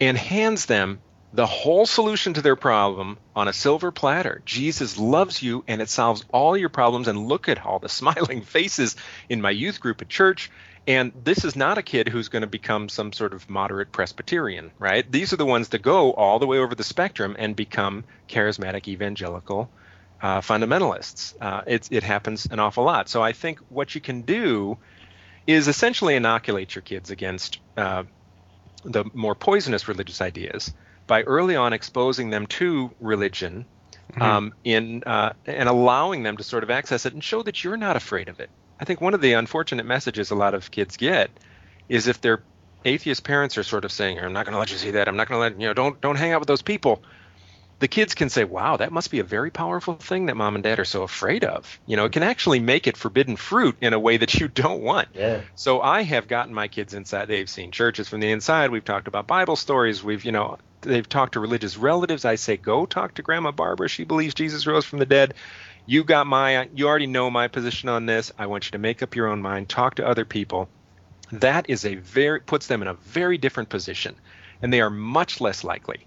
And 0.00 0.16
hands 0.16 0.66
them 0.66 1.00
the 1.32 1.46
whole 1.46 1.86
solution 1.86 2.34
to 2.34 2.42
their 2.42 2.56
problem 2.56 3.18
on 3.34 3.48
a 3.48 3.52
silver 3.52 3.90
platter. 3.90 4.42
Jesus 4.44 4.98
loves 4.98 5.42
you 5.42 5.64
and 5.66 5.80
it 5.80 5.88
solves 5.88 6.24
all 6.30 6.56
your 6.56 6.68
problems. 6.68 7.08
And 7.08 7.26
look 7.26 7.48
at 7.48 7.64
all 7.64 7.78
the 7.78 7.88
smiling 8.00 8.42
faces 8.42 8.96
in 9.28 9.40
my 9.40 9.50
youth 9.50 9.80
group 9.80 10.02
at 10.02 10.08
church. 10.08 10.50
And 10.86 11.12
this 11.24 11.44
is 11.44 11.54
not 11.54 11.78
a 11.78 11.82
kid 11.82 12.08
who's 12.08 12.28
going 12.28 12.42
to 12.42 12.48
become 12.48 12.88
some 12.88 13.12
sort 13.12 13.34
of 13.34 13.48
moderate 13.48 13.92
Presbyterian, 13.92 14.72
right? 14.78 15.10
These 15.10 15.32
are 15.32 15.36
the 15.36 15.46
ones 15.46 15.68
that 15.68 15.80
go 15.80 16.12
all 16.12 16.38
the 16.38 16.46
way 16.46 16.58
over 16.58 16.74
the 16.74 16.84
spectrum 16.84 17.36
and 17.38 17.54
become 17.54 18.04
charismatic 18.28 18.88
evangelical 18.88 19.70
uh, 20.20 20.40
fundamentalists. 20.40 21.34
Uh, 21.40 21.62
it, 21.66 21.88
it 21.90 22.02
happens 22.02 22.46
an 22.50 22.58
awful 22.58 22.84
lot. 22.84 23.08
So 23.08 23.22
I 23.22 23.32
think 23.32 23.60
what 23.68 23.94
you 23.94 24.00
can 24.00 24.22
do 24.22 24.76
is 25.46 25.68
essentially 25.68 26.16
inoculate 26.16 26.74
your 26.74 26.82
kids 26.82 27.10
against 27.10 27.58
uh, 27.76 28.04
the 28.84 29.04
more 29.14 29.34
poisonous 29.34 29.88
religious 29.88 30.20
ideas 30.20 30.72
by 31.06 31.22
early 31.22 31.56
on 31.56 31.72
exposing 31.72 32.30
them 32.30 32.46
to 32.46 32.90
religion 33.00 33.64
mm-hmm. 34.12 34.22
um, 34.22 34.54
in 34.64 35.02
uh, 35.04 35.32
and 35.46 35.68
allowing 35.68 36.22
them 36.22 36.36
to 36.36 36.42
sort 36.42 36.62
of 36.62 36.70
access 36.70 37.06
it 37.06 37.12
and 37.12 37.22
show 37.22 37.42
that 37.42 37.62
you're 37.62 37.76
not 37.76 37.96
afraid 37.96 38.28
of 38.28 38.40
it. 38.40 38.50
I 38.80 38.84
think 38.84 39.00
one 39.00 39.14
of 39.14 39.20
the 39.20 39.34
unfortunate 39.34 39.86
messages 39.86 40.30
a 40.30 40.34
lot 40.34 40.54
of 40.54 40.70
kids 40.70 40.96
get 40.96 41.30
is 41.88 42.08
if 42.08 42.20
their 42.20 42.42
atheist 42.84 43.24
parents 43.24 43.56
are 43.58 43.62
sort 43.62 43.84
of 43.84 43.92
saying, 43.92 44.18
"I'm 44.18 44.32
not 44.32 44.44
going 44.44 44.54
to 44.54 44.58
let 44.58 44.72
you 44.72 44.78
see 44.78 44.92
that. 44.92 45.08
I'm 45.08 45.16
not 45.16 45.28
going 45.28 45.38
to 45.38 45.42
let 45.42 45.60
you 45.60 45.68
know. 45.68 45.74
Don't 45.74 46.00
don't 46.00 46.16
hang 46.16 46.32
out 46.32 46.40
with 46.40 46.48
those 46.48 46.62
people." 46.62 47.02
The 47.78 47.88
kids 47.88 48.14
can 48.14 48.28
say, 48.28 48.44
wow, 48.44 48.76
that 48.76 48.92
must 48.92 49.10
be 49.10 49.18
a 49.18 49.24
very 49.24 49.50
powerful 49.50 49.94
thing 49.94 50.26
that 50.26 50.36
mom 50.36 50.54
and 50.54 50.62
dad 50.62 50.78
are 50.78 50.84
so 50.84 51.02
afraid 51.02 51.44
of. 51.44 51.80
You 51.84 51.96
know, 51.96 52.04
it 52.04 52.12
can 52.12 52.22
actually 52.22 52.60
make 52.60 52.86
it 52.86 52.96
forbidden 52.96 53.34
fruit 53.34 53.76
in 53.80 53.92
a 53.92 53.98
way 53.98 54.18
that 54.18 54.34
you 54.34 54.46
don't 54.54 54.82
want. 54.82 55.08
Yeah. 55.14 55.40
So 55.56 55.80
I 55.80 56.02
have 56.02 56.28
gotten 56.28 56.54
my 56.54 56.68
kids 56.68 56.94
inside. 56.94 57.26
They've 57.26 57.50
seen 57.50 57.72
churches 57.72 58.08
from 58.08 58.20
the 58.20 58.30
inside. 58.30 58.70
We've 58.70 58.84
talked 58.84 59.08
about 59.08 59.26
Bible 59.26 59.56
stories. 59.56 60.04
We've, 60.04 60.24
you 60.24 60.30
know, 60.30 60.58
they've 60.82 61.08
talked 61.08 61.32
to 61.32 61.40
religious 61.40 61.76
relatives. 61.76 62.24
I 62.24 62.36
say, 62.36 62.56
go 62.56 62.86
talk 62.86 63.14
to 63.14 63.22
Grandma 63.22 63.50
Barbara. 63.50 63.88
She 63.88 64.04
believes 64.04 64.34
Jesus 64.34 64.66
rose 64.66 64.84
from 64.84 65.00
the 65.00 65.06
dead. 65.06 65.34
You 65.84 66.04
got 66.04 66.28
my, 66.28 66.68
you 66.74 66.86
already 66.86 67.08
know 67.08 67.30
my 67.30 67.48
position 67.48 67.88
on 67.88 68.06
this. 68.06 68.30
I 68.38 68.46
want 68.46 68.66
you 68.66 68.70
to 68.72 68.78
make 68.78 69.02
up 69.02 69.16
your 69.16 69.26
own 69.26 69.42
mind. 69.42 69.68
Talk 69.68 69.96
to 69.96 70.06
other 70.06 70.24
people. 70.24 70.68
That 71.32 71.68
is 71.68 71.84
a 71.84 71.96
very, 71.96 72.40
puts 72.40 72.68
them 72.68 72.82
in 72.82 72.88
a 72.88 72.94
very 72.94 73.38
different 73.38 73.70
position. 73.70 74.14
And 74.60 74.72
they 74.72 74.80
are 74.80 74.90
much 74.90 75.40
less 75.40 75.64
likely 75.64 76.06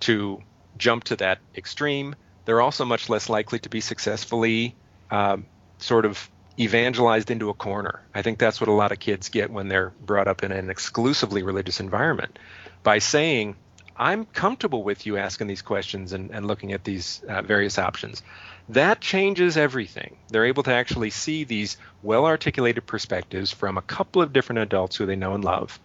to 0.00 0.42
jump 0.78 1.04
to 1.04 1.16
that 1.16 1.38
extreme, 1.56 2.14
they're 2.44 2.60
also 2.60 2.84
much 2.84 3.08
less 3.08 3.28
likely 3.28 3.58
to 3.60 3.68
be 3.68 3.80
successfully 3.80 4.74
um, 5.10 5.46
sort 5.78 6.04
of 6.04 6.30
evangelized 6.58 7.30
into 7.30 7.50
a 7.50 7.54
corner. 7.54 8.00
I 8.14 8.22
think 8.22 8.38
that's 8.38 8.60
what 8.60 8.68
a 8.68 8.72
lot 8.72 8.92
of 8.92 8.98
kids 8.98 9.28
get 9.28 9.50
when 9.50 9.68
they're 9.68 9.92
brought 10.04 10.28
up 10.28 10.44
in 10.44 10.52
an 10.52 10.70
exclusively 10.70 11.42
religious 11.42 11.80
environment 11.80 12.38
by 12.82 12.98
saying, 12.98 13.56
I'm 13.96 14.24
comfortable 14.24 14.82
with 14.82 15.06
you 15.06 15.16
asking 15.16 15.46
these 15.46 15.62
questions 15.62 16.12
and, 16.12 16.30
and 16.30 16.46
looking 16.46 16.72
at 16.72 16.84
these 16.84 17.22
uh, 17.28 17.42
various 17.42 17.78
options. 17.78 18.22
That 18.70 19.00
changes 19.00 19.56
everything. 19.56 20.16
They're 20.28 20.46
able 20.46 20.62
to 20.64 20.72
actually 20.72 21.10
see 21.10 21.44
these 21.44 21.76
well 22.02 22.26
articulated 22.26 22.86
perspectives 22.86 23.50
from 23.52 23.78
a 23.78 23.82
couple 23.82 24.22
of 24.22 24.32
different 24.32 24.60
adults 24.60 24.96
who 24.96 25.06
they 25.06 25.16
know 25.16 25.34
and 25.34 25.44
love. 25.44 25.78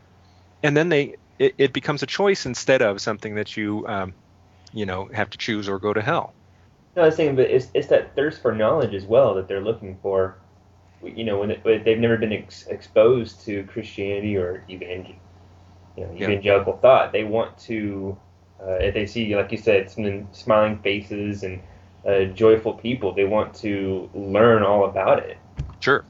And 0.64 0.76
then 0.76 0.90
they 0.90 1.16
it, 1.38 1.56
it 1.58 1.74
becomes 1.74 2.04
a 2.04 2.08
choice 2.08 2.46
instead 2.46 2.82
of 2.82 3.02
something 3.02 3.36
that 3.36 3.56
you 3.56 3.86
um, 3.88 4.14
you 4.74 4.86
know 4.86 5.10
have 5.14 5.30
to 5.32 5.38
choose 5.38 5.68
or 5.68 5.80
go 5.80 5.94
to 5.94 6.02
hell. 6.02 6.34
No, 6.96 7.04
I 7.04 7.06
was 7.06 7.16
saying, 7.16 7.36
but 7.36 7.50
it's 7.50 7.68
it's 7.74 7.88
that 7.88 8.16
thirst 8.16 8.42
for 8.42 8.54
knowledge 8.54 8.94
as 8.94 9.06
well 9.06 9.36
that 9.36 9.48
they're 9.48 9.64
looking 9.64 9.98
for. 10.02 10.36
You 11.04 11.24
know, 11.24 11.40
when, 11.40 11.52
it, 11.52 11.64
when 11.64 11.82
they've 11.86 11.98
never 11.98 12.18
been 12.18 12.34
ex- 12.34 12.68
exposed 12.68 13.40
to 13.46 13.64
Christianity 13.64 14.36
or 14.36 14.66
evangel, 14.70 15.16
you 15.96 16.06
know, 16.06 16.14
evangelical 16.14 16.74
yeah. 16.74 16.80
thought, 16.82 17.12
they 17.14 17.24
want 17.24 17.58
to. 17.60 18.18
Uh, 18.62 18.74
if 18.74 18.94
they 18.94 19.06
see, 19.06 19.34
like 19.34 19.50
you 19.54 19.58
said, 19.58 19.90
some 19.90 20.28
smiling 20.34 20.78
faces 20.80 21.44
and 21.44 21.62
uh, 22.06 22.26
joyful 22.26 22.74
people, 22.74 23.14
they 23.14 23.24
want 23.24 23.54
to 23.54 24.10
learn 24.14 24.64
all 24.64 24.84
about 24.84 25.20
it. 25.20 25.38
Sure. 25.80 26.04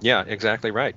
Yeah, 0.00 0.24
exactly 0.26 0.70
right. 0.70 0.94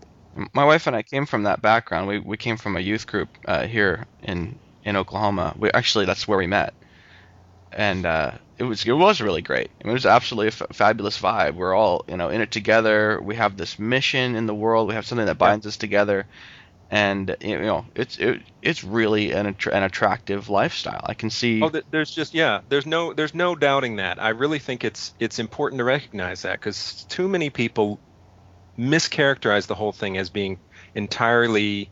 My 0.53 0.63
wife 0.63 0.87
and 0.87 0.95
I 0.95 1.03
came 1.03 1.25
from 1.25 1.43
that 1.43 1.61
background. 1.61 2.07
We 2.07 2.19
we 2.19 2.37
came 2.37 2.55
from 2.55 2.77
a 2.77 2.79
youth 2.79 3.05
group 3.05 3.29
uh, 3.47 3.67
here 3.67 4.05
in 4.21 4.57
in 4.83 4.95
Oklahoma. 4.95 5.53
We 5.57 5.69
actually 5.71 6.05
that's 6.05 6.27
where 6.27 6.37
we 6.37 6.47
met 6.47 6.73
and 7.75 8.05
uh, 8.05 8.31
it 8.57 8.63
was 8.63 8.85
it 8.85 8.91
was 8.91 9.21
really 9.21 9.41
great. 9.41 9.69
I 9.81 9.87
mean, 9.87 9.91
it 9.91 9.93
was 9.93 10.05
absolutely 10.05 10.47
a 10.47 10.65
f- 10.67 10.75
fabulous 10.75 11.19
vibe. 11.19 11.55
We're 11.55 11.73
all 11.73 12.05
you 12.07 12.17
know 12.17 12.29
in 12.29 12.41
it 12.41 12.51
together. 12.51 13.19
We 13.21 13.35
have 13.35 13.57
this 13.57 13.79
mission 13.79 14.35
in 14.35 14.45
the 14.45 14.55
world. 14.55 14.87
We 14.87 14.95
have 14.95 15.05
something 15.05 15.25
that 15.27 15.37
binds 15.37 15.65
us 15.65 15.77
together, 15.77 16.25
and 16.89 17.35
you 17.41 17.59
know 17.59 17.85
it's 17.95 18.17
it, 18.17 18.41
it's 18.61 18.83
really 18.83 19.31
an 19.31 19.47
an 19.47 19.83
attractive 19.83 20.49
lifestyle. 20.49 21.01
I 21.03 21.13
can 21.13 21.29
see. 21.29 21.61
Oh, 21.61 21.71
there's 21.91 22.11
just 22.11 22.33
yeah. 22.33 22.61
There's 22.69 22.85
no 22.85 23.13
there's 23.13 23.33
no 23.33 23.55
doubting 23.55 23.97
that. 23.97 24.21
I 24.21 24.29
really 24.29 24.59
think 24.59 24.83
it's 24.83 25.13
it's 25.19 25.39
important 25.39 25.79
to 25.79 25.83
recognize 25.83 26.43
that 26.43 26.59
because 26.59 27.05
too 27.09 27.27
many 27.27 27.49
people 27.49 27.99
mischaracterize 28.77 29.67
the 29.67 29.75
whole 29.75 29.91
thing 29.91 30.17
as 30.17 30.29
being 30.29 30.59
entirely 30.95 31.89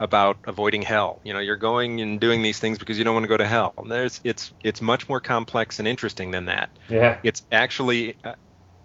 about 0.00 0.38
avoiding 0.44 0.82
hell. 0.82 1.20
You 1.24 1.32
know, 1.32 1.38
you're 1.38 1.56
going 1.56 2.00
and 2.00 2.20
doing 2.20 2.42
these 2.42 2.58
things 2.58 2.78
because 2.78 2.98
you 2.98 3.04
don't 3.04 3.14
want 3.14 3.24
to 3.24 3.28
go 3.28 3.36
to 3.36 3.46
hell. 3.46 3.74
And 3.78 3.90
there's 3.90 4.20
it's 4.24 4.52
it's 4.62 4.80
much 4.80 5.08
more 5.08 5.20
complex 5.20 5.78
and 5.78 5.86
interesting 5.86 6.30
than 6.30 6.46
that. 6.46 6.70
Yeah. 6.88 7.18
It's 7.22 7.42
actually 7.52 8.16
uh, 8.24 8.34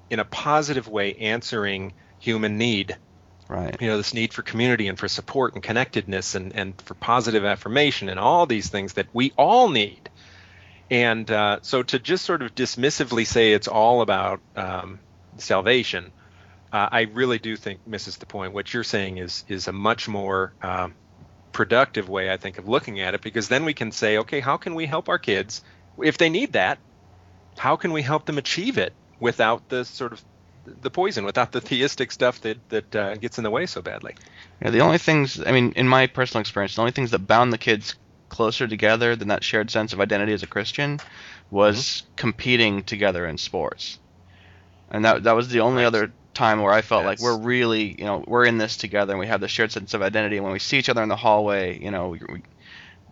in 0.09 0.19
a 0.19 0.25
positive 0.25 0.87
way 0.87 1.15
answering 1.15 1.93
human 2.19 2.57
need. 2.57 2.97
Right. 3.47 3.75
You 3.81 3.87
know, 3.87 3.97
this 3.97 4.13
need 4.13 4.33
for 4.33 4.43
community 4.43 4.87
and 4.87 4.99
for 4.99 5.07
support 5.07 5.55
and 5.55 5.63
connectedness 5.63 6.35
and 6.35 6.55
and 6.55 6.79
for 6.81 6.93
positive 6.93 7.43
affirmation 7.43 8.09
and 8.09 8.19
all 8.19 8.45
these 8.45 8.69
things 8.69 8.93
that 8.93 9.07
we 9.11 9.33
all 9.37 9.69
need. 9.69 10.09
And 10.91 11.29
uh, 11.29 11.59
so 11.61 11.83
to 11.83 11.99
just 11.99 12.25
sort 12.25 12.41
of 12.41 12.53
dismissively 12.55 13.25
say 13.25 13.53
it's 13.53 13.67
all 13.67 14.01
about 14.01 14.41
um, 14.55 14.99
salvation 15.37 16.11
uh, 16.71 16.87
I 16.91 17.01
really 17.01 17.39
do 17.39 17.55
think 17.55 17.85
misses 17.87 18.17
the 18.17 18.25
point. 18.25 18.53
What 18.53 18.73
you're 18.73 18.83
saying 18.83 19.17
is 19.17 19.43
is 19.47 19.67
a 19.67 19.71
much 19.71 20.07
more 20.07 20.53
um, 20.61 20.93
productive 21.51 22.09
way, 22.09 22.31
I 22.31 22.37
think, 22.37 22.57
of 22.57 22.67
looking 22.67 22.99
at 22.99 23.13
it, 23.13 23.21
because 23.21 23.47
then 23.47 23.65
we 23.65 23.73
can 23.73 23.91
say, 23.91 24.17
okay, 24.19 24.39
how 24.39 24.57
can 24.57 24.75
we 24.75 24.85
help 24.85 25.09
our 25.09 25.19
kids 25.19 25.63
if 26.01 26.17
they 26.17 26.29
need 26.29 26.53
that? 26.53 26.79
How 27.57 27.75
can 27.75 27.91
we 27.91 28.01
help 28.01 28.25
them 28.25 28.37
achieve 28.37 28.77
it 28.77 28.93
without 29.19 29.67
the 29.69 29.83
sort 29.83 30.13
of 30.13 30.21
the 30.81 30.89
poison, 30.89 31.25
without 31.25 31.51
the 31.51 31.61
theistic 31.61 32.11
stuff 32.11 32.41
that 32.41 32.57
that 32.69 32.95
uh, 32.95 33.15
gets 33.15 33.37
in 33.37 33.43
the 33.43 33.49
way 33.49 33.65
so 33.65 33.81
badly? 33.81 34.15
Yeah, 34.61 34.69
the 34.69 34.81
only 34.81 34.97
things, 34.97 35.41
I 35.41 35.51
mean, 35.51 35.73
in 35.75 35.87
my 35.87 36.07
personal 36.07 36.41
experience, 36.41 36.75
the 36.75 36.81
only 36.81 36.91
things 36.91 37.11
that 37.11 37.19
bound 37.19 37.51
the 37.51 37.57
kids 37.57 37.95
closer 38.29 38.67
together 38.67 39.15
than 39.15 39.29
that 39.29 39.43
shared 39.43 39.71
sense 39.71 39.91
of 39.91 39.99
identity 39.99 40.33
as 40.33 40.43
a 40.43 40.47
Christian 40.47 40.99
was 41.49 41.77
mm-hmm. 41.79 42.15
competing 42.15 42.83
together 42.83 43.25
in 43.25 43.37
sports 43.39 43.97
and 44.91 45.05
that 45.05 45.23
that 45.23 45.35
was 45.35 45.49
the 45.49 45.59
only 45.59 45.83
right. 45.83 45.87
other 45.87 46.11
time 46.39 46.61
where 46.61 46.71
I 46.71 46.81
felt 46.81 47.03
yes. 47.03 47.07
like 47.07 47.19
we're 47.19 47.37
really, 47.37 47.95
you 47.99 48.05
know, 48.05 48.23
we're 48.25 48.45
in 48.45 48.57
this 48.57 48.77
together 48.77 49.11
and 49.11 49.19
we 49.19 49.27
have 49.27 49.41
the 49.41 49.49
shared 49.49 49.73
sense 49.73 49.93
of 49.93 50.01
identity. 50.01 50.37
And 50.37 50.45
when 50.45 50.53
we 50.53 50.59
see 50.59 50.77
each 50.77 50.87
other 50.87 51.03
in 51.03 51.09
the 51.09 51.17
hallway, 51.17 51.77
you 51.77 51.91
know, 51.91 52.09
we, 52.09 52.21
we, 52.31 52.43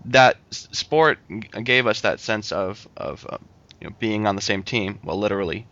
that 0.06 0.38
sport 0.52 1.20
gave 1.64 1.88
us 1.88 2.02
that 2.02 2.22
sense 2.22 2.54
of 2.54 2.88
of 2.96 3.28
uh, 3.30 3.38
you 3.82 3.90
know 3.90 3.96
being 4.00 4.28
on 4.28 4.36
the 4.36 4.42
same 4.42 4.64
team. 4.64 5.00
Well, 5.04 5.20
literally. 5.20 5.68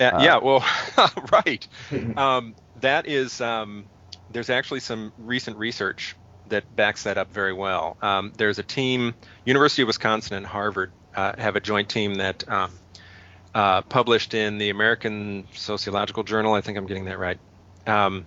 Uh, 0.00 0.04
uh, 0.04 0.20
yeah. 0.22 0.38
Well, 0.38 0.64
right. 1.32 1.66
um, 2.16 2.54
that 2.80 3.08
is. 3.08 3.40
Um, 3.40 3.86
there's 4.30 4.50
actually 4.50 4.80
some 4.80 5.12
recent 5.18 5.56
research 5.56 6.16
that 6.48 6.76
backs 6.76 7.04
that 7.04 7.18
up 7.18 7.32
very 7.32 7.52
well. 7.52 7.96
Um, 8.02 8.32
there's 8.36 8.58
a 8.58 8.62
team, 8.62 9.14
University 9.44 9.82
of 9.82 9.88
Wisconsin 9.88 10.36
and 10.36 10.46
Harvard 10.46 10.92
uh, 11.14 11.32
have 11.38 11.56
a 11.56 11.60
joint 11.60 11.88
team 11.88 12.16
that 12.16 12.48
um, 12.48 12.72
uh, 13.54 13.82
published 13.82 14.34
in 14.34 14.58
the 14.58 14.70
American 14.70 15.46
Sociological 15.52 16.24
Journal. 16.24 16.54
I 16.54 16.60
think 16.60 16.76
I'm 16.76 16.86
getting 16.86 17.04
that 17.06 17.18
right. 17.18 17.38
Um, 17.86 18.26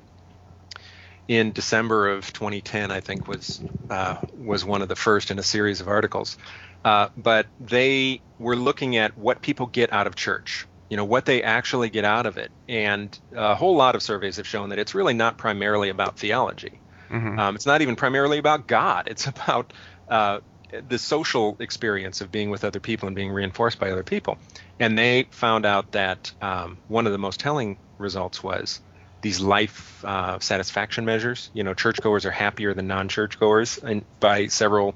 in 1.28 1.52
December 1.52 2.10
of 2.10 2.32
2010, 2.32 2.92
I 2.92 3.02
think 3.02 3.28
was 3.28 3.62
uh, 3.90 4.18
was 4.38 4.63
one 4.63 4.82
of 4.82 4.88
the 4.88 4.96
first 4.96 5.30
in 5.30 5.40
a 5.40 5.44
series 5.44 5.82
of 5.82 5.88
articles. 5.88 6.38
Uh, 6.86 7.10
but 7.18 7.48
they 7.60 8.22
were 8.40 8.56
looking 8.56 8.96
at 8.96 9.18
what 9.18 9.42
people 9.42 9.66
get 9.66 9.92
out 9.92 10.08
of 10.08 10.16
church. 10.16 10.66
You 10.90 10.96
know 10.96 11.04
what 11.04 11.26
they 11.26 11.44
actually 11.44 11.90
get 11.90 12.06
out 12.06 12.26
of 12.26 12.38
it, 12.38 12.50
and 12.70 13.18
a 13.36 13.56
whole 13.56 13.76
lot 13.76 13.96
of 13.96 14.02
surveys 14.02 14.38
have 14.38 14.48
shown 14.48 14.70
that 14.70 14.80
it's 14.80 14.96
really 14.96 15.13
not 15.13 15.38
primarily 15.38 15.90
about 15.90 16.18
theology. 16.18 16.80
Mm-hmm. 17.10 17.38
Um, 17.38 17.56
it's 17.56 17.66
not 17.66 17.82
even 17.82 17.98
primarily 17.98 18.38
about 18.38 18.68
God. 18.68 19.10
It's 19.10 19.28
about 19.28 19.74
uh, 20.08 20.40
the 20.72 20.98
social 20.98 21.58
experience 21.60 22.22
of 22.22 22.32
being 22.32 22.50
with 22.50 22.64
other 22.64 22.80
people 22.80 23.08
and 23.08 23.16
being 23.16 23.32
reinforced 23.32 23.80
by 23.80 23.92
other 23.92 24.04
people. 24.04 24.38
And 24.80 24.98
they 24.98 25.24
found 25.32 25.66
out 25.66 25.92
that 25.92 26.32
um, 26.42 26.78
one 26.88 27.06
of 27.06 27.12
the 27.12 27.18
most 27.18 27.40
telling 27.40 27.78
results 27.98 28.44
was 28.44 28.82
these 29.22 29.40
life 29.40 30.04
uh, 30.06 30.40
satisfaction 30.40 31.06
measures. 31.06 31.50
You 31.54 31.64
know, 31.64 31.74
churchgoers 31.74 32.26
are 32.26 32.32
happier 32.32 32.74
than 32.74 32.88
non-churchgoers, 32.88 33.78
and 33.80 34.06
by 34.20 34.48
several 34.48 34.96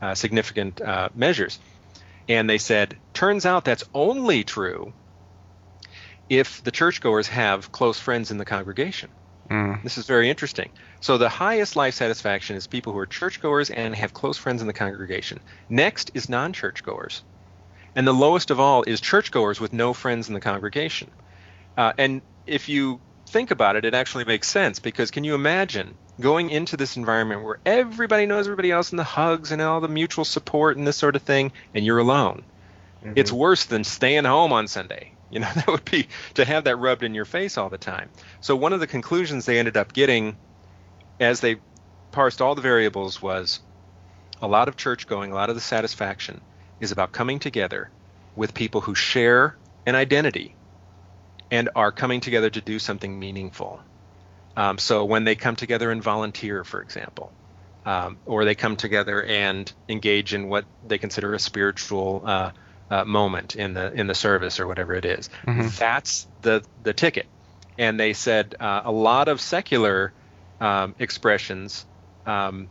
uh, 0.00 0.14
significant 0.14 0.80
uh, 0.80 1.10
measures. 1.14 1.58
And 2.28 2.48
they 2.48 2.58
said, 2.58 2.96
turns 3.12 3.46
out 3.46 3.64
that's 3.64 3.84
only 3.94 4.44
true 4.44 4.92
if 6.28 6.62
the 6.62 6.70
churchgoers 6.70 7.28
have 7.28 7.72
close 7.72 7.98
friends 7.98 8.30
in 8.30 8.38
the 8.38 8.44
congregation. 8.44 9.10
Mm. 9.50 9.82
This 9.82 9.98
is 9.98 10.06
very 10.06 10.30
interesting. 10.30 10.70
So 11.00 11.18
the 11.18 11.28
highest 11.28 11.74
life 11.74 11.94
satisfaction 11.94 12.56
is 12.56 12.68
people 12.68 12.92
who 12.92 13.00
are 13.00 13.06
churchgoers 13.06 13.70
and 13.70 13.94
have 13.96 14.14
close 14.14 14.38
friends 14.38 14.60
in 14.60 14.68
the 14.68 14.72
congregation. 14.72 15.40
Next 15.68 16.12
is 16.14 16.28
non-churchgoers, 16.28 17.22
and 17.96 18.06
the 18.06 18.14
lowest 18.14 18.50
of 18.50 18.60
all 18.60 18.84
is 18.84 19.00
churchgoers 19.00 19.60
with 19.60 19.72
no 19.72 19.92
friends 19.92 20.28
in 20.28 20.34
the 20.34 20.40
congregation. 20.40 21.10
Uh, 21.76 21.92
and 21.98 22.22
if 22.46 22.68
you 22.68 23.00
think 23.26 23.50
about 23.50 23.76
it, 23.76 23.84
it 23.84 23.94
actually 23.94 24.24
makes 24.24 24.48
sense 24.48 24.78
because 24.78 25.10
can 25.10 25.24
you 25.24 25.34
imagine 25.34 25.94
going 26.20 26.50
into 26.50 26.76
this 26.76 26.96
environment 26.96 27.42
where 27.42 27.58
everybody 27.64 28.26
knows 28.26 28.46
everybody 28.46 28.70
else 28.70 28.90
and 28.90 28.98
the 28.98 29.04
hugs 29.04 29.50
and 29.50 29.60
all 29.62 29.80
the 29.80 29.88
mutual 29.88 30.24
support 30.24 30.76
and 30.76 30.86
this 30.86 30.96
sort 30.96 31.16
of 31.16 31.22
thing, 31.22 31.50
and 31.74 31.84
you're 31.84 31.98
alone? 31.98 32.44
Mm-hmm. 33.02 33.14
It's 33.16 33.32
worse 33.32 33.64
than 33.64 33.82
staying 33.82 34.24
home 34.26 34.52
on 34.52 34.68
Sunday. 34.68 35.12
You 35.30 35.40
know, 35.40 35.48
that 35.54 35.68
would 35.68 35.84
be 35.84 36.08
to 36.34 36.44
have 36.44 36.64
that 36.64 36.76
rubbed 36.76 37.02
in 37.02 37.14
your 37.14 37.24
face 37.24 37.56
all 37.56 37.70
the 37.70 37.78
time. 37.78 38.10
So 38.40 38.56
one 38.56 38.72
of 38.72 38.80
the 38.80 38.86
conclusions 38.86 39.46
they 39.46 39.58
ended 39.58 39.76
up 39.76 39.92
getting 39.92 40.36
as 41.20 41.40
they 41.40 41.60
parsed 42.10 42.40
all 42.40 42.54
the 42.54 42.62
variables, 42.62 43.22
was 43.22 43.60
a 44.40 44.48
lot 44.48 44.68
of 44.68 44.76
church 44.76 45.06
going, 45.06 45.30
a 45.30 45.34
lot 45.34 45.50
of 45.50 45.54
the 45.54 45.60
satisfaction 45.60 46.40
is 46.80 46.92
about 46.92 47.12
coming 47.12 47.38
together 47.38 47.90
with 48.34 48.54
people 48.54 48.80
who 48.80 48.94
share 48.94 49.56
an 49.86 49.94
identity 49.94 50.56
and 51.50 51.68
are 51.76 51.92
coming 51.92 52.20
together 52.20 52.48
to 52.48 52.60
do 52.60 52.78
something 52.78 53.18
meaningful. 53.18 53.80
Um, 54.56 54.78
so 54.78 55.04
when 55.04 55.24
they 55.24 55.36
come 55.36 55.56
together 55.56 55.90
and 55.90 56.02
volunteer, 56.02 56.64
for 56.64 56.80
example, 56.80 57.32
um, 57.84 58.18
or 58.24 58.44
they 58.44 58.54
come 58.54 58.76
together 58.76 59.22
and 59.22 59.72
engage 59.88 60.34
in 60.34 60.48
what 60.48 60.64
they 60.86 60.98
consider 60.98 61.34
a 61.34 61.38
spiritual 61.38 62.22
uh, 62.24 62.52
uh, 62.90 63.04
moment 63.04 63.56
in 63.56 63.74
the 63.74 63.92
in 63.92 64.06
the 64.06 64.14
service 64.14 64.60
or 64.60 64.66
whatever 64.66 64.94
it 64.94 65.04
is, 65.04 65.30
Mm-hmm. 65.46 65.68
that's 65.78 66.26
the 66.42 66.62
the 66.82 66.92
ticket. 66.92 67.26
And 67.78 67.98
they 67.98 68.12
said 68.12 68.56
uh, 68.60 68.82
a 68.84 68.92
lot 68.92 69.28
of 69.28 69.40
secular 69.40 70.12
um, 70.60 70.94
expressions 70.98 71.86
um, 72.26 72.68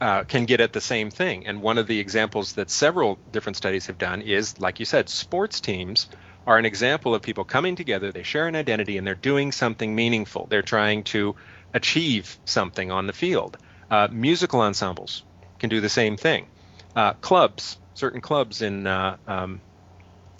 uh, 0.00 0.24
can 0.24 0.44
get 0.44 0.60
at 0.60 0.72
the 0.72 0.80
same 0.80 1.10
thing. 1.10 1.46
And 1.46 1.60
one 1.62 1.78
of 1.78 1.86
the 1.86 1.98
examples 1.98 2.52
that 2.54 2.70
several 2.70 3.18
different 3.30 3.56
studies 3.56 3.86
have 3.86 3.98
done 3.98 4.22
is, 4.22 4.58
like 4.60 4.78
you 4.78 4.86
said, 4.86 5.08
sports 5.08 5.60
teams 5.60 6.08
are 6.46 6.58
an 6.58 6.64
example 6.64 7.14
of 7.14 7.22
people 7.22 7.44
coming 7.44 7.76
together, 7.76 8.12
they 8.12 8.22
share 8.22 8.46
an 8.46 8.54
identity, 8.54 8.98
and 8.98 9.06
they're 9.06 9.14
doing 9.14 9.52
something 9.52 9.94
meaningful. 9.94 10.46
They're 10.48 10.62
trying 10.62 11.02
to 11.04 11.34
achieve 11.74 12.38
something 12.44 12.90
on 12.90 13.06
the 13.06 13.12
field. 13.12 13.56
Uh, 13.90 14.08
musical 14.10 14.60
ensembles 14.60 15.24
can 15.58 15.70
do 15.70 15.80
the 15.80 15.88
same 15.88 16.16
thing. 16.16 16.46
Uh, 16.94 17.14
clubs, 17.14 17.76
certain 17.96 18.20
clubs 18.20 18.62
in 18.62 18.86
uh, 18.86 19.16
um, 19.26 19.60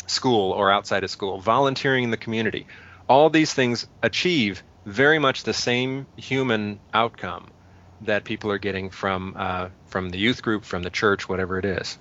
school 0.07 0.53
or 0.53 0.71
outside 0.71 1.03
of 1.05 1.11
school, 1.11 1.41
volunteering 1.41 2.05
in 2.05 2.11
the 2.11 2.17
community, 2.17 2.67
all 3.09 3.31
these 3.31 3.53
things 3.53 3.87
achieve 4.03 4.63
very 4.85 5.19
much 5.19 5.43
the 5.43 5.53
same 5.55 6.07
human 6.17 6.79
outcome 6.95 7.49
that 8.03 8.25
people 8.25 8.51
are 8.53 8.59
getting 8.59 8.91
from 8.91 9.35
uh, 9.37 9.69
from 9.87 10.11
the 10.11 10.19
youth 10.19 10.43
group, 10.43 10.65
from 10.65 10.83
the 10.83 10.91
church, 10.91 11.29
whatever 11.29 11.59
it 11.59 11.65
is. 11.65 11.99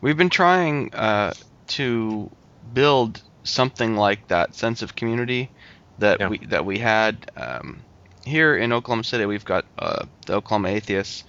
We've 0.00 0.16
been 0.16 0.30
trying 0.30 0.94
uh, 0.94 1.34
to 1.68 2.30
build 2.72 3.22
something 3.44 3.94
like 3.94 4.26
that 4.28 4.54
sense 4.54 4.82
of 4.82 4.96
community 4.96 5.50
that 5.98 6.20
Yeah. 6.20 6.28
we 6.28 6.38
that 6.46 6.64
we 6.64 6.78
had 6.78 7.30
um, 7.36 7.84
here 8.24 8.56
in 8.56 8.72
Oklahoma 8.72 9.04
City. 9.04 9.26
We've 9.26 9.44
got 9.44 9.66
uh, 9.78 10.06
the 10.26 10.34
Oklahoma 10.34 10.70
Atheists 10.70 11.24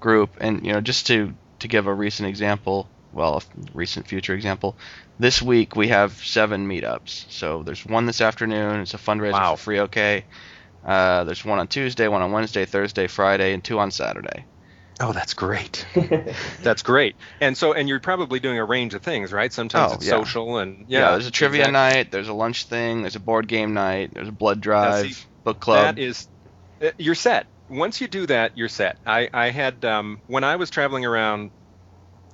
group, 0.00 0.30
and 0.40 0.64
you 0.64 0.72
know, 0.72 0.80
just 0.80 1.06
to 1.08 1.34
to 1.60 1.68
give 1.68 1.86
a 1.86 1.94
recent 1.94 2.28
example, 2.28 2.88
well, 3.18 3.38
a 3.38 3.42
recent 3.74 4.08
future 4.08 4.34
example, 4.34 4.78
this 5.18 5.42
week 5.42 5.76
we 5.76 5.88
have 5.88 6.12
seven 6.14 6.68
meetups. 6.68 7.26
So 7.30 7.62
there's 7.64 7.84
one 7.86 8.06
this 8.06 8.20
afternoon. 8.22 8.80
It's 8.80 8.94
a 8.94 8.98
fundraiser 8.98 9.32
Wow. 9.32 9.56
for 9.56 9.62
Free 9.62 9.80
OK. 9.80 10.26
Uh, 10.84 11.24
there's 11.24 11.44
one 11.44 11.58
on 11.58 11.68
Tuesday, 11.68 12.08
one 12.08 12.22
on 12.22 12.32
Wednesday, 12.32 12.64
Thursday, 12.64 13.06
Friday, 13.08 13.52
and 13.54 13.64
two 13.64 13.78
on 13.78 13.90
Saturday. 13.90 14.46
Oh, 15.00 15.12
that's 15.12 15.34
great. 15.34 15.86
That's 16.64 16.82
great. 16.82 17.14
And 17.40 17.56
so, 17.56 17.72
and 17.72 17.88
you're 17.88 18.00
probably 18.00 18.40
doing 18.40 18.58
a 18.58 18.64
range 18.64 18.94
of 18.94 19.02
things, 19.02 19.32
right? 19.32 19.52
Sometimes 19.52 19.92
Oh, 19.92 19.94
it's 19.94 20.04
yeah. 20.06 20.18
social, 20.18 20.58
and 20.58 20.86
Yeah, 20.88 20.98
yeah, 21.00 21.10
there's 21.12 21.26
a 21.28 21.30
trivia 21.30 21.68
exactly. 21.68 21.72
night, 21.72 22.10
there's 22.10 22.28
a 22.28 22.32
lunch 22.32 22.64
thing, 22.64 23.02
there's 23.02 23.14
a 23.14 23.20
board 23.20 23.46
game 23.46 23.74
night, 23.74 24.10
there's 24.12 24.26
a 24.28 24.32
blood 24.32 24.60
drive, 24.60 25.06
see, 25.06 25.14
book 25.44 25.60
club. 25.60 25.94
That 25.94 26.02
is, 26.02 26.26
uh, 26.82 26.90
you're 26.98 27.14
set. 27.14 27.46
Once 27.68 28.00
you 28.00 28.08
do 28.08 28.26
that, 28.26 28.56
you're 28.56 28.68
set. 28.68 28.98
I, 29.06 29.28
I 29.32 29.50
had 29.50 29.84
um, 29.84 30.20
when 30.26 30.42
I 30.42 30.56
was 30.56 30.70
traveling 30.70 31.04
around, 31.04 31.52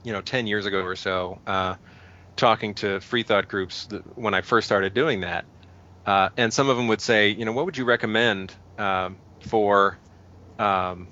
you 0.04 0.12
know, 0.12 0.22
ten 0.22 0.46
years 0.46 0.66
ago 0.66 0.82
or 0.82 0.96
so, 0.96 1.40
uh, 1.46 1.76
talking 2.36 2.74
to 2.74 3.00
free 3.00 3.24
thought 3.24 3.48
groups 3.48 3.86
th- 3.88 4.02
when 4.14 4.34
I 4.34 4.42
first 4.42 4.66
started 4.66 4.94
doing 4.94 5.22
that, 5.22 5.46
uh, 6.06 6.30
and 6.36 6.52
some 6.52 6.68
of 6.68 6.76
them 6.76 6.88
would 6.88 7.00
say, 7.00 7.30
you 7.30 7.44
know, 7.44 7.52
what 7.52 7.66
would 7.66 7.78
you 7.78 7.84
recommend 7.84 8.54
um, 8.78 9.18
for, 9.48 9.98
um, 10.58 11.10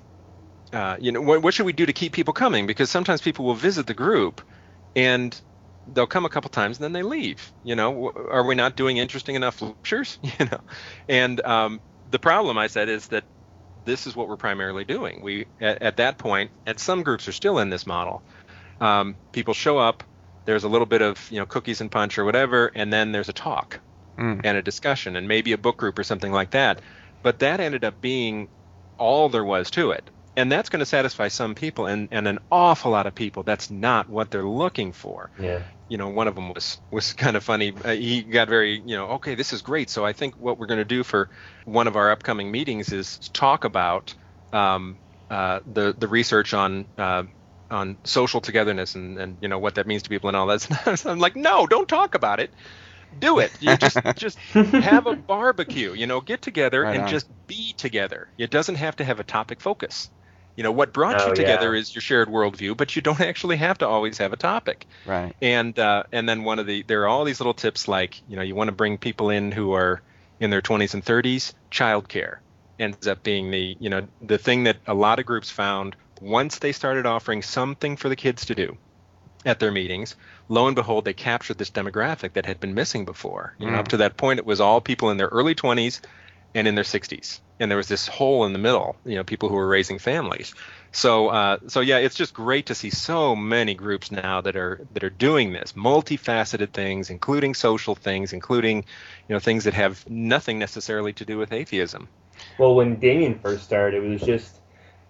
uh, 0.73 0.97
you 0.99 1.11
know, 1.11 1.21
what, 1.21 1.41
what 1.43 1.53
should 1.53 1.65
we 1.65 1.73
do 1.73 1.85
to 1.85 1.93
keep 1.93 2.13
people 2.13 2.33
coming? 2.33 2.67
Because 2.67 2.91
sometimes 2.91 3.21
people 3.21 3.45
will 3.45 3.55
visit 3.55 3.87
the 3.87 3.93
group, 3.93 4.41
and 4.95 5.39
they'll 5.87 6.07
come 6.07 6.25
a 6.25 6.29
couple 6.29 6.49
times 6.49 6.77
and 6.77 6.83
then 6.83 6.93
they 6.93 7.03
leave. 7.03 7.51
You 7.63 7.75
know, 7.75 8.11
are 8.31 8.45
we 8.45 8.55
not 8.55 8.75
doing 8.75 8.97
interesting 8.97 9.35
enough 9.35 9.61
lectures? 9.61 10.19
You 10.39 10.45
know, 10.45 10.59
and 11.07 11.45
um, 11.45 11.81
the 12.09 12.19
problem 12.19 12.57
I 12.57 12.67
said 12.67 12.89
is 12.89 13.07
that 13.07 13.25
this 13.85 14.07
is 14.07 14.15
what 14.15 14.27
we're 14.29 14.37
primarily 14.37 14.85
doing. 14.85 15.21
We 15.21 15.47
at, 15.59 15.81
at 15.81 15.97
that 15.97 16.17
point, 16.17 16.51
and 16.65 16.79
some 16.79 17.03
groups 17.03 17.27
are 17.27 17.33
still 17.33 17.59
in 17.59 17.69
this 17.69 17.85
model. 17.85 18.23
Um, 18.83 19.15
people 19.31 19.53
show 19.53 19.77
up. 19.77 20.03
There's 20.45 20.63
a 20.65 20.69
little 20.69 20.85
bit 20.87 21.01
of 21.01 21.31
you 21.31 21.39
know 21.39 21.45
cookies 21.45 21.81
and 21.81 21.89
punch 21.91 22.17
or 22.17 22.25
whatever, 22.25 22.71
and 22.75 22.91
then 22.91 23.11
there's 23.11 23.29
a 23.29 23.33
talk 23.33 23.79
Mm. 24.17 24.41
and 24.43 24.57
a 24.57 24.61
discussion 24.61 25.15
and 25.15 25.27
maybe 25.27 25.53
a 25.53 25.57
book 25.57 25.77
group 25.77 25.97
or 25.97 26.03
something 26.03 26.31
like 26.31 26.51
that. 26.51 26.81
But 27.23 27.39
that 27.39 27.59
ended 27.59 27.83
up 27.83 27.99
being 27.99 28.47
all 28.99 29.27
there 29.29 29.43
was 29.43 29.71
to 29.71 29.89
it. 29.89 30.07
And 30.37 30.51
that's 30.51 30.69
going 30.69 30.81
to 30.81 30.85
satisfy 30.85 31.29
some 31.29 31.55
people 31.55 31.87
and, 31.87 32.09
and 32.11 32.27
an 32.27 32.37
awful 32.51 32.91
lot 32.91 33.07
of 33.07 33.15
people. 33.15 33.41
That's 33.41 33.71
not 33.71 34.09
what 34.09 34.29
they're 34.29 34.43
looking 34.63 34.91
for. 34.93 35.31
yeah. 35.39 35.63
You 35.89 35.97
know, 35.97 36.09
one 36.09 36.27
of 36.27 36.35
them 36.35 36.53
was 36.53 36.79
was 36.91 37.13
kind 37.13 37.35
of 37.35 37.43
funny. 37.43 37.73
Uh, 37.83 37.93
he 37.93 38.21
got 38.21 38.49
very, 38.49 38.81
you 38.85 38.95
know, 38.95 39.07
okay, 39.17 39.33
this 39.35 39.51
is 39.53 39.61
great. 39.63 39.89
So 39.89 40.05
I 40.05 40.13
think 40.13 40.35
what 40.37 40.57
we're 40.59 40.67
going 40.67 40.79
to 40.79 40.85
do 40.97 41.03
for 41.03 41.29
one 41.65 41.87
of 41.87 41.95
our 41.95 42.11
upcoming 42.11 42.51
meetings 42.51 42.91
is 42.91 43.17
talk 43.33 43.63
about 43.63 44.13
um, 44.51 44.97
uh, 45.29 45.59
the 45.65 45.93
the 45.97 46.07
research 46.07 46.53
on 46.53 46.85
uh, 46.97 47.23
on 47.73 47.97
social 48.05 48.41
togetherness 48.41 48.95
and, 48.95 49.19
and 49.19 49.37
you 49.41 49.49
know 49.49 49.59
what 49.59 49.75
that 49.75 49.87
means 49.87 50.03
to 50.03 50.09
people 50.09 50.29
and 50.29 50.37
all 50.37 50.47
that. 50.47 50.61
So 50.99 51.11
I'm 51.11 51.19
like, 51.19 51.35
no, 51.35 51.67
don't 51.67 51.89
talk 51.89 52.15
about 52.15 52.39
it. 52.39 52.53
Do 53.17 53.39
it. 53.39 53.53
You 53.59 53.77
just 53.77 54.01
just 54.15 54.39
have 54.79 55.07
a 55.07 55.15
barbecue. 55.15 55.93
You 55.93 56.07
know, 56.07 56.21
get 56.21 56.41
together 56.41 56.85
Right 56.85 56.95
and 56.95 57.05
on. 57.05 57.09
just 57.09 57.27
be 57.47 57.73
together. 57.73 58.29
It 58.37 58.51
doesn't 58.51 58.75
have 58.75 58.95
to 58.97 59.03
have 59.05 59.19
a 59.19 59.23
topic 59.25 59.61
focus. 59.61 60.09
You 60.55 60.63
know, 60.63 60.71
what 60.71 60.93
brought 60.93 61.21
Oh, 61.21 61.27
you 61.27 61.33
together 61.33 61.73
yeah. 61.73 61.81
is 61.81 61.95
your 61.95 62.01
shared 62.01 62.29
worldview, 62.29 62.77
but 62.77 62.95
you 62.95 63.01
don't 63.01 63.21
actually 63.21 63.57
have 63.57 63.79
to 63.79 63.87
always 63.87 64.19
have 64.19 64.33
a 64.33 64.37
topic 64.37 64.87
Right. 65.05 65.35
and 65.41 65.77
uh, 65.79 66.03
and 66.11 66.29
then 66.29 66.43
one 66.43 66.59
of 66.59 66.67
the 66.67 66.83
there 66.83 67.03
are 67.03 67.07
all 67.07 67.25
these 67.25 67.39
little 67.39 67.53
tips 67.55 67.87
like 67.87 68.21
you 68.27 68.35
know 68.35 68.43
you 68.43 68.55
want 68.55 68.67
to 68.69 68.75
bring 68.75 68.97
people 68.99 69.29
in 69.31 69.51
who 69.51 69.73
are 69.73 70.01
in 70.39 70.49
their 70.51 70.61
20s 70.61 70.93
and 70.93 71.03
30s 71.05 71.53
childcare 71.71 72.37
ends 72.79 73.07
up 73.07 73.23
being 73.23 73.51
the 73.51 73.77
you 73.79 73.89
know 73.89 74.07
the 74.21 74.37
thing 74.37 74.63
that 74.65 74.77
a 74.87 74.93
lot 74.93 75.19
of 75.19 75.25
groups 75.25 75.49
found 75.49 75.95
once 76.23 76.59
they 76.59 76.71
started 76.71 77.05
offering 77.05 77.41
something 77.41 77.97
for 77.97 78.09
the 78.09 78.15
kids 78.15 78.45
to 78.45 78.55
do 78.55 78.77
at 79.45 79.59
their 79.59 79.71
meetings 79.71 80.15
lo 80.49 80.67
and 80.67 80.75
behold 80.75 81.05
they 81.05 81.13
captured 81.13 81.57
this 81.57 81.71
demographic 81.71 82.33
that 82.33 82.45
had 82.45 82.59
been 82.59 82.73
missing 82.75 83.05
before. 83.05 83.55
You 83.59 83.67
know 83.71 83.73
Mm. 83.73 83.79
up 83.79 83.89
to 83.89 83.97
that 83.97 84.17
point 84.17 84.39
it 84.39 84.45
was 84.45 84.61
all 84.61 84.81
people 84.81 85.11
in 85.11 85.17
their 85.17 85.27
early 85.27 85.55
20s 85.55 86.01
and 86.55 86.67
in 86.67 86.75
their 86.75 86.85
60s 86.85 87.41
and 87.59 87.69
there 87.71 87.77
was 87.77 87.87
this 87.89 88.07
hole 88.07 88.45
in 88.45 88.53
the 88.53 88.59
middle 88.59 88.97
you 89.05 89.15
know 89.15 89.23
people 89.25 89.49
who 89.49 89.55
were 89.55 89.67
raising 89.67 89.99
families. 89.99 90.53
So 90.93 91.29
uh, 91.29 91.57
so 91.67 91.81
yeah 91.81 91.97
it's 91.97 92.15
just 92.15 92.33
great 92.33 92.67
to 92.67 92.75
see 92.75 92.89
so 92.91 93.35
many 93.35 93.75
groups 93.75 94.11
now 94.11 94.41
that 94.41 94.55
are 94.55 94.85
that 94.91 95.03
are 95.03 95.09
doing 95.09 95.53
this 95.53 95.73
multifaceted 95.73 96.73
things 96.73 97.09
including 97.09 97.53
social 97.55 97.95
things 97.95 98.33
including 98.33 98.85
you 99.27 99.35
know 99.35 99.39
things 99.39 99.65
that 99.65 99.73
have 99.75 100.03
nothing 100.07 100.59
necessarily 100.59 101.13
to 101.13 101.25
do 101.25 101.37
with 101.37 101.51
atheism. 101.53 102.09
Well, 102.57 102.75
when 102.75 102.99
Damian 102.99 103.39
first 103.39 103.65
started, 103.65 104.03
it 104.03 104.07
was 104.07 104.23
just 104.23 104.61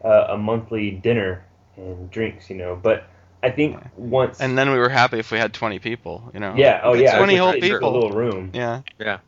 uh, 0.03 0.27
a 0.29 0.37
monthly 0.37 0.91
dinner 0.91 1.45
and 1.77 2.09
drinks, 2.11 2.49
you 2.49 2.55
know. 2.57 2.79
But 2.81 3.05
I 3.41 3.49
think 3.51 3.77
once 3.97 4.39
And 4.39 4.57
then 4.57 4.71
we 4.71 4.77
were 4.77 4.89
happy 4.89 5.19
if 5.19 5.31
we 5.31 5.37
had 5.37 5.53
20 5.53 5.79
people, 5.79 6.31
you 6.33 6.39
know. 6.39 6.53
yeah, 6.55 6.81
oh 6.83 6.93
yeah, 6.93 7.17
20 7.17 7.33
it's 7.33 7.41
whole 7.41 7.53
just 7.53 7.81
a 7.81 7.89
little 7.89 8.11
room. 8.11 8.51
Yeah. 8.53 8.81
yeah 8.99 9.19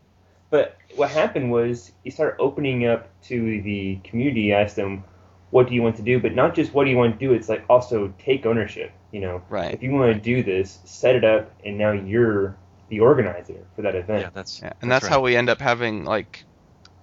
But 0.50 0.78
what 0.96 1.10
happened 1.10 1.52
was 1.52 1.92
he 2.04 2.10
started 2.12 2.40
opening 2.40 2.86
up 2.88 3.10
to 3.24 3.62
the 3.62 4.00
community. 4.04 4.54
Asked 4.54 4.76
them, 4.78 5.04
"What 5.50 5.68
do 5.68 5.74
you 5.76 5.82
want 5.82 5.98
to 5.98 6.02
do?" 6.04 6.20
But 6.20 6.34
not 6.34 6.56
just 6.56 6.74
what 6.74 6.86
do 6.86 6.92
you 6.92 6.98
want 6.98 7.20
to 7.20 7.26
do. 7.28 7.34
It's 7.34 7.50
like 7.50 7.66
also 7.70 8.14
take 8.20 8.46
ownership. 8.46 8.92
You 9.12 9.22
know, 9.22 9.42
Right. 9.50 9.74
if 9.74 9.82
you 9.84 9.92
want 9.92 10.14
to 10.16 10.20
do 10.22 10.44
this, 10.44 10.80
set 10.86 11.16
it 11.16 11.24
up, 11.24 11.52
and 11.66 11.78
now 11.78 11.92
you're 11.92 12.56
the 12.90 13.00
organizer 13.00 13.66
for 13.76 13.82
that 13.82 13.96
event. 13.96 14.22
yeah 14.22 14.30
that's 14.34 14.62
Yeah. 14.62 14.74
And 14.82 14.92
that's, 14.92 15.04
right. 15.04 15.12
how 15.12 15.22
we 15.22 15.36
end 15.36 15.50
up 15.50 15.60
having 15.60 16.06
like 16.06 16.32
it, 16.36 16.46
w- 16.46 16.55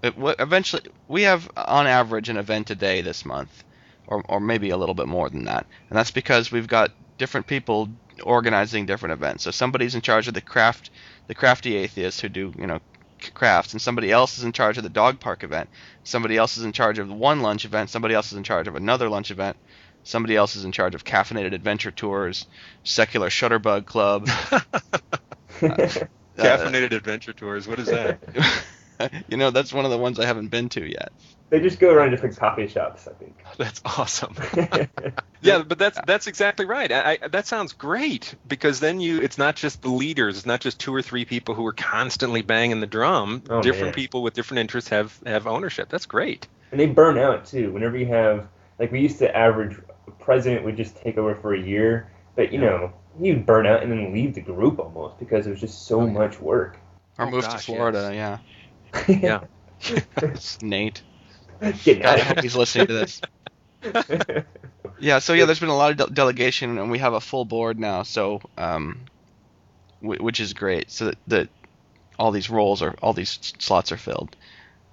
eventually 0.03 0.83
we 1.09 1.23
have 1.23 1.51
on 1.57 1.87
average 1.87 2.29
an 2.29 2.37
event 2.37 2.71
a 2.71 2.75
day 2.75 3.01
this 3.01 3.25
month 3.25 3.65
or 4.07 4.23
or 4.29 4.41
maybe 4.41 4.71
a 4.71 4.77
little 4.77 4.95
bit 4.95 5.09
more 5.09 5.29
than 5.31 5.45
that. 5.45 5.67
And 5.91 5.99
that's 5.99 6.11
because 6.11 6.51
we've 6.51 6.67
got 6.69 6.91
different 7.19 7.47
people 7.47 7.89
organizing 8.23 8.87
different 8.87 9.13
events. 9.13 9.45
So 9.45 9.51
somebody's 9.51 9.95
in 9.95 10.01
charge 10.01 10.29
of 10.29 10.35
the 10.35 10.41
craft 10.41 10.91
the 11.29 11.35
crafty 11.35 11.77
atheists 11.77 12.21
who 12.21 12.29
do, 12.29 12.53
you 12.59 12.67
know, 12.67 12.81
crafts 13.35 13.73
and 13.73 13.81
somebody 13.81 14.11
else 14.11 14.39
is 14.39 14.45
in 14.45 14.53
charge 14.53 14.77
of 14.77 14.83
the 14.83 14.91
dog 14.91 15.21
park 15.21 15.45
event. 15.45 15.71
Somebody 16.03 16.37
else 16.37 16.57
is 16.57 16.65
in 16.65 16.73
charge 16.73 16.99
of 16.99 17.09
one 17.09 17.41
lunch 17.41 17.65
event, 17.65 17.91
somebody 17.91 18.15
else 18.15 18.33
is 18.33 18.39
in 18.39 18.45
charge 18.45 18.67
of 18.67 18.75
another 18.77 19.09
lunch 19.09 19.31
event. 19.31 19.57
Somebody 20.05 20.35
else 20.35 20.57
is 20.57 20.65
in 20.65 20.73
charge 20.73 20.97
of 20.97 21.05
caffeinated 21.05 21.55
adventure 21.55 21.93
tours, 21.93 22.47
secular 22.83 23.29
shutterbug 23.29 23.87
club. 23.87 24.29
Uh, 25.63 25.87
caffeinated 26.37 26.93
adventure 26.93 27.33
tours 27.33 27.69
what 27.69 27.79
is 27.79 27.87
that 27.87 28.19
you 29.29 29.37
know, 29.37 29.51
that's 29.51 29.73
one 29.73 29.85
of 29.85 29.91
the 29.91 29.99
ones 29.99 30.19
I 30.19 30.27
haven't 30.27 30.49
been 30.49 30.69
to 30.71 30.85
yet. 30.85 31.13
they 31.51 31.61
just 31.61 31.79
go 31.79 31.93
around 31.93 32.11
different 32.11 32.37
coffee 32.37 32.69
shops. 32.69 33.09
I 33.09 33.13
think. 33.13 33.37
that's 33.59 33.83
awesome 33.85 34.35
yeah 35.43 35.63
but 35.63 35.79
that's 35.79 35.99
that's 36.07 36.27
exactly 36.27 36.65
right 36.65 36.91
I, 36.91 37.19
I, 37.23 37.29
that 37.29 37.47
sounds 37.47 37.75
great 37.75 38.35
because 38.49 38.81
then 38.81 38.99
you 38.99 39.21
it's 39.21 39.37
not 39.37 39.57
just 39.57 39.83
the 39.83 39.91
leaders 39.91 40.39
it's 40.39 40.47
not 40.47 40.61
just 40.61 40.81
two 40.81 40.95
or 40.95 41.03
three 41.03 41.27
people 41.27 41.55
who 41.55 41.67
are 41.67 41.75
constantly 41.75 42.41
banging 42.41 42.81
the 42.81 42.87
drum 42.87 43.43
Oh, 43.51 43.61
different 43.61 43.89
man. 43.89 43.95
people 43.95 44.23
with 44.23 44.33
different 44.33 44.61
interests 44.61 44.89
have 44.89 45.19
have 45.27 45.47
ownership 45.47 45.91
that's 45.91 46.07
great 46.07 46.49
and 46.73 46.81
they 46.81 46.87
burn 46.87 47.19
out 47.19 47.45
too. 47.45 47.71
Whenever 47.71 47.97
you 47.97 48.07
have 48.07 48.49
like 48.79 48.91
we 48.91 49.01
used 49.01 49.19
to 49.19 49.37
average 49.37 49.79
a 50.09 50.11
president 50.11 50.65
would 50.65 50.77
just 50.77 50.97
take 50.97 51.19
over 51.19 51.37
for 51.37 51.55
a 51.55 51.61
year, 51.61 52.11
but 52.35 52.53
you 52.53 52.61
yeah. 52.61 52.71
know 52.71 52.93
he'd 53.21 53.47
burn 53.47 53.67
out 53.67 53.83
and 53.83 53.93
then 53.93 54.13
leave 54.13 54.35
the 54.35 54.41
group 54.41 54.79
almost 54.79 55.19
because 55.19 55.47
it 55.47 55.51
was 55.51 55.61
just 55.61 55.87
so 55.87 56.01
oh, 56.01 56.07
yeah. 56.07 56.13
much 56.13 56.41
work. 56.41 56.79
Or 57.19 57.27
oh, 57.27 57.31
move 57.31 57.43
gosh, 57.43 57.53
to 57.53 57.59
Florida, 57.59 58.11
yes. 58.13 58.15
yeah. 58.15 58.39
Yeah. 59.09 59.45
Nate. 60.63 61.03
Get 61.85 62.05
out. 62.05 62.19
I 62.19 62.23
hope 62.23 62.41
he's 62.41 62.57
listening 62.57 62.89
to 62.89 62.93
this. 62.93 63.21
yeah, 64.99 65.19
so 65.19 65.33
yeah, 65.33 65.45
there's 65.45 65.61
been 65.61 65.69
a 65.69 65.77
lot 65.77 65.91
of 65.93 65.97
de- 66.09 66.15
delegation, 66.15 66.79
and 66.79 66.91
we 66.91 66.99
have 66.99 67.15
a 67.15 67.21
full 67.21 67.45
board 67.45 67.79
now, 67.79 68.03
so 68.03 68.41
um, 68.59 69.01
w- 70.01 70.23
which 70.23 70.41
is 70.41 70.53
great. 70.53 70.91
So 70.91 71.07
that, 71.07 71.19
that 71.29 71.49
all 72.19 72.31
these 72.31 72.51
roles 72.51 72.83
are 72.83 72.95
all 73.03 73.13
these 73.13 73.39
slots 73.59 73.93
are 73.93 73.97
filled. 73.97 74.37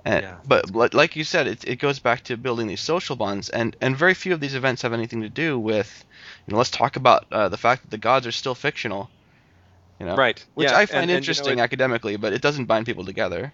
And, 0.06 0.24
yeah. 0.24 0.36
But 0.48 0.94
like 0.94 1.16
you 1.16 1.24
said, 1.24 1.48
it, 1.48 1.68
it 1.68 1.76
goes 1.76 2.00
back 2.00 2.24
to 2.26 2.38
building 2.38 2.68
these 2.68 2.82
social 2.82 3.16
bonds, 3.16 3.50
and, 3.50 3.76
and 3.82 3.98
very 3.98 4.14
few 4.14 4.34
of 4.34 4.40
these 4.40 4.56
events 4.56 4.82
have 4.84 4.94
anything 4.94 5.22
to 5.22 5.30
do 5.30 5.60
with, 5.60 6.06
you 6.48 6.52
know, 6.52 6.58
let's 6.58 6.70
talk 6.70 6.96
about 6.96 7.26
uh, 7.32 7.50
the 7.50 7.58
fact 7.58 7.84
that 7.84 7.92
the 7.92 7.98
gods 7.98 8.26
are 8.26 8.32
still 8.32 8.56
fictional. 8.56 9.10
You 10.00 10.06
know, 10.06 10.16
right? 10.16 10.44
Which 10.54 10.70
yeah. 10.70 10.78
I 10.78 10.86
find 10.86 11.04
and, 11.04 11.12
interesting 11.12 11.48
and, 11.48 11.52
you 11.52 11.56
know, 11.58 11.64
it, 11.64 11.66
academically, 11.66 12.16
but 12.16 12.32
it 12.32 12.42
doesn't 12.42 12.66
bind 12.66 12.86
people 12.86 13.04
together. 13.04 13.54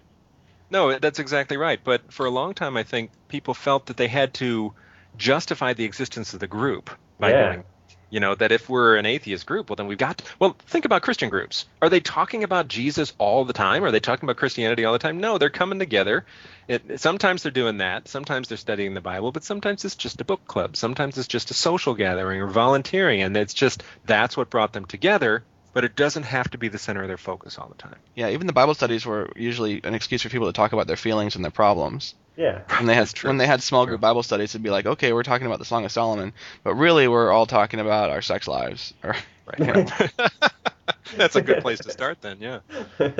No, 0.70 0.98
that's 0.98 1.18
exactly 1.18 1.56
right. 1.56 1.80
But 1.82 2.12
for 2.12 2.26
a 2.26 2.30
long 2.30 2.54
time, 2.54 2.76
I 2.76 2.82
think 2.82 3.10
people 3.28 3.54
felt 3.54 3.86
that 3.86 3.96
they 3.96 4.08
had 4.08 4.34
to 4.34 4.72
justify 5.16 5.72
the 5.72 5.84
existence 5.84 6.34
of 6.34 6.40
the 6.40 6.46
group 6.46 6.90
by 7.18 7.30
yeah. 7.30 7.52
doing 7.52 7.64
you 8.10 8.20
know 8.20 8.34
that 8.34 8.52
if 8.52 8.68
we're 8.68 8.96
an 8.96 9.06
atheist 9.06 9.46
group 9.46 9.68
well 9.68 9.76
then 9.76 9.86
we've 9.86 9.98
got 9.98 10.18
to, 10.18 10.24
well 10.38 10.56
think 10.66 10.84
about 10.84 11.02
christian 11.02 11.28
groups. 11.28 11.66
Are 11.82 11.88
they 11.88 12.00
talking 12.00 12.44
about 12.44 12.68
jesus 12.68 13.12
all 13.18 13.44
the 13.44 13.52
time? 13.52 13.84
Are 13.84 13.90
they 13.90 14.00
talking 14.00 14.26
about 14.26 14.36
christianity 14.36 14.84
all 14.84 14.92
the 14.92 14.98
time? 14.98 15.18
No 15.18 15.38
they're 15.38 15.50
coming 15.50 15.78
together. 15.78 16.24
It, 16.68 17.00
sometimes 17.00 17.42
they're 17.42 17.52
doing 17.52 17.78
that. 17.78 18.08
Sometimes 18.08 18.48
they're 18.48 18.58
studying 18.58 18.94
the 18.94 19.00
bible. 19.00 19.32
But 19.32 19.44
sometimes 19.44 19.84
it's 19.84 19.96
just 19.96 20.20
a 20.20 20.24
book 20.24 20.46
club. 20.46 20.76
Sometimes 20.76 21.18
it's 21.18 21.28
just 21.28 21.50
a 21.50 21.54
social 21.54 21.94
gathering 21.94 22.40
or 22.40 22.48
volunteering. 22.48 23.22
And 23.22 23.36
it's 23.36 23.54
just 23.54 23.82
that's 24.04 24.36
what 24.36 24.50
brought 24.50 24.72
them 24.72 24.84
together 24.84 25.44
but 25.76 25.84
it 25.84 25.94
doesn't 25.94 26.22
have 26.22 26.50
to 26.50 26.56
be 26.56 26.68
the 26.68 26.78
center 26.78 27.02
of 27.02 27.08
their 27.08 27.18
focus 27.18 27.58
all 27.58 27.68
the 27.68 27.74
time 27.74 27.98
yeah 28.14 28.30
even 28.30 28.46
the 28.46 28.52
bible 28.52 28.72
studies 28.72 29.04
were 29.04 29.30
usually 29.36 29.82
an 29.84 29.94
excuse 29.94 30.22
for 30.22 30.30
people 30.30 30.46
to 30.46 30.52
talk 30.54 30.72
about 30.72 30.86
their 30.86 30.96
feelings 30.96 31.36
and 31.36 31.44
their 31.44 31.50
problems 31.50 32.14
yeah. 32.36 32.60
When 32.76 32.86
they 32.86 32.94
had 32.94 33.08
when 33.22 33.38
they 33.38 33.46
had 33.46 33.62
small 33.62 33.86
group 33.86 34.00
Bible 34.00 34.22
studies, 34.22 34.50
it'd 34.50 34.62
be 34.62 34.70
like, 34.70 34.86
okay, 34.86 35.12
we're 35.12 35.22
talking 35.22 35.46
about 35.46 35.58
the 35.58 35.64
Song 35.64 35.84
of 35.84 35.92
Solomon, 35.92 36.32
but 36.62 36.74
really 36.74 37.08
we're 37.08 37.32
all 37.32 37.46
talking 37.46 37.80
about 37.80 38.10
our 38.10 38.20
sex 38.20 38.46
lives. 38.46 38.92
Or, 39.02 39.16
right. 39.46 39.90
That's 41.16 41.36
a 41.36 41.42
good 41.42 41.62
place 41.62 41.78
to 41.80 41.90
start 41.90 42.20
then. 42.20 42.38
Yeah. 42.40 42.60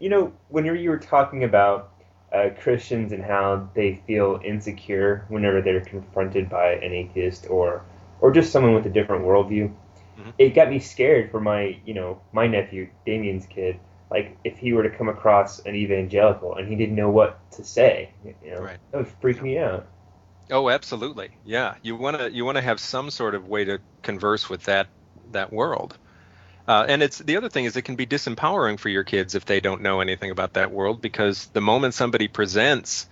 you 0.00 0.08
know, 0.08 0.32
whenever 0.48 0.76
you 0.76 0.90
were 0.90 0.98
talking 0.98 1.44
about 1.44 1.92
uh, 2.32 2.50
Christians 2.60 3.12
and 3.12 3.22
how 3.22 3.68
they 3.74 4.02
feel 4.06 4.40
insecure 4.44 5.24
whenever 5.28 5.62
they're 5.62 5.80
confronted 5.80 6.50
by 6.50 6.72
an 6.72 6.92
atheist 6.92 7.46
or 7.48 7.84
or 8.20 8.32
just 8.32 8.50
someone 8.50 8.74
with 8.74 8.86
a 8.86 8.90
different 8.90 9.24
worldview, 9.24 9.72
mm-hmm. 10.18 10.30
it 10.38 10.50
got 10.50 10.70
me 10.70 10.78
scared 10.78 11.30
for 11.30 11.40
my 11.40 11.78
you 11.84 11.94
know 11.94 12.20
my 12.32 12.46
nephew 12.46 12.88
Damian's 13.04 13.46
kid 13.46 13.78
like 14.10 14.36
if 14.44 14.58
he 14.58 14.72
were 14.72 14.82
to 14.82 14.90
come 14.90 15.08
across 15.08 15.60
an 15.60 15.74
evangelical 15.74 16.54
and 16.54 16.68
he 16.68 16.76
didn't 16.76 16.94
know 16.94 17.10
what 17.10 17.50
to 17.52 17.64
say, 17.64 18.10
you 18.24 18.34
know, 18.50 18.60
right. 18.60 18.78
that 18.90 18.98
would 18.98 19.08
freak 19.20 19.42
me 19.42 19.58
out. 19.58 19.86
Oh, 20.50 20.68
absolutely. 20.68 21.30
Yeah, 21.44 21.74
you 21.82 21.96
want 21.96 22.18
to 22.18 22.30
you 22.30 22.44
want 22.44 22.56
to 22.56 22.62
have 22.62 22.78
some 22.78 23.10
sort 23.10 23.34
of 23.34 23.48
way 23.48 23.64
to 23.64 23.80
converse 24.02 24.48
with 24.48 24.64
that 24.64 24.86
that 25.32 25.52
world. 25.52 25.98
Uh, 26.68 26.84
and 26.88 27.02
it's 27.02 27.18
the 27.18 27.36
other 27.36 27.48
thing 27.48 27.64
is 27.64 27.76
it 27.76 27.82
can 27.82 27.96
be 27.96 28.06
disempowering 28.06 28.78
for 28.78 28.88
your 28.88 29.04
kids 29.04 29.34
if 29.34 29.44
they 29.44 29.60
don't 29.60 29.82
know 29.82 30.00
anything 30.00 30.30
about 30.30 30.54
that 30.54 30.72
world 30.72 31.00
because 31.00 31.46
the 31.46 31.60
moment 31.60 31.94
somebody 31.94 32.28
presents 32.28 33.06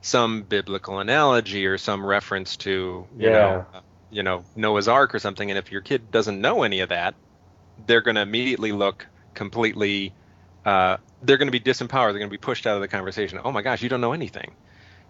some 0.00 0.42
biblical 0.42 0.98
analogy 0.98 1.66
or 1.66 1.76
some 1.76 2.04
reference 2.04 2.56
to 2.56 2.70
you 3.18 3.26
yeah. 3.26 3.30
know 3.30 3.66
uh, 3.74 3.80
you 4.10 4.22
know 4.22 4.44
Noah's 4.56 4.88
Ark 4.88 5.14
or 5.14 5.18
something, 5.18 5.50
and 5.50 5.58
if 5.58 5.72
your 5.72 5.80
kid 5.80 6.10
doesn't 6.10 6.40
know 6.40 6.62
any 6.62 6.80
of 6.80 6.90
that, 6.90 7.14
they're 7.86 8.00
going 8.00 8.16
to 8.16 8.22
immediately 8.22 8.72
look 8.72 9.06
completely 9.34 10.12
uh, 10.64 10.98
they're 11.22 11.38
going 11.38 11.48
to 11.48 11.52
be 11.52 11.60
disempowered. 11.60 12.12
They're 12.12 12.18
going 12.18 12.28
to 12.28 12.28
be 12.28 12.36
pushed 12.36 12.66
out 12.66 12.76
of 12.76 12.82
the 12.82 12.88
conversation. 12.88 13.40
Oh 13.42 13.52
my 13.52 13.62
gosh, 13.62 13.82
you 13.82 13.88
don't 13.88 14.00
know 14.00 14.12
anything. 14.12 14.52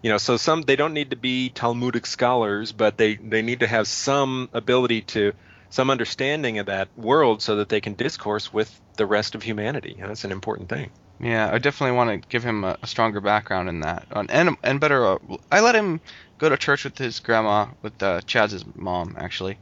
You 0.03 0.11
know, 0.11 0.19
so 0.19 0.37
some 0.37 0.63
they 0.63 0.77
don't 0.77 0.95
need 0.95 1.11
to 1.11 1.17
be 1.17 1.49
Talmudic 1.49 2.07
scholars, 2.07 2.71
but 2.71 2.97
they 2.97 3.17
they 3.17 3.43
need 3.43 3.61
to 3.61 3.67
have 3.67 3.89
some 3.89 4.49
ability 4.53 5.03
to 5.03 5.33
some 5.71 5.91
understanding 5.91 6.59
of 6.59 6.67
that 6.67 6.89
world 6.97 7.43
so 7.43 7.57
that 7.57 7.69
they 7.69 7.81
can 7.81 7.95
discourse 7.95 8.53
with 8.53 8.81
the 8.97 9.07
rest 9.07 9.35
of 9.35 9.43
humanity. 9.43 9.95
You 9.97 10.03
know, 10.03 10.09
that's 10.09 10.25
an 10.25 10.31
important 10.31 10.69
thing. 10.69 10.91
Yeah, 11.21 11.51
I 11.53 11.59
definitely 11.59 11.97
want 11.97 12.23
to 12.23 12.29
give 12.29 12.45
him 12.45 12.63
a, 12.63 12.79
a 12.81 12.87
stronger 12.87 13.21
background 13.21 13.69
in 13.69 13.81
that, 13.81 14.07
and 14.13 14.57
and 14.63 14.79
better. 14.79 15.05
Uh, 15.05 15.19
I 15.51 15.61
let 15.61 15.75
him 15.75 16.01
go 16.39 16.49
to 16.49 16.57
church 16.57 16.85
with 16.85 16.97
his 16.97 17.21
grandma, 17.21 17.67
with 17.83 18.03
uh, 18.03 18.21
Chaz's 18.23 18.65
mom, 18.75 19.17
actually. 19.19 19.59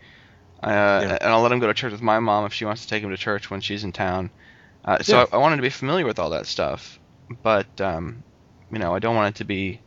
Uh, 0.63 0.71
yeah. 0.71 1.19
And 1.21 1.33
I'll 1.33 1.43
let 1.43 1.53
him 1.53 1.59
go 1.59 1.67
to 1.67 1.75
church 1.75 1.93
with 1.93 2.03
my 2.03 2.21
mom 2.21 2.45
if 2.47 2.53
she 2.53 2.65
wants 2.65 2.83
to 2.83 2.89
take 2.89 3.03
him 3.03 3.11
to 3.11 3.17
church 3.17 3.51
when 3.51 3.61
she's 3.61 3.85
in 3.85 3.93
town. 3.93 4.31
Uh, 4.85 5.03
so 5.03 5.19
yeah. 5.19 5.27
I, 5.33 5.37
I, 5.37 5.39
wanted 5.39 5.57
to 5.57 5.63
be 5.63 5.71
familiar 5.71 6.07
with 6.07 6.19
all 6.19 6.31
that 6.31 6.47
stuff, 6.47 6.99
but 7.43 7.81
um, 7.81 8.23
you 8.71 8.79
know, 8.79 8.95
I 8.95 9.01
don't 9.01 9.17
want 9.17 9.35
it 9.35 9.39
to 9.39 9.45
be 9.45 9.81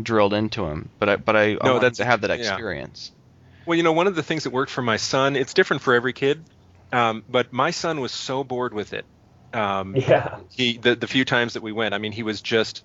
drilled 0.00 0.34
into 0.34 0.64
him. 0.66 0.88
But 0.98 1.08
I, 1.08 1.16
but 1.16 1.36
I, 1.36 1.54
no, 1.62 1.76
I 1.76 1.78
that's 1.80 1.98
to 1.98 2.04
have 2.04 2.20
that 2.20 2.30
experience. 2.30 3.10
Yeah. 3.12 3.62
Well, 3.66 3.76
you 3.76 3.82
know, 3.82 3.92
one 3.92 4.06
of 4.06 4.14
the 4.14 4.22
things 4.22 4.44
that 4.44 4.50
worked 4.50 4.70
for 4.70 4.82
my 4.82 4.96
son, 4.96 5.36
it's 5.36 5.52
different 5.52 5.82
for 5.82 5.94
every 5.94 6.12
kid, 6.12 6.44
um, 6.92 7.24
but 7.28 7.52
my 7.52 7.72
son 7.72 8.00
was 8.00 8.12
so 8.12 8.44
bored 8.44 8.72
with 8.72 8.92
it. 8.92 9.04
Um, 9.52 9.96
yeah. 9.96 10.38
He 10.50 10.78
the 10.78 10.94
the 10.94 11.06
few 11.06 11.24
times 11.24 11.54
that 11.54 11.62
we 11.62 11.72
went, 11.72 11.94
I 11.94 11.98
mean, 11.98 12.12
he 12.12 12.22
was 12.22 12.40
just, 12.40 12.84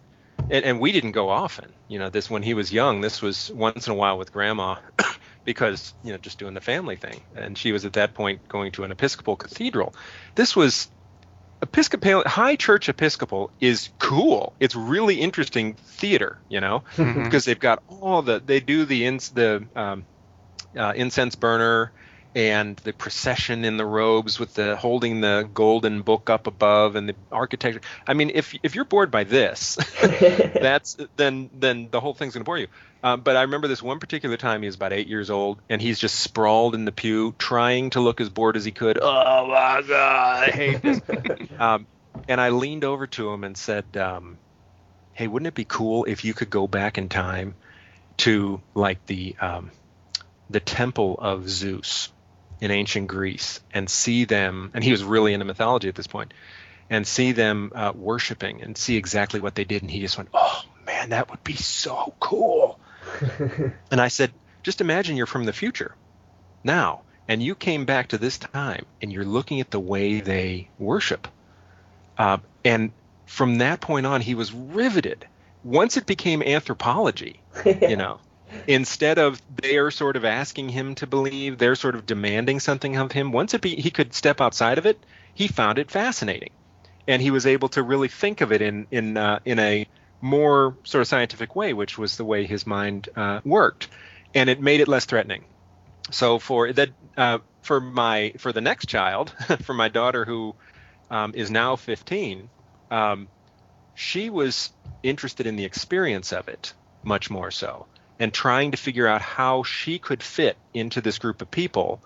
and, 0.50 0.66
and 0.66 0.80
we 0.80 0.92
didn't 0.92 1.12
go 1.12 1.30
often. 1.30 1.72
You 1.88 2.00
know, 2.00 2.10
this 2.10 2.30
when 2.30 2.44
he 2.44 2.54
was 2.54 2.72
young, 2.72 3.02
this 3.02 3.22
was 3.22 3.52
once 3.52 3.88
in 3.88 3.94
a 3.94 3.96
while 3.96 4.18
with 4.18 4.32
grandma. 4.32 4.78
because 5.44 5.94
you 6.04 6.12
know 6.12 6.18
just 6.18 6.40
doing 6.40 6.56
the 6.56 6.60
family 6.60 6.96
thing 6.96 7.22
and 7.36 7.56
she 7.56 7.72
was 7.72 7.86
at 7.86 7.94
that 7.94 8.16
point 8.16 8.48
going 8.48 8.72
to 8.72 8.84
an 8.84 8.92
episcopal 8.92 9.36
cathedral 9.36 9.94
this 10.34 10.56
was 10.56 10.90
Episcopal 11.62 12.24
High 12.26 12.58
Church 12.58 12.90
Episcopal 12.90 13.50
is 13.60 13.90
cool. 13.98 14.54
It's 14.60 14.76
really 14.76 15.22
interesting 15.22 15.74
theater, 15.74 16.38
you 16.50 16.60
know, 16.60 16.84
mm-hmm. 16.96 17.24
because 17.24 17.46
they've 17.46 17.60
got 17.60 17.82
all 17.88 18.22
the 18.22 18.42
they 18.46 18.60
do 18.60 18.86
the 18.86 19.06
ins 19.06 19.30
the 19.30 19.66
um, 19.76 20.06
uh, 20.78 20.94
incense 20.96 21.36
burner 21.36 21.92
and 22.36 22.76
the 22.78 22.92
procession 22.92 23.64
in 23.64 23.78
the 23.78 23.86
robes 23.86 24.38
with 24.38 24.54
the 24.56 24.76
holding 24.76 25.22
the 25.22 25.50
golden 25.54 26.02
book 26.02 26.30
up 26.30 26.48
above 26.48 26.98
and 26.98 27.08
the 27.08 27.16
architecture. 27.32 27.80
I 28.06 28.14
mean, 28.14 28.32
if 28.34 28.54
if 28.62 28.76
you're 28.76 28.84
bored 28.84 29.10
by 29.10 29.24
this, 29.24 29.76
that's 30.02 30.98
then 31.16 31.50
then 31.58 31.88
the 31.90 32.02
whole 32.02 32.14
thing's 32.14 32.34
going 32.34 32.44
to 32.44 32.46
bore 32.46 32.58
you. 32.58 32.68
Um, 33.02 33.22
but 33.22 33.38
I 33.38 33.44
remember 33.44 33.68
this 33.68 33.82
one 33.82 34.00
particular 34.00 34.36
time 34.36 34.64
he 34.64 34.68
was 34.68 34.76
about 34.76 34.92
eight 34.92 35.08
years 35.08 35.30
old 35.30 35.62
and 35.70 35.82
he's 35.82 36.00
just 36.00 36.20
sprawled 36.20 36.76
in 36.76 36.86
the 36.86 36.92
pew 36.92 37.36
trying 37.38 37.92
to 37.92 38.02
look 38.02 38.20
as 38.20 38.30
bored 38.30 38.58
as 38.58 38.66
he 38.66 38.72
could. 38.72 38.98
Oh 39.02 39.48
my 39.48 39.82
god, 39.88 40.50
I 40.50 40.52
hate 40.52 40.82
this. 40.82 41.02
um, 41.60 41.88
and 42.28 42.42
I 42.42 42.50
leaned 42.50 42.84
over 42.84 43.08
to 43.08 43.30
him 43.32 43.46
and 43.46 43.56
said, 43.56 43.86
um, 43.96 44.38
"Hey, 45.14 45.28
wouldn't 45.28 45.48
it 45.48 45.54
be 45.54 45.66
cool 45.66 46.04
if 46.04 46.26
you 46.26 46.34
could 46.34 46.50
go 46.50 46.68
back 46.68 46.98
in 46.98 47.08
time 47.08 47.56
to 48.18 48.62
like 48.74 49.06
the 49.06 49.38
um, 49.40 49.72
the 50.50 50.60
temple 50.60 51.16
of 51.18 51.48
Zeus?" 51.48 52.12
In 52.62 52.72
ancient 52.72 53.08
Greece 53.08 53.60
and 53.74 53.90
see 53.90 54.26
them, 54.26 54.72
and 54.74 54.84
he 54.84 54.92
was 54.92 55.04
really 55.04 55.34
into 55.34 55.46
mythology 55.46 55.90
at 55.90 55.96
this 55.96 56.08
point, 56.08 56.34
and 56.90 57.06
see 57.06 57.32
them 57.32 57.72
uh, 57.76 57.92
worshiping 57.96 58.62
and 58.62 58.78
see 58.78 58.96
exactly 58.96 59.40
what 59.40 59.56
they 59.56 59.64
did. 59.64 59.82
And 59.82 59.92
he 59.92 60.00
just 60.00 60.18
went, 60.18 60.30
oh 60.34 60.62
man, 60.86 61.10
that 61.10 61.30
would 61.30 61.44
be 61.44 61.56
so 61.56 62.14
cool. 62.20 62.80
and 63.92 64.02
I 64.02 64.08
said, 64.08 64.32
just 64.64 64.82
imagine 64.82 65.16
you're 65.16 65.26
from 65.26 65.46
the 65.46 65.54
future 65.54 65.96
now, 66.64 67.02
and 67.28 67.42
you 67.42 67.56
came 67.56 67.86
back 67.86 68.10
to 68.10 68.18
this 68.18 68.38
time, 68.38 68.86
and 69.02 69.12
you're 69.12 69.26
looking 69.26 69.62
at 69.62 69.72
the 69.72 69.80
way 69.80 70.20
they 70.20 70.70
worship. 70.80 71.28
Uh, 72.18 72.38
and 72.64 72.92
from 73.26 73.60
that 73.60 73.82
point 73.82 74.06
on, 74.06 74.22
he 74.22 74.36
was 74.36 74.54
riveted. 74.54 75.28
Once 75.64 75.98
it 75.98 76.06
became 76.06 76.42
anthropology, 76.42 77.40
you 77.66 77.96
know, 77.98 78.20
instead 78.68 79.18
of 79.18 79.42
they're 79.62 79.92
sort 79.92 80.16
of 80.16 80.26
asking 80.26 80.70
him 80.70 80.96
to 80.96 81.08
believe, 81.08 81.58
they're 81.58 81.76
sort 81.76 81.96
of 81.96 82.06
demanding 82.06 82.60
something 82.60 82.96
of 82.96 83.12
him. 83.12 83.32
Once 83.32 83.54
be, 83.58 83.76
he 83.76 83.92
could 83.92 84.14
step 84.14 84.42
outside 84.42 84.78
of 84.78 84.86
it, 84.86 85.04
he 85.34 85.48
found 85.48 85.80
it 85.80 85.92
fascinating, 85.92 86.52
and 87.08 87.22
he 87.22 87.32
was 87.32 87.46
able 87.46 87.70
to 87.70 87.84
really 87.84 88.08
think 88.08 88.42
of 88.42 88.52
it 88.52 88.62
in 88.62 88.88
in 88.92 89.18
uh, 89.18 89.40
in 89.46 89.60
a 89.60 89.88
more 90.22 90.76
sort 90.84 91.02
of 91.02 91.08
scientific 91.08 91.56
way, 91.56 91.74
which 91.74 91.98
was 91.98 92.18
the 92.18 92.26
way 92.26 92.46
his 92.46 92.66
mind 92.66 93.10
uh, 93.16 93.42
worked, 93.44 93.88
and 94.34 94.50
it 94.50 94.62
made 94.62 94.80
it 94.80 94.88
less 94.88 95.06
threatening. 95.06 95.46
So 96.12 96.40
for 96.40 96.72
that, 96.74 96.90
uh, 97.18 97.40
for 97.62 97.80
my 97.80 98.34
for 98.38 98.52
the 98.52 98.62
next 98.62 98.88
child, 98.88 99.34
for 99.62 99.74
my 99.74 99.90
daughter 99.90 100.26
who 100.26 100.56
um, 101.12 101.34
is 101.36 101.52
now 101.52 101.76
15, 101.76 102.50
um, 102.92 103.28
she 103.94 104.30
was 104.30 104.72
interested 105.04 105.46
in 105.46 105.56
the 105.56 105.66
experience 105.66 106.34
of 106.34 106.48
it 106.48 106.74
much 107.04 107.30
more 107.30 107.52
so 107.52 107.86
and 108.20 108.34
trying 108.34 108.72
to 108.72 108.78
figure 108.78 109.08
out 109.08 109.22
how 109.22 109.64
she 109.64 110.00
could 110.00 110.24
fit 110.24 110.58
into 110.74 111.02
this 111.02 111.20
group 111.20 111.42
of 111.42 111.52
people 111.52 112.02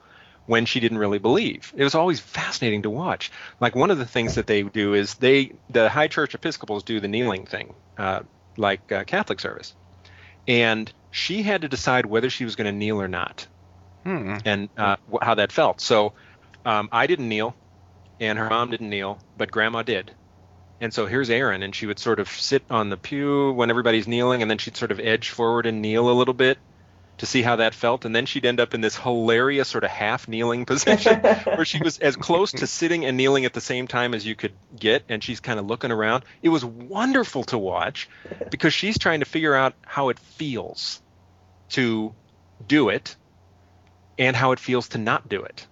when 0.47 0.66
she 0.66 0.80
didn't 0.80 0.97
really 0.97 1.20
believe. 1.20 1.72
It 1.78 1.84
was 1.84 1.93
always 1.95 2.20
fascinating 2.20 2.82
to 2.84 2.89
watch. 2.89 3.32
Like 3.60 3.76
one 3.76 3.91
of 3.91 3.99
the 3.99 4.05
things 4.05 4.36
that 4.36 4.47
they 4.47 4.64
do 4.64 4.95
is 4.95 5.14
they 5.16 5.51
the 5.70 5.89
High 5.89 6.07
Church 6.07 6.34
Episcopals 6.34 6.84
do 6.84 6.99
the 6.99 7.07
kneeling 7.07 7.45
thing, 7.45 7.76
uh, 7.97 8.22
like 8.57 8.91
uh, 8.91 9.03
Catholic 9.03 9.39
service, 9.39 9.76
and 10.47 10.91
she 11.12 11.43
had 11.43 11.62
to 11.62 11.68
decide 11.68 12.05
whether 12.05 12.30
she 12.30 12.45
was 12.45 12.55
going 12.55 12.66
to 12.66 12.72
kneel 12.78 12.99
or 13.01 13.07
not, 13.07 13.47
Hmm. 14.03 14.38
and 14.45 14.70
uh, 14.78 14.95
how 15.22 15.36
that 15.36 15.51
felt. 15.51 15.82
So 15.82 16.14
um, 16.66 16.89
I 16.91 17.05
didn't 17.05 17.30
kneel, 17.30 17.55
and 18.20 18.39
her 18.39 18.49
mom 18.49 18.72
didn't 18.72 18.89
kneel, 18.89 19.20
but 19.38 19.51
Grandma 19.51 19.84
did. 19.84 20.12
And 20.82 20.94
so 20.94 21.06
here's 21.06 21.30
Erin, 21.30 21.62
and 21.62 21.76
she 21.76 21.86
would 21.86 22.00
sort 22.00 22.20
of 22.20 22.30
sit 22.30 22.64
on 22.70 22.90
the 22.90 22.98
pew 22.98 23.52
when 23.52 23.70
everybody's 23.70 24.08
kneeling, 24.08 24.42
and 24.42 24.50
then 24.50 24.58
she'd 24.58 24.78
sort 24.78 24.92
of 24.92 25.00
edge 25.00 25.30
forward 25.30 25.66
and 25.66 25.82
kneel 25.82 26.10
a 26.10 26.14
little 26.14 26.34
bit 26.34 26.58
to 27.18 27.26
see 27.26 27.42
how 27.42 27.58
that 27.58 27.76
felt, 27.76 28.06
and 28.06 28.16
then 28.16 28.26
she'd 28.26 28.46
end 28.46 28.60
up 28.60 28.74
in 28.74 28.80
this 28.82 28.96
hilarious 28.96 29.68
sort 29.68 29.84
of 29.84 29.90
half 29.90 30.28
kneeling 30.28 30.66
position 30.66 31.20
where 31.20 31.66
she 31.66 31.82
was 31.84 32.00
as 32.00 32.16
close 32.16 32.52
to 32.54 32.66
sitting 32.66 33.06
and 33.06 33.18
kneeling 33.18 33.46
at 33.46 33.54
the 33.54 33.62
same 33.62 33.88
time 33.88 34.14
as 34.14 34.26
you 34.26 34.36
could 34.36 34.54
get, 34.78 35.04
and 35.10 35.24
she's 35.24 35.40
kind 35.40 35.60
of 35.60 35.66
looking 35.66 35.92
around. 35.92 36.24
It 36.42 36.50
was 36.50 36.64
wonderful 36.64 37.44
to 37.46 37.58
watch 37.58 38.10
because 38.50 38.74
she's 38.74 38.98
trying 38.98 39.20
to 39.20 39.26
figure 39.26 39.54
out 39.54 39.74
how 39.86 40.10
it 40.10 40.20
feels 40.20 41.02
to 41.70 42.14
do 42.66 42.90
it 42.90 43.16
and 44.18 44.36
how 44.36 44.54
it 44.54 44.60
feels 44.60 44.90
to 44.90 44.98
not 44.98 45.28
do 45.28 45.44
it. 45.44 45.68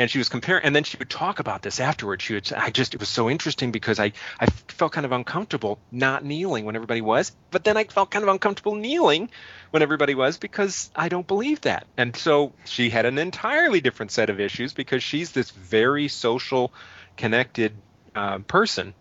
And 0.00 0.10
she 0.10 0.16
was 0.16 0.30
comparing, 0.30 0.64
and 0.64 0.74
then 0.74 0.82
she 0.82 0.96
would 0.96 1.10
talk 1.10 1.40
about 1.40 1.60
this 1.60 1.78
afterwards. 1.78 2.24
She 2.24 2.32
would 2.32 2.46
say, 2.46 2.56
I 2.56 2.70
just, 2.70 2.94
it 2.94 3.00
was 3.00 3.10
so 3.10 3.28
interesting 3.28 3.70
because 3.70 4.00
I, 4.00 4.12
I 4.40 4.46
felt 4.46 4.92
kind 4.92 5.04
of 5.04 5.12
uncomfortable 5.12 5.78
not 5.92 6.24
kneeling 6.24 6.64
when 6.64 6.74
everybody 6.74 7.02
was, 7.02 7.32
but 7.50 7.64
then 7.64 7.76
I 7.76 7.84
felt 7.84 8.10
kind 8.10 8.22
of 8.22 8.30
uncomfortable 8.30 8.76
kneeling 8.76 9.28
when 9.72 9.82
everybody 9.82 10.14
was 10.14 10.38
because 10.38 10.90
I 10.96 11.10
don't 11.10 11.26
believe 11.26 11.60
that. 11.60 11.86
And 11.98 12.16
so 12.16 12.54
she 12.64 12.88
had 12.88 13.04
an 13.04 13.18
entirely 13.18 13.82
different 13.82 14.10
set 14.10 14.30
of 14.30 14.40
issues 14.40 14.72
because 14.72 15.02
she's 15.02 15.32
this 15.32 15.50
very 15.50 16.08
social, 16.08 16.72
connected 17.18 17.76
uh, 18.14 18.38
person, 18.38 18.94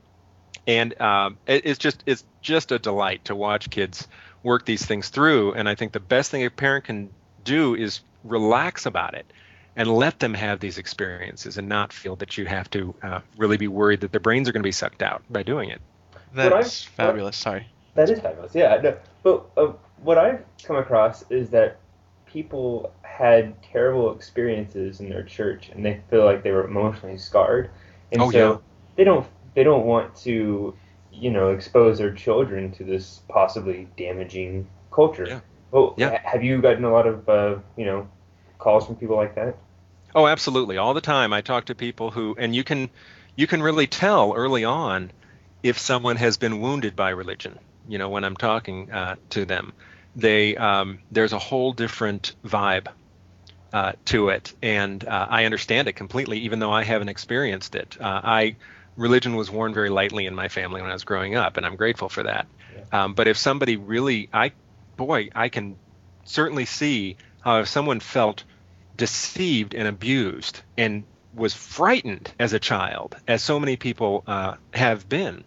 and 0.67 0.99
um, 0.99 1.37
it, 1.47 1.65
it's 1.65 1.79
just 1.79 2.03
it's 2.07 2.25
just 2.41 2.73
a 2.73 2.77
delight 2.77 3.23
to 3.25 3.35
watch 3.35 3.69
kids 3.69 4.05
work 4.43 4.65
these 4.65 4.85
things 4.85 5.07
through. 5.07 5.53
And 5.53 5.69
I 5.69 5.75
think 5.75 5.93
the 5.93 6.01
best 6.01 6.29
thing 6.29 6.43
a 6.43 6.49
parent 6.49 6.83
can 6.83 7.09
do 7.45 7.73
is 7.73 8.01
relax 8.25 8.85
about 8.85 9.13
it 9.13 9.31
and 9.79 9.89
let 9.91 10.19
them 10.19 10.33
have 10.35 10.59
these 10.59 10.77
experiences 10.77 11.57
and 11.57 11.67
not 11.69 11.91
feel 11.93 12.15
that 12.17 12.37
you 12.37 12.45
have 12.45 12.69
to 12.69 12.93
uh, 13.01 13.19
really 13.37 13.57
be 13.57 13.67
worried 13.67 14.01
that 14.01 14.11
their 14.11 14.19
brains 14.19 14.47
are 14.47 14.51
going 14.51 14.61
to 14.61 14.67
be 14.67 14.71
sucked 14.73 15.01
out 15.01 15.23
by 15.29 15.41
doing 15.41 15.69
it. 15.69 15.81
That's 16.33 16.53
I've- 16.85 16.95
fabulous. 16.95 17.37
Sorry. 17.37 17.65
That 17.95 18.09
is 18.09 18.19
fabulous. 18.19 18.53
Yeah. 18.53 18.79
No, 18.83 18.97
but 19.23 19.45
uh, 19.57 19.73
what 20.03 20.17
I've 20.17 20.43
come 20.63 20.75
across 20.75 21.23
is 21.31 21.49
that 21.49 21.77
people 22.25 22.93
had 23.01 23.61
terrible 23.63 24.13
experiences 24.15 24.99
in 24.99 25.09
their 25.09 25.23
church, 25.23 25.69
and 25.69 25.83
they 25.85 25.99
feel 26.09 26.23
like 26.25 26.43
they 26.43 26.51
were 26.51 26.65
emotionally 26.65 27.17
scarred, 27.17 27.69
and 28.11 28.21
Oh, 28.21 28.29
so 28.31 28.37
yeah. 28.51 28.57
they 28.95 29.03
don't 29.03 29.25
they 29.55 29.63
don't 29.63 29.85
want 29.85 30.15
to 30.17 30.75
you 31.11 31.31
know 31.31 31.49
expose 31.51 31.97
their 31.97 32.13
children 32.13 32.71
to 32.73 32.83
this 32.83 33.21
possibly 33.27 33.87
damaging 33.97 34.67
culture. 34.91 35.25
Yeah. 35.27 35.39
Well, 35.71 35.93
Yeah. 35.97 36.19
have 36.23 36.43
you 36.43 36.61
gotten 36.61 36.83
a 36.83 36.91
lot 36.91 37.07
of 37.07 37.27
uh, 37.27 37.55
you 37.75 37.85
know 37.85 38.07
calls 38.59 38.85
from 38.85 38.95
people 38.97 39.15
like 39.15 39.35
that? 39.35 39.57
Oh, 40.15 40.27
absolutely. 40.27 40.77
All 40.77 40.93
the 40.93 41.01
time, 41.01 41.33
I 41.33 41.41
talk 41.41 41.65
to 41.65 41.75
people 41.75 42.11
who, 42.11 42.35
and 42.37 42.55
you 42.55 42.63
can, 42.63 42.89
you 43.35 43.47
can 43.47 43.61
really 43.61 43.87
tell 43.87 44.33
early 44.33 44.65
on 44.65 45.11
if 45.63 45.77
someone 45.77 46.15
has 46.15 46.37
been 46.37 46.61
wounded 46.61 46.95
by 46.95 47.09
religion. 47.09 47.59
You 47.87 47.97
know, 47.97 48.09
when 48.09 48.23
I'm 48.23 48.35
talking 48.35 48.91
uh, 48.91 49.15
to 49.31 49.45
them, 49.45 49.73
they 50.15 50.55
um, 50.57 50.99
there's 51.11 51.33
a 51.33 51.39
whole 51.39 51.73
different 51.73 52.35
vibe 52.45 52.87
uh, 53.73 53.93
to 54.05 54.29
it, 54.29 54.53
and 54.61 55.03
uh, 55.05 55.27
I 55.29 55.45
understand 55.45 55.87
it 55.87 55.93
completely, 55.93 56.39
even 56.39 56.59
though 56.59 56.71
I 56.71 56.83
haven't 56.83 57.09
experienced 57.09 57.75
it. 57.75 57.97
Uh, 57.99 58.21
I 58.23 58.55
religion 58.95 59.35
was 59.35 59.49
worn 59.49 59.73
very 59.73 59.89
lightly 59.89 60.25
in 60.25 60.35
my 60.35 60.49
family 60.49 60.81
when 60.81 60.89
I 60.89 60.93
was 60.93 61.03
growing 61.03 61.35
up, 61.35 61.57
and 61.57 61.65
I'm 61.65 61.75
grateful 61.75 62.09
for 62.09 62.23
that. 62.23 62.47
Um, 62.91 63.13
but 63.13 63.27
if 63.27 63.37
somebody 63.37 63.77
really, 63.77 64.29
I, 64.33 64.51
boy, 64.97 65.29
I 65.35 65.49
can 65.49 65.77
certainly 66.25 66.65
see 66.65 67.17
how 67.41 67.59
if 67.59 67.67
someone 67.67 67.99
felt 67.99 68.43
deceived 68.99 69.73
and 69.73 69.87
abused 69.87 70.61
and 70.77 71.05
was 71.33 71.55
frightened 71.55 72.31
as 72.39 72.53
a 72.53 72.59
child, 72.59 73.15
as 73.27 73.41
so 73.41 73.59
many 73.59 73.77
people 73.77 74.23
uh, 74.27 74.55
have 74.73 75.07
been, 75.09 75.45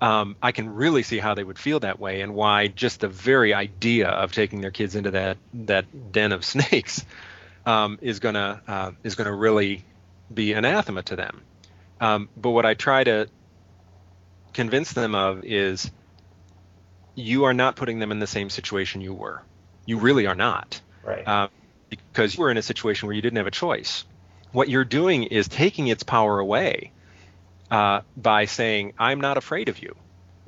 um, 0.00 0.36
I 0.40 0.52
can 0.52 0.70
really 0.72 1.02
see 1.02 1.18
how 1.18 1.34
they 1.34 1.42
would 1.42 1.58
feel 1.58 1.80
that 1.80 1.98
way 1.98 2.20
and 2.22 2.34
why 2.34 2.68
just 2.68 3.00
the 3.00 3.08
very 3.08 3.52
idea 3.54 4.08
of 4.08 4.32
taking 4.32 4.60
their 4.60 4.70
kids 4.70 4.94
into 4.94 5.10
that 5.10 5.38
that 5.52 6.12
den 6.12 6.32
of 6.32 6.44
snakes 6.54 7.04
um, 7.66 7.98
is 8.00 8.20
gonna 8.20 8.62
uh, 8.68 8.92
is 9.02 9.16
gonna 9.16 9.34
really 9.34 9.84
be 10.32 10.52
anathema 10.52 11.02
to 11.02 11.16
them. 11.16 11.42
Um, 12.00 12.28
but 12.36 12.50
what 12.50 12.64
I 12.64 12.74
try 12.74 13.02
to 13.02 13.28
convince 14.54 14.92
them 14.92 15.16
of 15.16 15.44
is 15.44 15.90
you 17.16 17.44
are 17.44 17.54
not 17.54 17.74
putting 17.74 17.98
them 17.98 18.12
in 18.12 18.20
the 18.20 18.28
same 18.28 18.50
situation 18.50 19.00
you 19.00 19.12
were. 19.14 19.42
You 19.86 19.98
really 19.98 20.26
are 20.28 20.36
not 20.36 20.80
Right. 21.02 21.26
uh, 21.26 21.48
because 21.90 22.34
you 22.36 22.42
were 22.42 22.50
in 22.50 22.56
a 22.56 22.62
situation 22.62 23.06
where 23.06 23.16
you 23.16 23.22
didn't 23.22 23.36
have 23.36 23.46
a 23.46 23.52
choice. 23.52 24.04
What 24.52 24.68
you're 24.68 24.84
doing 24.84 25.24
is 25.24 25.48
taking 25.48 25.88
its 25.88 26.02
power 26.02 26.38
away 26.38 26.92
uh, 27.70 28.00
by 28.16 28.46
saying, 28.46 28.94
I'm 28.98 29.20
not 29.20 29.36
afraid 29.36 29.68
of 29.68 29.82
you. 29.82 29.94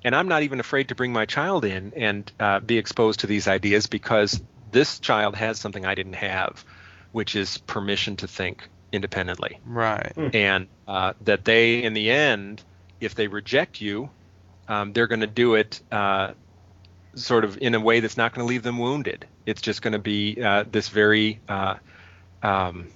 And 0.03 0.17
I'm 0.17 0.29
not 0.29 0.43
even 0.43 0.61
afraid 0.61 0.89
to 0.89 0.95
bring 0.95 1.13
my 1.13 1.27
child 1.27 1.65
in 1.65 1.93
and 1.95 2.33
uh, 2.41 2.61
be 2.61 2.79
exposed 2.79 3.21
to 3.21 3.27
these 3.27 3.47
ideas 3.49 3.87
because 3.87 4.41
this 4.73 4.99
child 4.99 5.37
has 5.37 5.59
something 5.59 5.85
I 5.85 5.95
didn't 5.95 6.15
have, 6.15 6.65
which 7.13 7.37
is 7.37 7.59
permission 7.59 8.17
to 8.17 8.27
think 8.29 8.69
independently 8.93 9.59
Right. 9.65 10.13
and 10.33 10.69
uh, 10.89 11.13
that 11.21 11.45
they, 11.45 11.83
in 11.83 11.93
the 11.93 12.11
end, 12.11 12.63
if 13.01 13.15
they 13.15 13.29
reject 13.29 13.81
you, 13.81 14.11
um, 14.69 14.93
they're 14.93 15.07
going 15.07 15.21
to 15.21 15.27
do 15.27 15.55
it 15.55 15.81
uh, 15.93 16.33
sort 17.15 17.45
of 17.45 17.59
in 17.61 17.75
a 17.75 17.81
way 17.81 18.01
that's 18.01 18.17
not 18.17 18.35
going 18.35 18.47
to 18.47 18.49
leave 18.49 18.63
them 18.63 18.79
wounded. 18.79 19.27
It's 19.47 19.61
just 19.61 19.83
going 19.83 19.93
to 19.93 19.99
be 19.99 20.43
uh, 20.43 20.65
this 20.71 20.89
very 20.89 21.41
uh, 21.49 21.77
um, 22.43 22.89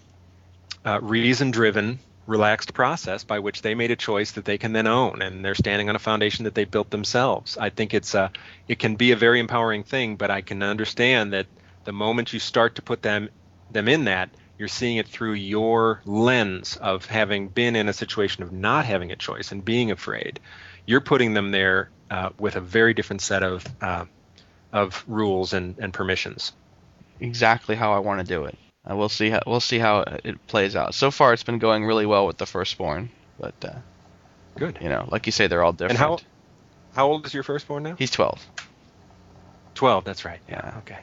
uh, 0.85 1.01
reason-driven, 1.01 1.99
relaxed 2.27 2.73
process 2.73 3.25
by 3.25 3.39
which 3.39 3.62
they 3.62 3.75
made 3.75 3.91
a 3.91 3.97
choice 3.97 4.33
that 4.33 4.45
they 4.45 4.59
can 4.59 4.73
then 4.73 4.87
own, 4.87 5.21
and 5.21 5.45
they're 5.45 5.55
standing 5.55 5.89
on 5.89 5.97
a 5.97 5.99
foundation 5.99 6.45
that 6.45 6.55
they 6.55 6.65
built 6.65 6.91
themselves. 6.91 7.59
I 7.59 7.71
think 7.71 7.93
it's 7.93 8.15
uh, 8.15 8.29
it 8.69 8.79
can 8.79 8.97
be 8.97 9.12
a 9.12 9.17
very 9.17 9.41
empowering 9.41 9.85
thing, 9.85 10.17
but 10.17 10.31
I 10.31 10.41
can 10.41 10.62
understand 10.62 11.33
that 11.33 11.47
the 11.85 11.93
moment 11.93 12.33
you 12.33 12.39
start 12.39 12.77
to 12.77 12.83
put 12.83 13.03
them 13.03 13.29
them 13.71 13.89
in 13.89 14.05
that, 14.05 14.31
you're 14.59 14.69
seeing 14.69 14.99
it 14.99 15.09
through 15.09 15.35
your 15.35 16.01
lens 16.07 16.77
of 16.77 17.07
having 17.07 17.49
been 17.49 17.77
in 17.77 17.89
a 17.89 17.93
situation 17.93 18.43
of 18.43 18.53
not 18.53 18.85
having 18.85 19.11
a 19.12 19.17
choice 19.17 19.53
and 19.53 19.65
being 19.65 19.91
afraid. 19.91 20.41
You're 20.87 21.01
putting 21.01 21.35
them 21.35 21.51
there 21.51 21.91
uh, 22.11 22.31
with 22.39 22.57
a 22.57 22.61
very 22.61 22.95
different 22.95 23.23
set 23.23 23.43
of 23.43 23.65
uh, 23.81 24.05
of 24.73 25.05
rules 25.07 25.53
and, 25.53 25.79
and 25.79 25.93
permissions. 25.93 26.53
Exactly 27.21 27.77
how 27.77 27.93
I 27.93 27.99
want 28.01 28.21
to 28.21 28.27
do 28.27 28.45
it. 28.45 28.59
Uh, 28.89 28.97
we'll 28.97 29.09
see 29.09 29.31
how 29.31 29.41
we'll 29.47 29.61
see 29.61 29.79
how 29.79 30.01
it 30.25 30.47
plays 30.47 30.77
out. 30.77 30.95
So 30.95 31.11
far, 31.11 31.33
it's 31.33 31.45
been 31.45 31.59
going 31.59 31.85
really 31.85 32.07
well 32.07 32.27
with 32.27 32.39
the 32.39 32.47
firstborn, 32.47 33.09
but 33.39 33.55
uh, 33.65 33.75
Good. 34.57 34.79
you 34.81 34.89
know, 34.89 35.09
like 35.11 35.27
you 35.27 35.33
say, 35.33 35.47
they're 35.47 35.63
all 35.65 35.73
different. 35.73 35.93
And 35.93 35.99
how- 35.99 36.19
How 36.95 37.07
old 37.09 37.27
is 37.27 37.35
your 37.35 37.43
firstborn 37.43 37.83
now? 37.83 37.97
He's 37.99 38.11
12. 38.13 38.39
Twelve. 39.75 40.05
That's 40.05 40.25
right. 40.25 40.39
Yeah. 40.49 40.75
Okay. 40.79 40.99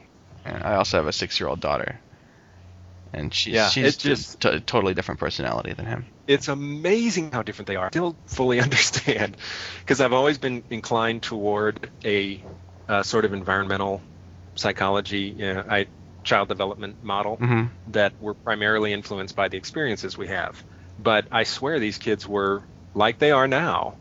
And 0.45 0.63
I 0.63 0.75
also 0.75 0.97
have 0.97 1.07
a 1.07 1.11
six-year-old 1.13 1.59
daughter, 1.59 1.99
and 3.13 3.33
she's 3.33 3.55
Yeah, 3.55 3.69
she's 3.69 3.97
just- 3.97 4.39
t- 4.41 4.59
totally 4.61 4.93
different 4.93 5.19
personality 5.19 5.73
than 5.73 5.85
him. 5.85 6.07
it's 6.27 6.47
amazing 6.47 7.31
how 7.31 7.43
different 7.43 7.67
they 7.67 7.75
are. 7.75 7.85
I 7.87 7.89
still 7.89 8.17
fully 8.27 8.59
understand 8.61 9.37
because 9.79 10.01
I've 10.01 10.13
always 10.13 10.37
been 10.37 10.63
inclined 10.69 11.23
toward 11.23 11.89
a 12.05 12.43
uh, 12.87 13.03
sort 13.03 13.25
of 13.25 13.33
environmental 13.33 14.01
psychology, 14.55 15.35
you 15.37 15.53
know, 15.53 15.65
I, 15.67 15.87
child 16.23 16.49
development 16.49 16.97
model 17.01 17.37
hmm 17.37 17.65
that 17.87 18.13
were 18.19 18.35
primarily 18.35 18.93
influenced 18.93 19.35
by 19.35 19.47
the 19.47 19.57
experiences 19.57 20.17
we 20.17 20.27
have. 20.27 20.63
But 20.99 21.27
I 21.31 21.43
swear 21.43 21.79
these 21.79 21.97
kids 21.97 22.27
were 22.27 22.63
like 22.93 23.17
they 23.17 23.31
are 23.31 23.47
now, 23.47 23.97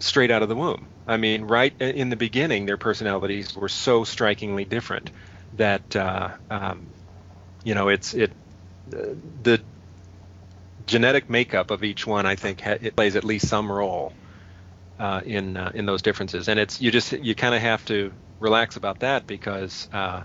straight 0.00 0.30
out 0.30 0.42
of 0.42 0.48
the 0.48 0.56
womb. 0.56 0.88
I 1.06 1.16
mean, 1.16 1.44
right 1.44 1.74
in 1.80 2.10
the 2.10 2.16
beginning, 2.16 2.66
their 2.66 2.76
personalities 2.76 3.54
were 3.54 3.68
so 3.68 4.04
strikingly 4.04 4.64
different 4.64 5.10
that 5.52 5.94
uh, 5.96 6.30
um, 6.50 6.95
you 7.66 7.74
know 7.74 7.88
it's 7.88 8.14
it 8.14 8.30
uh, 8.94 8.98
the 9.42 9.60
genetic 10.86 11.28
makeup 11.28 11.70
of 11.70 11.82
each 11.84 12.06
one. 12.06 12.26
I 12.26 12.36
think 12.36 12.60
ha- 12.60 12.78
it 12.80 12.94
plays 12.96 13.16
at 13.16 13.24
least 13.24 13.48
some 13.48 13.70
role 13.70 14.12
uh, 14.98 15.20
in 15.24 15.56
uh, 15.56 15.72
in 15.74 15.84
those 15.84 16.00
differences, 16.02 16.48
and 16.48 16.60
it's 16.60 16.80
you 16.80 16.90
just 16.90 17.12
you 17.12 17.34
kind 17.34 17.54
of 17.54 17.60
have 17.60 17.84
to 17.86 18.12
relax 18.40 18.76
about 18.76 19.00
that 19.00 19.26
because. 19.26 19.88
Uh, 19.92 20.22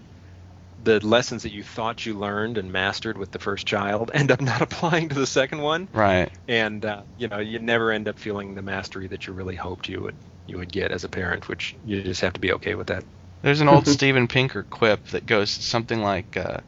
the 0.83 1.05
lessons 1.05 1.43
that 1.43 1.51
you 1.51 1.61
thought 1.61 2.07
you 2.07 2.17
learned 2.17 2.57
and 2.57 2.71
mastered 2.71 3.15
with 3.15 3.29
the 3.29 3.37
first 3.37 3.67
child 3.67 4.09
end 4.15 4.31
up 4.31 4.41
not 4.41 4.63
applying 4.63 5.09
to 5.09 5.15
the 5.15 5.27
second 5.27 5.61
one, 5.61 5.87
Right. 5.93 6.31
and 6.47 6.83
uh, 6.83 7.03
you 7.17 7.27
know 7.27 7.37
you 7.37 7.59
never 7.59 7.91
end 7.91 8.07
up 8.07 8.17
feeling 8.17 8.55
the 8.55 8.63
mastery 8.63 9.05
that 9.09 9.27
you 9.27 9.33
really 9.33 9.55
hoped 9.55 9.89
you 9.89 10.01
would 10.01 10.15
you 10.47 10.57
would 10.57 10.71
get 10.71 10.91
as 10.91 11.03
a 11.03 11.09
parent, 11.09 11.47
which 11.47 11.75
you 11.85 12.01
just 12.01 12.21
have 12.21 12.33
to 12.33 12.39
be 12.39 12.53
okay 12.53 12.73
with 12.73 12.87
that. 12.87 13.03
There's 13.43 13.61
an 13.61 13.67
old 13.69 13.87
Steven 13.97 14.27
Pinker 14.27 14.63
quip 14.63 15.05
that 15.09 15.27
goes 15.27 15.51
something 15.51 16.01
like, 16.01 16.35
uh, 16.35 16.61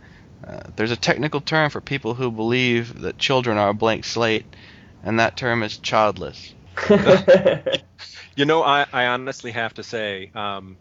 uh, 0.47 0.59
"There's 0.75 0.91
a 0.91 0.97
technical 0.97 1.41
term 1.41 1.69
for 1.69 1.81
people 1.81 2.13
who 2.13 2.31
believe 2.31 3.01
that 3.01 3.17
children 3.17 3.57
are 3.57 3.69
a 3.69 3.73
blank 3.73 4.05
slate, 4.05 4.45
and 5.03 5.19
that 5.19 5.37
term 5.37 5.63
is 5.63 5.77
childless." 5.77 6.53
You 8.35 8.45
know, 8.45 8.63
I, 8.63 8.87
I 8.91 9.05
honestly 9.07 9.51
have 9.51 9.75
to 9.75 9.83
say, 9.83 10.31
um, 10.33 10.77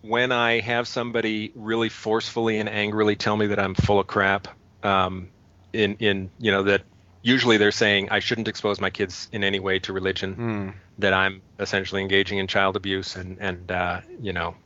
when 0.00 0.32
I 0.32 0.58
have 0.60 0.88
somebody 0.88 1.52
really 1.54 1.88
forcefully 1.88 2.58
and 2.58 2.68
angrily 2.68 3.14
tell 3.14 3.36
me 3.36 3.46
that 3.48 3.60
I'm 3.60 3.74
full 3.76 4.00
of 4.00 4.08
crap, 4.08 4.48
um, 4.82 5.30
in 5.72 5.94
in 5.96 6.30
you 6.38 6.50
know 6.50 6.64
that 6.64 6.82
usually 7.22 7.56
they're 7.58 7.70
saying 7.70 8.08
I 8.10 8.18
shouldn't 8.18 8.48
expose 8.48 8.80
my 8.80 8.90
kids 8.90 9.28
in 9.32 9.44
any 9.44 9.60
way 9.60 9.78
to 9.80 9.92
religion, 9.92 10.34
Mm. 10.36 10.74
that 10.98 11.12
I'm 11.12 11.42
essentially 11.60 12.02
engaging 12.02 12.38
in 12.38 12.48
child 12.48 12.74
abuse, 12.76 13.14
and 13.14 13.38
and 13.40 13.70
uh, 13.70 14.00
you 14.20 14.32
know, 14.32 14.56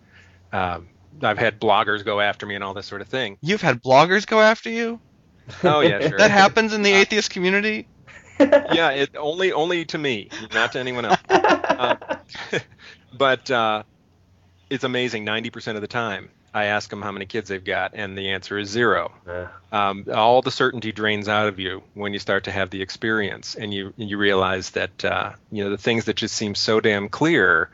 um, 0.53 0.89
I've 1.23 1.39
had 1.39 1.61
bloggers 1.61 2.05
go 2.05 2.21
after 2.21 2.47
me 2.47 2.55
and 2.55 2.65
all 2.65 2.75
this 2.75 2.87
sort 2.87 3.01
of 3.01 3.09
thing. 3.09 3.39
You've 3.43 3.63
had 3.63 3.83
bloggers 3.83 4.27
go 4.27 4.41
after 4.41 4.71
you? 4.71 5.01
Oh 5.63 5.81
yeah, 5.81 6.01
sure. 6.09 6.19
That 6.19 6.31
happens 6.31 6.73
in 6.73 6.83
the 6.83 6.93
atheist 6.93 7.31
community? 7.31 7.89
yeah, 8.41 8.91
it 8.91 9.17
only 9.17 9.53
only 9.53 9.85
to 9.87 9.99
me, 9.99 10.29
not 10.53 10.73
to 10.73 10.79
anyone 10.79 11.05
else. 11.07 11.21
Um, 11.31 11.99
but 13.17 13.51
uh, 13.51 13.83
it's 14.69 14.85
amazing. 14.85 15.25
Ninety 15.25 15.51
percent 15.51 15.77
of 15.77 15.83
the 15.83 15.89
time, 15.89 16.29
I 16.53 16.65
ask 16.67 16.91
them 16.91 17.03
how 17.03 17.13
many 17.13 17.27
kids 17.27 17.49
they've 17.49 17.65
got, 17.65 17.93
and 17.95 18.17
the 18.17 18.31
answer 18.31 18.59
is 18.59 18.69
zero. 18.69 19.13
Uh, 19.27 19.47
Um, 19.73 20.05
all 20.15 20.43
the 20.43 20.51
certainty 20.51 20.93
drains 20.93 21.29
out 21.29 21.49
of 21.49 21.59
you 21.59 21.83
when 21.95 22.13
you 22.13 22.19
start 22.19 22.45
to 22.45 22.51
have 22.51 22.71
the 22.71 22.83
experience, 22.83 23.55
and 23.55 23.73
you 23.73 23.95
you 23.97 24.19
realize 24.19 24.71
that 24.71 25.05
uh, 25.05 25.33
you 25.51 25.65
know 25.65 25.71
the 25.71 25.79
things 25.79 26.07
that 26.07 26.17
just 26.17 26.35
seem 26.35 26.55
so 26.55 26.81
damn 26.81 27.09
clear 27.09 27.71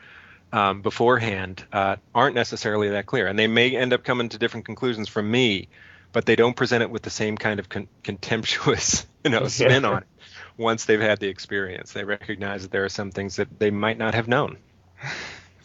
um, 0.53 0.83
beforehand 0.83 1.65
uh, 1.73 1.97
aren't 2.13 2.35
necessarily 2.35 2.89
that 2.89 3.07
clear, 3.07 3.27
and 3.27 3.37
they 3.37 3.47
may 3.47 3.75
end 3.75 3.91
up 3.91 4.03
coming 4.03 4.29
to 4.29 4.37
different 4.37 4.65
conclusions 4.65 5.09
from 5.09 5.29
me, 5.29 5.67
but 6.11 6.25
they 6.25 6.35
don't 6.35 6.55
present 6.55 6.83
it 6.83 6.91
with 6.91 7.01
the 7.01 7.09
same 7.09 7.37
kind 7.37 7.59
of 7.59 7.67
con- 7.67 7.87
contemptuous 8.03 9.05
you 9.25 9.31
know 9.31 9.47
spin 9.47 9.83
on 9.83 10.03
it. 10.03 10.07
Once 10.55 10.85
they've 10.85 11.01
had 11.01 11.19
the 11.19 11.27
experience, 11.27 11.91
they 11.91 12.03
recognize 12.03 12.61
that 12.61 12.71
there 12.71 12.85
are 12.85 12.89
some 12.89 13.09
things 13.11 13.37
that 13.37 13.59
they 13.59 13.71
might 13.71 13.97
not 13.97 14.13
have 14.13 14.29
known. 14.29 14.57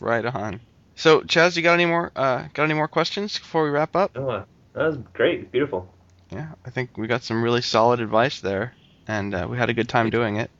Right 0.00 0.24
on. 0.24 0.60
So, 0.94 1.22
Chaz, 1.22 1.56
you 1.56 1.62
got 1.64 1.74
any 1.74 1.86
more 1.86 2.12
uh, 2.14 2.44
got 2.54 2.62
any 2.62 2.74
more 2.74 2.86
questions 2.86 3.36
before 3.36 3.64
we 3.64 3.70
wrap 3.70 3.96
up? 3.96 4.12
oh, 4.14 4.28
uh, 4.28 4.44
that 4.74 4.86
was 4.86 4.96
great. 5.12 5.50
Beautiful. 5.50 5.92
Yeah, 6.30 6.50
I 6.64 6.70
think 6.70 6.96
we 6.96 7.08
got 7.08 7.24
some 7.24 7.42
really 7.42 7.62
solid 7.62 7.98
advice 7.98 8.40
there, 8.40 8.74
and 9.08 9.34
uh, 9.34 9.48
we 9.50 9.58
had 9.58 9.70
a 9.70 9.74
good 9.74 9.88
time 9.88 10.08
doing 10.10 10.36
it. 10.36 10.52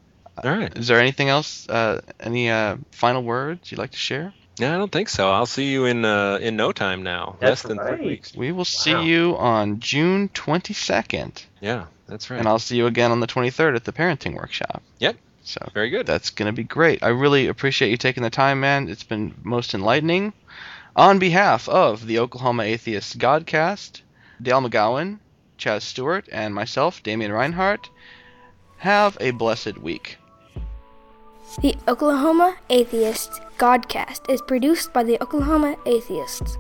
All 0.45 0.51
right. 0.57 0.77
Is 0.77 0.87
there 0.89 1.01
anything 1.01 1.29
else? 1.29 1.69
Uh, 1.69 2.01
any 2.21 2.51
uh, 2.51 2.77
final 2.93 3.23
words 3.23 3.71
you'd 3.71 3.79
like 3.79 3.91
to 3.93 3.97
share? 3.99 4.33
Yeah, 4.59 4.75
I 4.75 4.79
don't 4.79 4.91
think 4.91 5.09
so. 5.09 5.31
I'll 5.31 5.47
see 5.47 5.71
you 5.71 5.85
in 5.85 6.05
uh, 6.05 6.39
in 6.41 6.57
no 6.57 6.73
time 6.73 7.03
now. 7.05 7.37
That's 7.41 7.63
Less 7.65 7.69
than 7.69 7.79
right. 7.79 7.97
three 7.97 8.07
weeks. 8.07 8.35
We 8.35 8.51
will 8.53 8.65
see 8.65 8.93
Wow. 8.95 9.03
you 9.03 9.37
on 9.39 9.79
June 9.79 10.29
22nd, 10.31 11.45
Yeah, 11.61 11.85
that's 12.09 12.29
right. 12.29 12.41
and 12.41 12.49
I'll 12.49 12.59
see 12.59 12.77
you 12.77 12.87
again 12.87 13.13
on 13.13 13.21
the 13.21 13.29
23rd 13.29 13.77
at 13.77 13.85
the 13.85 13.93
parenting 13.93 14.35
workshop. 14.35 14.83
Yep. 14.99 15.17
So 15.45 15.67
Very 15.73 15.91
good. 15.91 16.07
that's 16.07 16.31
gonna 16.31 16.53
be 16.53 16.65
great. 16.65 17.03
I 17.05 17.09
really 17.09 17.47
appreciate 17.47 17.91
you 17.91 17.97
taking 17.97 18.23
the 18.25 18.31
time, 18.31 18.59
man. 18.61 18.89
It's 18.89 19.05
been 19.05 19.33
most 19.45 19.75
enlightening. 19.75 20.33
On 20.97 21.21
behalf 21.21 21.69
of 21.69 22.05
the 22.07 22.19
Oklahoma 22.19 22.65
Atheist 22.65 23.17
Godcast, 23.19 24.01
Dale 24.43 24.61
McGowan, 24.61 25.21
Chaz 25.57 25.83
Stewart, 25.83 26.29
and 26.33 26.53
myself, 26.55 27.01
Damian 27.05 27.33
Reinhardt, 27.33 27.89
have 28.79 29.17
a 29.21 29.31
blessed 29.31 29.79
week. 29.79 30.18
The 31.57 31.75
Oklahoma 31.89 32.59
Atheist 32.71 33.41
Godcast 33.59 34.31
is 34.31 34.41
produced 34.43 34.93
by 34.93 35.03
the 35.03 35.21
Oklahoma 35.21 35.77
Atheists. 35.87 36.57